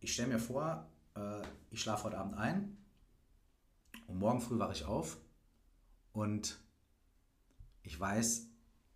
ich 0.00 0.12
stelle 0.12 0.28
mir 0.28 0.38
vor, 0.38 0.90
äh, 1.14 1.42
ich 1.70 1.80
schlafe 1.80 2.04
heute 2.04 2.18
Abend 2.18 2.36
ein 2.36 2.76
und 4.06 4.18
morgen 4.18 4.40
früh 4.40 4.58
wache 4.58 4.72
ich 4.72 4.84
auf 4.84 5.18
und 6.12 6.58
ich 7.82 7.98
weiß, 7.98 8.46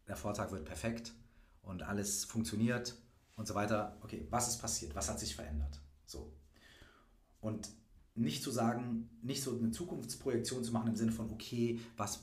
der 0.07 0.17
Vortag 0.17 0.53
wird 0.53 0.65
perfekt 0.65 1.13
und 1.63 1.83
alles 1.83 2.25
funktioniert 2.25 2.97
und 3.35 3.47
so 3.47 3.55
weiter. 3.55 3.97
Okay, 4.03 4.27
was 4.31 4.49
ist 4.49 4.59
passiert? 4.59 4.95
Was 4.95 5.09
hat 5.09 5.19
sich 5.19 5.35
verändert? 5.35 5.81
So. 6.07 6.33
Und 7.41 7.69
nicht 8.15 8.43
zu 8.43 8.51
sagen, 8.51 9.11
nicht 9.23 9.43
so 9.43 9.57
eine 9.57 9.71
Zukunftsprojektion 9.71 10.65
zu 10.65 10.73
machen 10.73 10.89
im 10.89 10.97
Sinne 10.97 11.13
von, 11.13 11.31
okay, 11.31 11.79
was, 11.97 12.21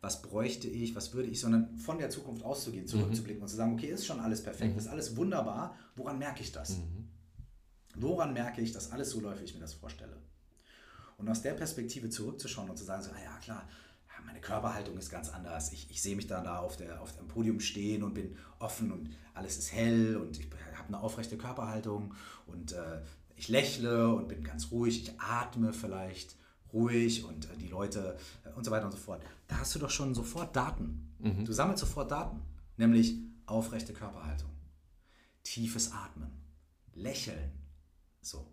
was 0.00 0.22
bräuchte 0.22 0.68
ich, 0.68 0.94
was 0.94 1.12
würde 1.14 1.28
ich, 1.28 1.40
sondern 1.40 1.76
von 1.78 1.98
der 1.98 2.10
Zukunft 2.10 2.44
auszugehen, 2.44 2.86
zurückzublicken 2.86 3.40
mhm. 3.40 3.44
und 3.44 3.48
zu 3.48 3.56
sagen, 3.56 3.72
okay, 3.72 3.88
ist 3.88 4.06
schon 4.06 4.20
alles 4.20 4.42
perfekt, 4.42 4.72
mhm. 4.72 4.78
ist 4.78 4.86
alles 4.86 5.16
wunderbar, 5.16 5.76
woran 5.96 6.18
merke 6.18 6.42
ich 6.42 6.52
das? 6.52 6.78
Mhm. 6.78 7.01
Woran 7.94 8.32
merke 8.32 8.60
ich, 8.60 8.72
dass 8.72 8.90
alles 8.90 9.10
so 9.10 9.20
läuft, 9.20 9.40
wie 9.40 9.44
ich 9.44 9.54
mir 9.54 9.60
das 9.60 9.74
vorstelle? 9.74 10.16
Und 11.18 11.28
aus 11.28 11.42
der 11.42 11.54
Perspektive 11.54 12.10
zurückzuschauen 12.10 12.70
und 12.70 12.76
zu 12.76 12.84
sagen, 12.84 13.02
so, 13.02 13.10
ah 13.10 13.22
ja 13.22 13.36
klar, 13.38 13.68
meine 14.26 14.40
Körperhaltung 14.40 14.96
ist 14.98 15.10
ganz 15.10 15.30
anders. 15.30 15.72
Ich, 15.72 15.90
ich 15.90 16.02
sehe 16.02 16.16
mich 16.16 16.26
dann 16.26 16.44
da 16.44 16.58
auf, 16.58 16.76
der, 16.76 17.00
auf 17.00 17.16
dem 17.16 17.28
Podium 17.28 17.60
stehen 17.60 18.02
und 18.02 18.14
bin 18.14 18.36
offen 18.58 18.92
und 18.92 19.10
alles 19.34 19.56
ist 19.58 19.72
hell 19.72 20.16
und 20.16 20.38
ich 20.38 20.48
habe 20.74 20.88
eine 20.88 21.00
aufrechte 21.00 21.36
Körperhaltung 21.36 22.14
und 22.46 22.72
äh, 22.72 23.02
ich 23.36 23.48
lächle 23.48 24.08
und 24.14 24.28
bin 24.28 24.44
ganz 24.44 24.70
ruhig. 24.70 25.02
Ich 25.02 25.20
atme 25.20 25.72
vielleicht 25.72 26.36
ruhig 26.72 27.24
und 27.24 27.50
äh, 27.50 27.56
die 27.56 27.68
Leute 27.68 28.16
äh, 28.44 28.50
und 28.50 28.64
so 28.64 28.70
weiter 28.70 28.86
und 28.86 28.92
so 28.92 28.98
fort. 28.98 29.22
Da 29.48 29.58
hast 29.58 29.74
du 29.74 29.78
doch 29.78 29.90
schon 29.90 30.14
sofort 30.14 30.54
Daten. 30.54 31.14
Mhm. 31.18 31.44
Du 31.44 31.52
sammelst 31.52 31.80
sofort 31.80 32.10
Daten, 32.10 32.40
nämlich 32.76 33.16
aufrechte 33.46 33.92
Körperhaltung, 33.92 34.50
tiefes 35.42 35.92
Atmen, 35.92 36.30
Lächeln, 36.94 37.52
so. 38.22 38.46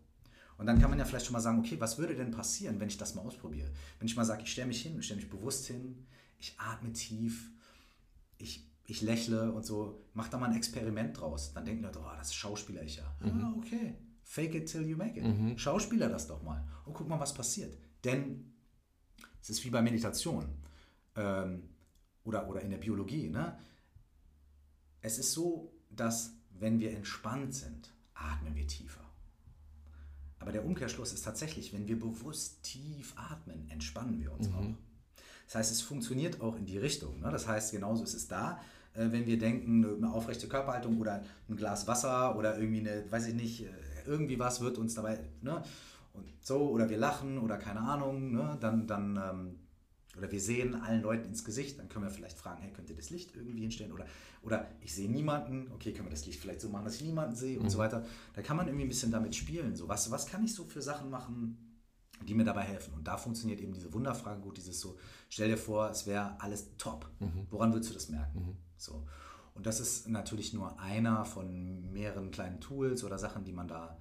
Und 0.57 0.65
dann 0.65 0.79
kann 0.79 0.89
man 0.89 0.99
ja 0.99 1.05
vielleicht 1.05 1.25
schon 1.25 1.33
mal 1.33 1.39
sagen, 1.39 1.59
okay, 1.59 1.79
was 1.79 1.97
würde 1.97 2.15
denn 2.15 2.31
passieren, 2.31 2.79
wenn 2.81 2.89
ich 2.89 2.97
das 2.97 3.15
mal 3.15 3.21
ausprobiere? 3.21 3.71
Wenn 3.97 4.07
ich 4.07 4.15
mal 4.17 4.25
sage, 4.25 4.43
ich 4.43 4.51
stelle 4.51 4.67
mich 4.67 4.81
hin, 4.81 4.99
ich 4.99 5.05
stelle 5.05 5.21
mich 5.21 5.29
bewusst 5.29 5.67
hin, 5.67 6.05
ich 6.37 6.53
atme 6.57 6.91
tief, 6.91 7.49
ich, 8.37 8.69
ich 8.85 9.01
lächle 9.01 9.53
und 9.53 9.65
so, 9.65 10.05
mach 10.13 10.27
da 10.27 10.37
mal 10.37 10.49
ein 10.49 10.57
Experiment 10.57 11.17
draus. 11.17 11.53
Dann 11.53 11.63
denken 11.63 11.83
Leute, 11.83 11.99
oh, 11.99 12.11
das 12.17 12.27
ist 12.27 12.35
Schauspieler 12.35 12.83
ich 12.83 12.97
ja. 12.97 13.15
Mhm. 13.21 13.41
Ah, 13.41 13.53
okay. 13.57 13.95
Fake 14.23 14.53
it 14.53 14.69
till 14.69 14.85
you 14.85 14.97
make 14.97 15.17
it. 15.17 15.25
Mhm. 15.25 15.57
Schauspieler 15.57 16.09
das 16.09 16.27
doch 16.27 16.43
mal. 16.43 16.67
Und 16.85 16.93
guck 16.93 17.07
mal, 17.07 17.19
was 17.19 17.33
passiert. 17.33 17.77
Denn 18.03 18.53
es 19.41 19.49
ist 19.49 19.63
wie 19.63 19.69
bei 19.69 19.81
Meditation 19.81 20.45
ähm, 21.15 21.69
oder, 22.23 22.49
oder 22.49 22.61
in 22.61 22.69
der 22.69 22.77
Biologie. 22.77 23.29
Ne? 23.29 23.57
Es 25.01 25.17
ist 25.17 25.31
so, 25.31 25.73
dass 25.89 26.33
wenn 26.51 26.79
wir 26.79 26.91
entspannt 26.91 27.53
sind, 27.53 27.93
atmen 28.13 28.55
wir 28.55 28.67
tiefer. 28.67 29.08
Aber 30.39 30.51
der 30.51 30.65
Umkehrschluss 30.65 31.11
ist 31.13 31.23
tatsächlich, 31.23 31.73
wenn 31.73 31.87
wir 31.87 31.99
bewusst 31.99 32.63
tief 32.63 33.13
atmen, 33.17 33.67
entspannen 33.69 34.19
wir 34.21 34.31
uns 34.31 34.47
Mhm. 34.49 34.55
auch. 34.55 34.65
Das 35.45 35.55
heißt, 35.55 35.71
es 35.71 35.81
funktioniert 35.81 36.41
auch 36.41 36.55
in 36.55 36.65
die 36.65 36.77
Richtung. 36.77 37.19
Ne? 37.19 37.29
Das 37.31 37.47
heißt, 37.47 37.71
genauso 37.71 38.03
ist 38.03 38.13
es 38.13 38.27
da, 38.27 38.59
äh, 38.93 39.11
wenn 39.11 39.25
wir 39.25 39.37
denken, 39.37 39.83
eine 39.83 40.11
aufrechte 40.11 40.47
Körperhaltung 40.47 40.99
oder 40.99 41.23
ein 41.49 41.55
Glas 41.55 41.87
Wasser 41.87 42.37
oder 42.37 42.57
irgendwie 42.57 42.79
eine, 42.81 43.11
weiß 43.11 43.27
ich 43.27 43.33
nicht, 43.33 43.63
äh, 43.65 43.69
irgendwie 44.05 44.39
was 44.39 44.61
wird 44.61 44.77
uns 44.77 44.93
dabei, 44.95 45.19
ne? 45.41 45.61
Und 46.13 46.25
so, 46.41 46.69
oder 46.69 46.89
wir 46.89 46.97
lachen 46.97 47.37
oder 47.37 47.57
keine 47.57 47.81
Ahnung, 47.81 48.31
ne? 48.31 48.57
dann, 48.59 48.87
dann 48.87 49.17
ähm, 49.17 49.59
oder 50.19 50.31
wir 50.31 50.39
sehen 50.39 50.75
allen 50.75 51.01
Leuten 51.01 51.25
ins 51.25 51.43
Gesicht, 51.43 51.79
dann 51.79 51.89
können 51.89 52.05
wir 52.05 52.11
vielleicht 52.11 52.37
fragen, 52.37 52.61
hey, 52.61 52.71
könnt 52.71 52.89
ihr 52.89 52.95
das 52.95 53.09
Licht 53.09 53.35
irgendwie 53.35 53.61
hinstellen? 53.61 53.91
Oder, 53.91 54.05
oder 54.43 54.69
ich 54.81 54.93
sehe 54.93 55.09
niemanden, 55.09 55.71
okay, 55.73 55.93
können 55.93 56.05
wir 56.05 56.11
das 56.11 56.25
Licht 56.25 56.39
vielleicht 56.39 56.61
so 56.61 56.69
machen, 56.69 56.85
dass 56.85 56.95
ich 56.95 57.03
niemanden 57.03 57.35
sehe 57.35 57.59
und 57.59 57.69
so 57.69 57.79
weiter. 57.79 58.05
Da 58.33 58.41
kann 58.41 58.57
man 58.57 58.67
irgendwie 58.67 58.85
ein 58.85 58.89
bisschen 58.89 59.11
damit 59.11 59.35
spielen. 59.35 59.75
So, 59.75 59.87
was, 59.87 60.11
was 60.11 60.27
kann 60.27 60.43
ich 60.43 60.53
so 60.53 60.65
für 60.65 60.81
Sachen 60.81 61.09
machen, 61.09 61.57
die 62.27 62.35
mir 62.35 62.43
dabei 62.43 62.63
helfen? 62.63 62.93
Und 62.93 63.07
da 63.07 63.17
funktioniert 63.17 63.59
eben 63.61 63.73
diese 63.73 63.91
Wunderfrage 63.93 64.41
gut, 64.41 64.57
dieses 64.57 64.79
so, 64.79 64.97
stell 65.29 65.47
dir 65.47 65.57
vor, 65.57 65.89
es 65.89 66.05
wäre 66.05 66.39
alles 66.39 66.75
top. 66.77 67.09
Woran 67.49 67.73
würdest 67.73 67.89
du 67.89 67.93
das 67.95 68.09
merken? 68.09 68.57
So. 68.77 69.07
Und 69.55 69.65
das 69.65 69.79
ist 69.79 70.07
natürlich 70.07 70.53
nur 70.53 70.79
einer 70.79 71.25
von 71.25 71.91
mehreren 71.91 72.31
kleinen 72.31 72.61
Tools 72.61 73.03
oder 73.03 73.17
Sachen, 73.17 73.43
die 73.43 73.51
man 73.51 73.67
da, 73.67 73.97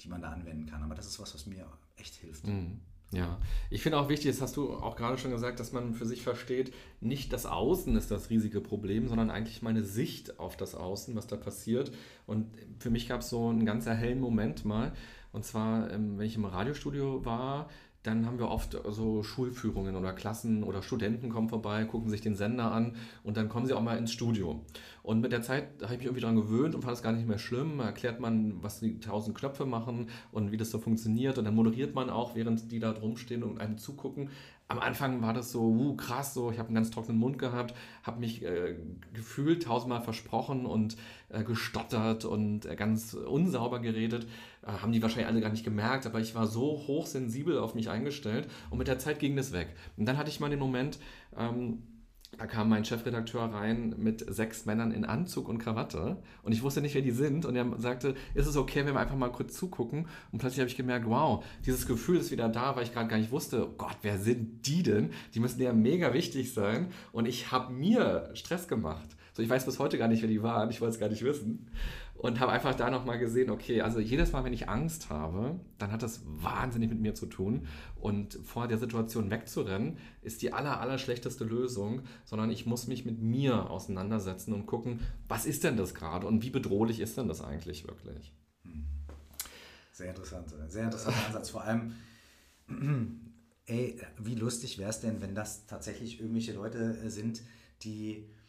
die 0.00 0.08
man 0.08 0.20
da 0.20 0.30
anwenden 0.30 0.66
kann. 0.66 0.82
Aber 0.82 0.94
das 0.94 1.06
ist 1.06 1.18
was, 1.18 1.34
was 1.34 1.46
mir 1.46 1.66
echt 1.96 2.14
hilft. 2.14 2.46
Mhm. 2.46 2.80
Ja, 3.12 3.38
ich 3.70 3.82
finde 3.82 3.98
auch 3.98 4.08
wichtig, 4.08 4.30
das 4.30 4.40
hast 4.40 4.56
du 4.56 4.72
auch 4.74 4.94
gerade 4.94 5.18
schon 5.18 5.32
gesagt, 5.32 5.58
dass 5.58 5.72
man 5.72 5.94
für 5.94 6.06
sich 6.06 6.22
versteht, 6.22 6.72
nicht 7.00 7.32
das 7.32 7.44
Außen 7.44 7.96
ist 7.96 8.12
das 8.12 8.30
riesige 8.30 8.60
Problem, 8.60 9.08
sondern 9.08 9.30
eigentlich 9.30 9.62
meine 9.62 9.82
Sicht 9.82 10.38
auf 10.38 10.56
das 10.56 10.76
Außen, 10.76 11.16
was 11.16 11.26
da 11.26 11.36
passiert. 11.36 11.90
Und 12.26 12.46
für 12.78 12.90
mich 12.90 13.08
gab 13.08 13.22
es 13.22 13.30
so 13.30 13.48
einen 13.48 13.66
ganz 13.66 13.86
hellen 13.86 14.20
Moment 14.20 14.64
mal. 14.64 14.92
Und 15.32 15.44
zwar, 15.44 15.90
ähm, 15.90 16.18
wenn 16.18 16.26
ich 16.26 16.36
im 16.36 16.44
Radiostudio 16.44 17.24
war, 17.24 17.68
dann 18.02 18.24
haben 18.26 18.38
wir 18.38 18.48
oft 18.48 18.78
so 18.88 19.22
Schulführungen 19.22 19.94
oder 19.94 20.12
Klassen 20.12 20.62
oder 20.62 20.82
Studenten 20.82 21.28
kommen 21.28 21.48
vorbei, 21.48 21.84
gucken 21.84 22.08
sich 22.08 22.22
den 22.22 22.34
Sender 22.34 22.72
an 22.72 22.94
und 23.24 23.36
dann 23.36 23.48
kommen 23.48 23.66
sie 23.66 23.74
auch 23.74 23.82
mal 23.82 23.98
ins 23.98 24.12
Studio. 24.12 24.64
Und 25.02 25.20
mit 25.20 25.32
der 25.32 25.42
Zeit 25.42 25.68
habe 25.82 25.94
ich 25.94 25.98
mich 25.98 26.06
irgendwie 26.06 26.20
daran 26.20 26.36
gewöhnt 26.36 26.74
und 26.74 26.82
fand 26.82 26.96
es 26.96 27.02
gar 27.02 27.12
nicht 27.12 27.26
mehr 27.26 27.38
schlimm. 27.38 27.78
Da 27.78 27.86
erklärt 27.86 28.20
man, 28.20 28.62
was 28.62 28.80
die 28.80 29.00
tausend 29.00 29.36
Knöpfe 29.36 29.66
machen 29.66 30.08
und 30.32 30.52
wie 30.52 30.56
das 30.56 30.70
so 30.70 30.78
funktioniert. 30.78 31.38
Und 31.38 31.44
dann 31.44 31.54
moderiert 31.54 31.94
man 31.94 32.10
auch, 32.10 32.34
während 32.34 32.70
die 32.70 32.78
da 32.78 32.92
drum 32.92 33.16
stehen 33.16 33.42
und 33.42 33.60
einem 33.60 33.78
zugucken. 33.78 34.30
Am 34.70 34.78
Anfang 34.78 35.20
war 35.20 35.32
das 35.32 35.50
so, 35.50 35.62
uh, 35.62 35.96
krass, 35.96 36.32
so, 36.32 36.52
ich 36.52 36.60
habe 36.60 36.68
einen 36.68 36.76
ganz 36.76 36.92
trockenen 36.92 37.18
Mund 37.18 37.40
gehabt, 37.40 37.74
habe 38.04 38.20
mich 38.20 38.44
äh, 38.44 38.76
gefühlt 39.12 39.64
tausendmal 39.64 40.00
versprochen 40.00 40.64
und 40.64 40.96
äh, 41.28 41.42
gestottert 41.42 42.24
und 42.24 42.66
äh, 42.66 42.76
ganz 42.76 43.14
unsauber 43.14 43.80
geredet. 43.80 44.28
Äh, 44.62 44.70
haben 44.70 44.92
die 44.92 45.02
wahrscheinlich 45.02 45.26
alle 45.26 45.40
gar 45.40 45.50
nicht 45.50 45.64
gemerkt, 45.64 46.06
aber 46.06 46.20
ich 46.20 46.36
war 46.36 46.46
so 46.46 46.84
hochsensibel 46.86 47.58
auf 47.58 47.74
mich 47.74 47.90
eingestellt 47.90 48.48
und 48.70 48.78
mit 48.78 48.86
der 48.86 49.00
Zeit 49.00 49.18
ging 49.18 49.34
das 49.34 49.52
weg. 49.52 49.74
Und 49.96 50.06
dann 50.06 50.16
hatte 50.16 50.30
ich 50.30 50.38
mal 50.38 50.50
den 50.50 50.60
Moment, 50.60 51.00
ähm, 51.36 51.82
da 52.38 52.46
kam 52.46 52.68
mein 52.68 52.84
Chefredakteur 52.84 53.42
rein 53.52 53.94
mit 53.98 54.24
sechs 54.32 54.64
Männern 54.64 54.92
in 54.92 55.04
Anzug 55.04 55.48
und 55.48 55.58
Krawatte. 55.58 56.16
Und 56.42 56.52
ich 56.52 56.62
wusste 56.62 56.80
nicht, 56.80 56.94
wer 56.94 57.02
die 57.02 57.10
sind. 57.10 57.44
Und 57.44 57.56
er 57.56 57.66
sagte, 57.78 58.14
ist 58.34 58.46
es 58.46 58.56
okay, 58.56 58.86
wenn 58.86 58.94
wir 58.94 59.00
einfach 59.00 59.16
mal 59.16 59.32
kurz 59.32 59.54
zugucken? 59.56 60.06
Und 60.32 60.38
plötzlich 60.38 60.60
habe 60.60 60.70
ich 60.70 60.76
gemerkt, 60.76 61.06
wow, 61.06 61.44
dieses 61.66 61.86
Gefühl 61.86 62.18
ist 62.18 62.30
wieder 62.30 62.48
da, 62.48 62.76
weil 62.76 62.84
ich 62.84 62.94
gerade 62.94 63.08
gar 63.08 63.18
nicht 63.18 63.30
wusste, 63.30 63.66
oh 63.66 63.74
Gott, 63.76 63.96
wer 64.02 64.18
sind 64.18 64.66
die 64.66 64.82
denn? 64.82 65.10
Die 65.34 65.40
müssen 65.40 65.60
ja 65.60 65.72
mega 65.72 66.14
wichtig 66.14 66.54
sein. 66.54 66.88
Und 67.12 67.26
ich 67.26 67.50
habe 67.50 67.72
mir 67.72 68.30
Stress 68.34 68.68
gemacht. 68.68 69.16
So, 69.32 69.42
ich 69.42 69.48
weiß 69.48 69.66
bis 69.66 69.78
heute 69.78 69.98
gar 69.98 70.08
nicht, 70.08 70.22
wer 70.22 70.28
die 70.28 70.42
waren, 70.42 70.70
ich 70.70 70.80
wollte 70.80 70.94
es 70.94 71.00
gar 71.00 71.08
nicht 71.08 71.24
wissen 71.24 71.68
und 72.20 72.38
habe 72.38 72.52
einfach 72.52 72.74
da 72.74 72.90
nochmal 72.90 73.18
gesehen, 73.18 73.48
okay, 73.48 73.80
also 73.80 73.98
jedes 73.98 74.32
Mal, 74.32 74.44
wenn 74.44 74.52
ich 74.52 74.68
Angst 74.68 75.08
habe, 75.08 75.58
dann 75.78 75.90
hat 75.90 76.02
das 76.02 76.20
wahnsinnig 76.26 76.90
mit 76.90 77.00
mir 77.00 77.14
zu 77.14 77.24
tun. 77.24 77.66
Und 77.96 78.34
vor 78.44 78.68
der 78.68 78.76
Situation 78.76 79.30
wegzurennen, 79.30 79.96
ist 80.20 80.42
die 80.42 80.52
aller, 80.52 80.80
aller 80.82 80.98
schlechteste 80.98 81.44
Lösung, 81.44 82.02
sondern 82.26 82.50
ich 82.50 82.66
muss 82.66 82.86
mich 82.88 83.06
mit 83.06 83.22
mir 83.22 83.70
auseinandersetzen 83.70 84.52
und 84.52 84.66
gucken, 84.66 85.00
was 85.28 85.46
ist 85.46 85.64
denn 85.64 85.78
das 85.78 85.94
gerade 85.94 86.26
und 86.26 86.42
wie 86.42 86.50
bedrohlich 86.50 87.00
ist 87.00 87.16
denn 87.16 87.26
das 87.26 87.40
eigentlich 87.40 87.86
wirklich? 87.86 88.34
Sehr 89.92 90.10
interessant, 90.10 90.54
sehr 90.68 90.84
interessanter 90.84 91.26
Ansatz. 91.26 91.48
Vor 91.48 91.64
allem, 91.64 91.94
ey, 93.64 93.98
wie 94.18 94.34
lustig 94.34 94.76
wäre 94.76 94.90
es 94.90 95.00
denn, 95.00 95.22
wenn 95.22 95.34
das 95.34 95.64
tatsächlich 95.64 96.20
irgendwelche 96.20 96.52
Leute 96.52 96.98
äh, 97.02 97.08
sind, 97.08 97.40
die 97.82 98.16
äh, 98.16 98.39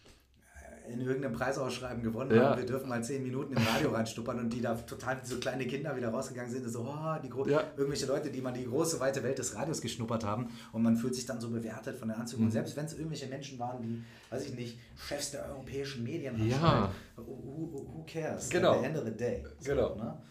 in 0.90 1.00
irgendeinem 1.02 1.34
Preisausschreiben 1.34 2.04
gewonnen 2.04 2.36
Ja. 2.36 2.50
haben. 2.52 2.60
Wir 2.60 2.66
dürfen 2.66 2.90
mal 2.90 3.04
zehn 3.04 3.24
Minuten 3.24 3.54
im 3.56 3.64
Radio 3.64 3.92
reinstuppern 3.92 4.40
und 4.40 4.50
die 4.52 4.62
da 4.62 4.76
total 4.76 5.22
wie 5.22 5.26
so 5.26 5.38
kleine 5.40 5.66
Kinder 5.68 5.96
wieder 5.96 6.10
rausgegangen 6.10 6.52
sind. 6.52 6.68
So, 6.70 6.82
oh, 6.82 7.16
die 7.24 7.30
gro- 7.30 7.48
Ja. 7.48 7.64
irgendwelche 7.78 8.06
Leute, 8.08 8.30
die 8.32 8.42
mal 8.42 8.52
die 8.52 8.66
große, 8.66 9.00
weite 9.00 9.24
Welt 9.24 9.38
des 9.38 9.56
Radios 9.56 9.82
geschnuppert 9.82 10.24
haben 10.24 10.50
und 10.74 10.82
man 10.82 10.98
fühlt 10.98 11.16
sich 11.16 11.26
dann 11.26 11.40
so 11.40 11.50
bewertet 11.50 11.98
von 11.98 12.08
den 12.10 12.18
Anzügen. 12.18 12.44
Mhm. 12.44 12.48
Und 12.48 12.52
selbst 12.52 12.76
wenn 12.76 12.86
es 12.86 12.94
irgendwelche 12.94 13.28
Menschen 13.28 13.60
waren, 13.60 13.82
die, 13.82 14.04
weiß 14.30 14.46
ich 14.48 14.54
nicht, 14.56 14.80
Chefs 14.96 15.32
der 15.32 15.46
europäischen 15.50 16.04
Medien 16.04 16.48
Ja. 16.50 16.92
who, 17.16 17.24
who, 17.26 18.06
cares? 18.06 18.50
Genau. 18.50 18.74
At 18.74 18.80
the 18.82 18.86
end 18.86 18.98
of 18.98 19.06
the 19.06 19.16
day. 19.16 19.44
Genau. 19.64 19.96
Ne? 19.96 20.22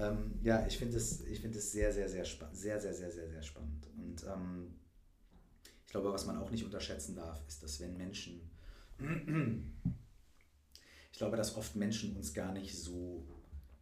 Ähm, 0.00 0.32
ja, 0.42 0.64
ich 0.66 0.78
finde 0.78 0.96
es 0.96 1.22
find 1.22 1.54
sehr, 1.54 1.92
sehr, 1.92 2.08
sehr 2.08 2.24
spannend. 2.24 2.56
Sehr, 2.56 2.80
sehr, 2.80 2.94
sehr, 2.94 3.10
sehr, 3.10 3.28
sehr 3.28 3.42
spannend. 3.42 3.86
Und 3.96 4.24
ähm, 4.24 4.74
ich 5.86 5.92
glaube, 5.92 6.12
was 6.12 6.24
man 6.26 6.36
auch 6.38 6.50
nicht 6.50 6.64
unterschätzen 6.64 7.14
darf, 7.16 7.40
ist, 7.48 7.62
dass 7.62 7.80
wenn 7.80 7.96
Menschen. 7.96 8.40
Ich 11.20 11.22
glaube, 11.22 11.36
dass 11.36 11.54
oft 11.54 11.76
Menschen 11.76 12.16
uns 12.16 12.32
gar 12.32 12.50
nicht 12.50 12.74
so 12.74 13.22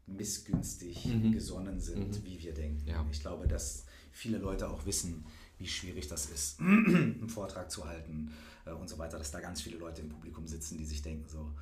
missgünstig 0.09 1.07
Mhm. 1.07 1.31
gesonnen 1.31 1.79
sind, 1.79 2.19
Mhm. 2.19 2.25
wie 2.25 2.41
wir 2.43 2.53
denken. 2.53 2.85
Ja. 2.85 3.07
Ich 3.13 3.21
glaube, 3.21 3.47
dass 3.47 3.85
viele 4.11 4.39
Leute 4.39 4.69
auch 4.69 4.85
wissen, 4.87 5.25
wie 5.57 5.69
schwierig 5.69 6.09
das 6.09 6.27
ist, 6.31 6.59
einen 6.61 7.29
Vortrag 7.29 7.71
zu 7.71 7.85
halten 7.87 8.33
äh, 8.67 8.73
und 8.73 8.89
so 8.89 8.99
weiter, 8.99 9.19
dass 9.19 9.31
da 9.31 9.39
ganz 9.39 9.63
viele 9.63 9.79
Leute 9.79 10.01
im 10.01 10.09
Publikum 10.09 10.49
sitzen, 10.49 10.79
die 10.79 10.85
sich 10.85 11.01
denken 11.01 11.29
so, 11.29 11.53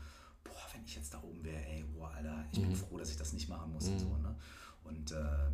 boah, 0.45 0.67
wenn 0.73 0.83
ich 0.87 0.95
jetzt 0.97 1.13
da 1.13 1.23
oben 1.23 1.45
wäre, 1.45 1.63
ey, 1.67 1.85
boah, 1.93 2.09
Alter, 2.11 2.47
ich 2.53 2.59
bin 2.63 2.71
Mhm. 2.71 2.75
froh, 2.75 2.97
dass 2.97 3.11
ich 3.11 3.19
das 3.19 3.35
nicht 3.35 3.51
machen 3.51 3.71
muss 3.75 3.87
und 3.87 3.97
Mhm. 3.97 4.01
so, 4.01 4.17
ne? 4.17 4.35
Und, 4.85 5.13
äh, 5.13 5.51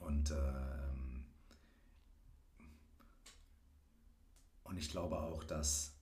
und, 0.00 0.30
ähm, 0.30 1.24
und 4.64 4.76
ich 4.76 4.90
glaube 4.90 5.18
auch, 5.18 5.42
dass 5.44 5.94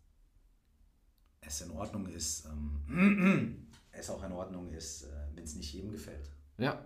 es 1.40 1.60
in 1.60 1.70
Ordnung 1.70 2.06
ist, 2.06 2.46
ähm, 2.46 3.68
es 3.92 4.10
auch 4.10 4.22
in 4.24 4.32
Ordnung 4.32 4.68
ist, 4.70 5.04
äh, 5.04 5.08
wenn 5.34 5.44
es 5.44 5.54
nicht 5.54 5.72
jedem 5.72 5.90
gefällt. 5.90 6.30
Ja. 6.58 6.80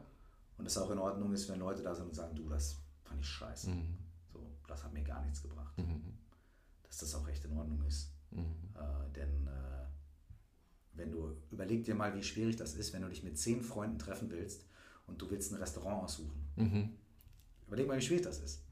Und 0.59 0.67
es 0.67 0.79
auch 0.79 0.91
in 0.91 0.99
Ordnung 0.99 1.33
ist, 1.33 1.49
wenn 1.49 1.59
Leute 1.59 1.83
da 1.83 1.95
sind 1.95 2.07
und 2.07 2.15
sagen, 2.15 2.37
du, 2.37 2.49
das 2.49 2.77
fand 3.05 3.21
ich 3.21 3.29
scheiße. 3.29 3.71
Mhm. 3.71 3.99
So, 4.33 4.41
das 4.67 4.85
hat 4.85 4.93
mir 4.93 5.03
gar 5.03 5.23
nichts 5.23 5.43
gebracht. 5.43 5.77
Mhm. 5.79 6.19
Dass 6.83 6.99
das 6.99 7.15
auch 7.15 7.27
echt 7.29 7.45
in 7.45 7.57
Ordnung 7.57 7.83
ist. 7.87 8.12
Mhm. 8.31 8.55
Äh, 8.75 9.12
denn 9.15 9.47
äh, 9.47 9.87
wenn 10.95 11.11
du, 11.11 11.37
überleg 11.51 11.85
dir 11.85 11.95
mal, 11.95 12.15
wie 12.15 12.23
schwierig 12.23 12.57
das 12.57 12.75
ist, 12.75 12.93
wenn 12.93 13.03
du 13.03 13.09
dich 13.09 13.25
mit 13.25 13.38
zehn 13.38 13.62
Freunden 13.62 13.99
treffen 13.99 14.31
willst 14.31 14.67
und 15.07 15.21
du 15.21 15.31
willst 15.31 15.53
ein 15.53 15.59
Restaurant 15.59 16.05
aussuchen. 16.05 16.53
Mhm. 16.57 16.91
Überleg 17.67 17.88
mal, 17.88 17.97
wie 17.97 18.03
schwierig 18.03 18.25
das 18.25 18.41
ist. 18.41 18.65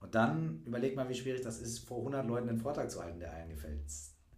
Und 0.00 0.14
dann 0.14 0.62
überleg 0.64 0.94
mal, 0.94 1.08
wie 1.08 1.14
schwierig 1.14 1.42
das 1.42 1.60
ist, 1.60 1.80
vor 1.80 1.98
100 1.98 2.26
Leuten 2.26 2.48
einen 2.48 2.58
Vortrag 2.58 2.90
zu 2.90 3.02
halten, 3.02 3.18
der 3.18 3.32
allen 3.32 3.48
gefällt. 3.48 3.82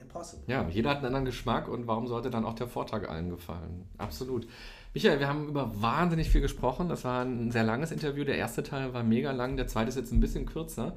Impossible. 0.00 0.44
Ja, 0.46 0.68
jeder 0.68 0.90
hat 0.90 0.98
einen 0.98 1.06
anderen 1.06 1.24
Geschmack 1.24 1.68
und 1.68 1.86
warum 1.86 2.06
sollte 2.06 2.30
dann 2.30 2.44
auch 2.44 2.54
der 2.54 2.68
Vortrag 2.68 3.08
allen 3.08 3.30
gefallen? 3.30 3.88
Absolut. 3.98 4.46
Michael, 4.94 5.18
wir 5.18 5.28
haben 5.28 5.48
über 5.48 5.82
wahnsinnig 5.82 6.30
viel 6.30 6.40
gesprochen. 6.40 6.88
Das 6.88 7.04
war 7.04 7.24
ein 7.24 7.50
sehr 7.50 7.64
langes 7.64 7.90
Interview. 7.90 8.24
Der 8.24 8.36
erste 8.36 8.62
Teil 8.62 8.94
war 8.94 9.02
mega 9.02 9.32
lang, 9.32 9.56
der 9.56 9.66
zweite 9.66 9.88
ist 9.88 9.96
jetzt 9.96 10.12
ein 10.12 10.20
bisschen 10.20 10.46
kürzer. 10.46 10.96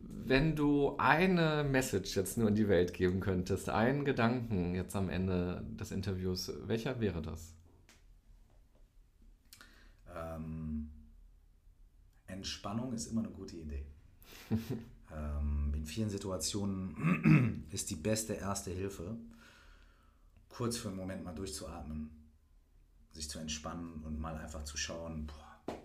Wenn 0.00 0.56
du 0.56 0.96
eine 0.98 1.64
Message 1.64 2.16
jetzt 2.16 2.36
nur 2.36 2.48
in 2.48 2.56
die 2.56 2.68
Welt 2.68 2.92
geben 2.92 3.20
könntest, 3.20 3.70
einen 3.70 4.04
Gedanken 4.04 4.74
jetzt 4.74 4.96
am 4.96 5.08
Ende 5.08 5.64
des 5.78 5.92
Interviews, 5.92 6.52
welcher 6.66 7.00
wäre 7.00 7.22
das? 7.22 7.54
Ähm, 10.14 10.90
Entspannung 12.26 12.92
ist 12.92 13.06
immer 13.06 13.20
eine 13.20 13.30
gute 13.30 13.56
Idee. 13.56 13.84
ähm, 15.14 15.72
in 15.74 15.86
vielen 15.86 16.10
Situationen 16.10 17.66
ist 17.70 17.90
die 17.90 17.96
beste 17.96 18.34
erste 18.34 18.70
Hilfe, 18.70 19.16
kurz 20.48 20.76
für 20.76 20.88
einen 20.88 20.96
Moment 20.96 21.24
mal 21.24 21.34
durchzuatmen, 21.34 22.10
sich 23.12 23.28
zu 23.28 23.38
entspannen 23.38 24.02
und 24.04 24.18
mal 24.18 24.36
einfach 24.36 24.64
zu 24.64 24.76
schauen, 24.76 25.30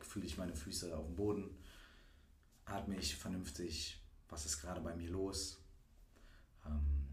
fühle 0.01 0.25
ich 0.25 0.37
meine 0.37 0.55
Füße 0.55 0.95
auf 0.95 1.05
dem 1.05 1.15
Boden, 1.15 1.49
atme 2.65 2.97
ich 2.97 3.15
vernünftig, 3.15 4.01
was 4.29 4.45
ist 4.45 4.61
gerade 4.61 4.81
bei 4.81 4.95
mir 4.95 5.09
los. 5.09 5.59
Ähm, 6.65 7.07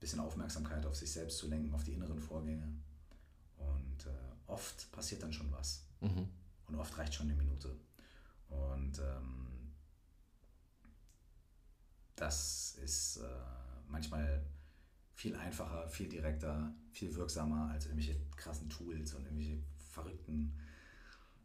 bisschen 0.00 0.20
Aufmerksamkeit 0.20 0.86
auf 0.86 0.96
sich 0.96 1.10
selbst 1.10 1.38
zu 1.38 1.48
lenken, 1.48 1.74
auf 1.74 1.84
die 1.84 1.92
inneren 1.92 2.20
Vorgänge. 2.20 2.68
Und 3.56 4.06
äh, 4.06 4.50
oft 4.50 4.90
passiert 4.92 5.22
dann 5.22 5.32
schon 5.32 5.50
was. 5.50 5.84
Mhm. 6.00 6.28
Und 6.66 6.74
oft 6.76 6.96
reicht 6.96 7.14
schon 7.14 7.28
eine 7.28 7.36
Minute. 7.36 7.74
Und 8.48 8.98
ähm, 8.98 9.48
das 12.20 12.76
ist 12.82 13.18
äh, 13.18 13.28
manchmal 13.88 14.44
viel 15.14 15.34
einfacher, 15.36 15.88
viel 15.88 16.08
direkter, 16.08 16.72
viel 16.92 17.14
wirksamer 17.14 17.70
als 17.70 17.86
irgendwelche 17.86 18.20
krassen 18.36 18.68
Tools 18.68 19.14
und 19.14 19.24
irgendwelche 19.24 19.58
verrückten 19.90 20.56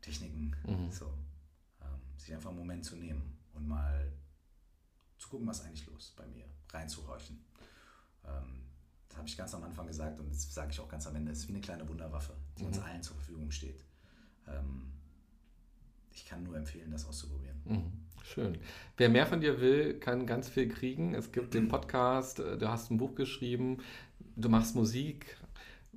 Techniken. 0.02 0.56
Mhm. 0.66 0.92
So, 0.92 1.08
ähm, 1.82 2.00
sich 2.18 2.34
einfach 2.34 2.50
einen 2.50 2.60
Moment 2.60 2.86
zu 2.86 2.96
nehmen 2.96 3.38
und 3.54 3.68
mal 3.68 4.12
zu 5.18 5.30
gucken, 5.30 5.48
was 5.48 5.60
ist 5.60 5.66
eigentlich 5.66 5.86
los 5.88 6.14
bei 6.16 6.28
mir, 6.28 6.46
reinzuhorchen. 6.70 7.44
Ähm, 8.26 8.64
das 9.08 9.18
habe 9.18 9.28
ich 9.28 9.38
ganz 9.38 9.54
am 9.54 9.64
Anfang 9.64 9.88
gesagt 9.88 10.20
und 10.20 10.30
das 10.30 10.54
sage 10.54 10.72
ich 10.72 10.80
auch 10.80 10.90
ganz 10.90 11.08
am 11.08 11.16
Ende. 11.16 11.32
Es 11.32 11.40
ist 11.40 11.48
wie 11.48 11.54
eine 11.54 11.62
kleine 11.62 11.88
Wunderwaffe, 11.88 12.36
die 12.58 12.64
mhm. 12.64 12.70
uns 12.70 12.80
allen 12.80 13.02
zur 13.02 13.16
Verfügung 13.16 13.52
steht. 13.52 13.84
Ähm, 14.48 14.92
ich 16.12 16.26
kann 16.26 16.44
nur 16.44 16.58
empfehlen, 16.58 16.92
das 16.92 17.06
auszuprobieren. 17.06 17.62
Mhm. 17.66 18.03
Schön. 18.24 18.58
Wer 18.96 19.10
mehr 19.10 19.28
von 19.28 19.42
dir 19.42 19.60
will, 19.60 20.00
kann 20.00 20.26
ganz 20.26 20.48
viel 20.48 20.70
kriegen. 20.70 21.14
Es 21.14 21.32
gibt 21.32 21.54
den 21.54 21.68
Podcast, 21.68 22.40
äh, 22.40 22.58
du 22.58 22.70
hast 22.70 22.90
ein 22.90 22.98
Buch 22.98 23.16
geschrieben, 23.16 23.80
du 24.36 24.50
machst 24.50 24.76
Musik. 24.76 25.38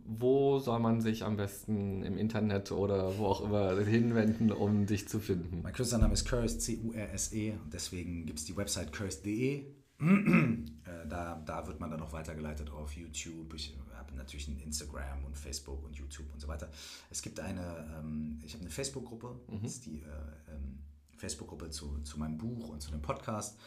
Wo 0.09 0.59
soll 0.59 0.79
man 0.79 1.01
sich 1.01 1.25
am 1.25 1.37
besten 1.37 2.03
im 2.05 2.17
Internet 2.17 2.71
oder 2.71 3.19
wo 3.19 3.27
auch 3.27 3.41
immer 3.41 3.77
hinwenden, 3.81 4.53
um 4.53 4.87
dich 4.87 5.09
zu 5.09 5.19
finden? 5.19 5.63
Mein 5.63 5.73
Künstlername 5.73 6.13
ist 6.13 6.29
Curse, 6.29 6.59
C-U-R-S-E. 6.59 7.53
Und 7.53 7.73
deswegen 7.73 8.27
gibt 8.27 8.39
es 8.39 8.45
die 8.45 8.57
Website 8.57 8.93
curse.de. 8.93 9.65
Äh, 10.87 11.09
da, 11.09 11.43
da 11.45 11.67
wird 11.67 11.81
man 11.81 11.91
dann 11.91 12.01
auch 12.01 12.13
weitergeleitet 12.13 12.71
auf 12.71 12.93
YouTube. 12.93 13.55
Ich 13.55 13.77
habe 13.97 14.15
natürlich 14.15 14.47
ein 14.47 14.59
Instagram 14.59 15.25
und 15.25 15.37
Facebook 15.37 15.85
und 15.85 15.97
YouTube 15.97 16.27
und 16.33 16.41
so 16.41 16.47
weiter. 16.47 16.69
Es 17.11 17.23
gibt 17.23 17.41
eine, 17.41 17.89
ähm, 17.99 18.39
ich 18.45 18.53
habe 18.55 18.63
eine 18.63 18.71
Facebook-Gruppe, 18.71 19.35
mhm. 19.49 19.65
ist 19.65 19.85
die 19.87 20.03
äh, 20.03 20.55
ähm, 20.55 20.79
Facebook-Gruppe 21.17 21.71
zu, 21.71 22.01
zu 22.01 22.19
meinem 22.19 22.39
Buch 22.39 22.69
und 22.69 22.81
zu 22.81 22.91
dem 22.91 23.03
Podcast. 23.03 23.59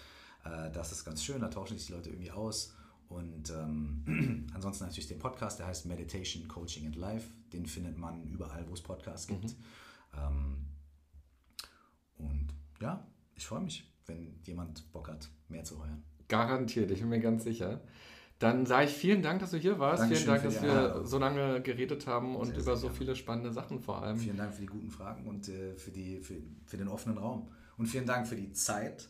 Äh, 0.45 0.72
das 0.72 0.91
ist 0.91 1.06
ganz 1.06 1.24
schön, 1.24 1.41
da 1.41 1.47
tauschen 1.47 1.78
sich 1.78 1.88
die 1.88 1.93
Leute 1.93 2.10
irgendwie 2.10 2.32
aus. 2.32 2.76
Und 3.08 3.50
ähm, 3.50 4.47
ansonsten 4.54 4.86
natürlich 4.86 5.08
den 5.08 5.20
Podcast, 5.20 5.60
der 5.60 5.68
heißt 5.68 5.86
Meditation, 5.88 6.47
Coaching 6.47 6.86
and 6.86 6.95
Life. 6.95 7.28
Den 7.52 7.66
findet 7.66 7.97
man 7.97 8.24
überall, 8.28 8.68
wo 8.70 8.74
es 8.74 8.82
Podcasts 8.82 9.28
gibt. 9.28 9.45
Mhm. 9.45 9.56
Ähm, 10.18 10.66
und 12.18 12.54
ja, 12.80 13.08
ich 13.36 13.47
freue 13.47 13.62
mich, 13.62 13.91
wenn 14.06 14.39
jemand 14.43 14.91
Bock 14.91 15.10
hat, 15.10 15.30
mehr 15.47 15.64
zu 15.64 15.80
hören. 15.80 16.04
Garantiert, 16.28 16.91
ich 16.91 17.00
bin 17.00 17.10
mir 17.10 17.20
ganz 17.20 17.43
sicher. 17.43 17.82
Dann 18.40 18.66
sage 18.66 18.86
ich 18.86 18.94
vielen 18.94 19.22
Dank, 19.22 19.42
dass 19.42 19.52
du 19.52 19.58
hier 19.58 19.80
warst. 19.80 20.02
Dankeschön 20.02 20.24
vielen 20.24 20.42
Dank, 20.42 20.44
dass 20.44 20.64
wir 20.64 21.06
so 21.06 21.20
lange 21.20 21.62
geredet 21.62 22.08
haben 22.08 22.38
und 22.38 22.48
sehr, 22.48 22.60
über 22.60 22.78
so 22.78 22.88
viele 22.88 23.16
spannende 23.16 23.52
Sachen 23.52 23.82
vor 23.82 24.02
allem. 24.02 24.18
Vielen 24.18 24.38
Dank 24.38 24.54
für 24.54 24.62
die 24.62 24.68
guten 24.68 24.90
Fragen 24.90 25.28
und 25.28 25.50
äh, 25.50 25.76
für, 25.76 25.92
die, 25.92 26.22
für, 26.22 26.36
für 26.66 26.78
den 26.78 26.88
offenen 26.88 27.18
Raum. 27.18 27.52
Und 27.78 27.88
vielen 27.88 28.06
Dank 28.06 28.28
für 28.28 28.38
die 28.38 28.52
Zeit, 28.54 29.10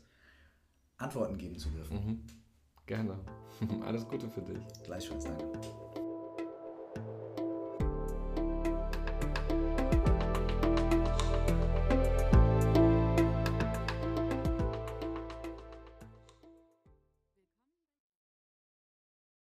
Antworten 0.98 1.38
geben 1.38 1.58
zu 1.58 1.70
dürfen. 1.70 1.96
Mhm. 1.96 2.24
Gerne. 2.88 3.20
Alles 3.86 4.08
Gute 4.08 4.28
für 4.28 4.42
dich. 4.42 4.64
Gleichfalls, 4.84 5.26
danke. 5.26 5.46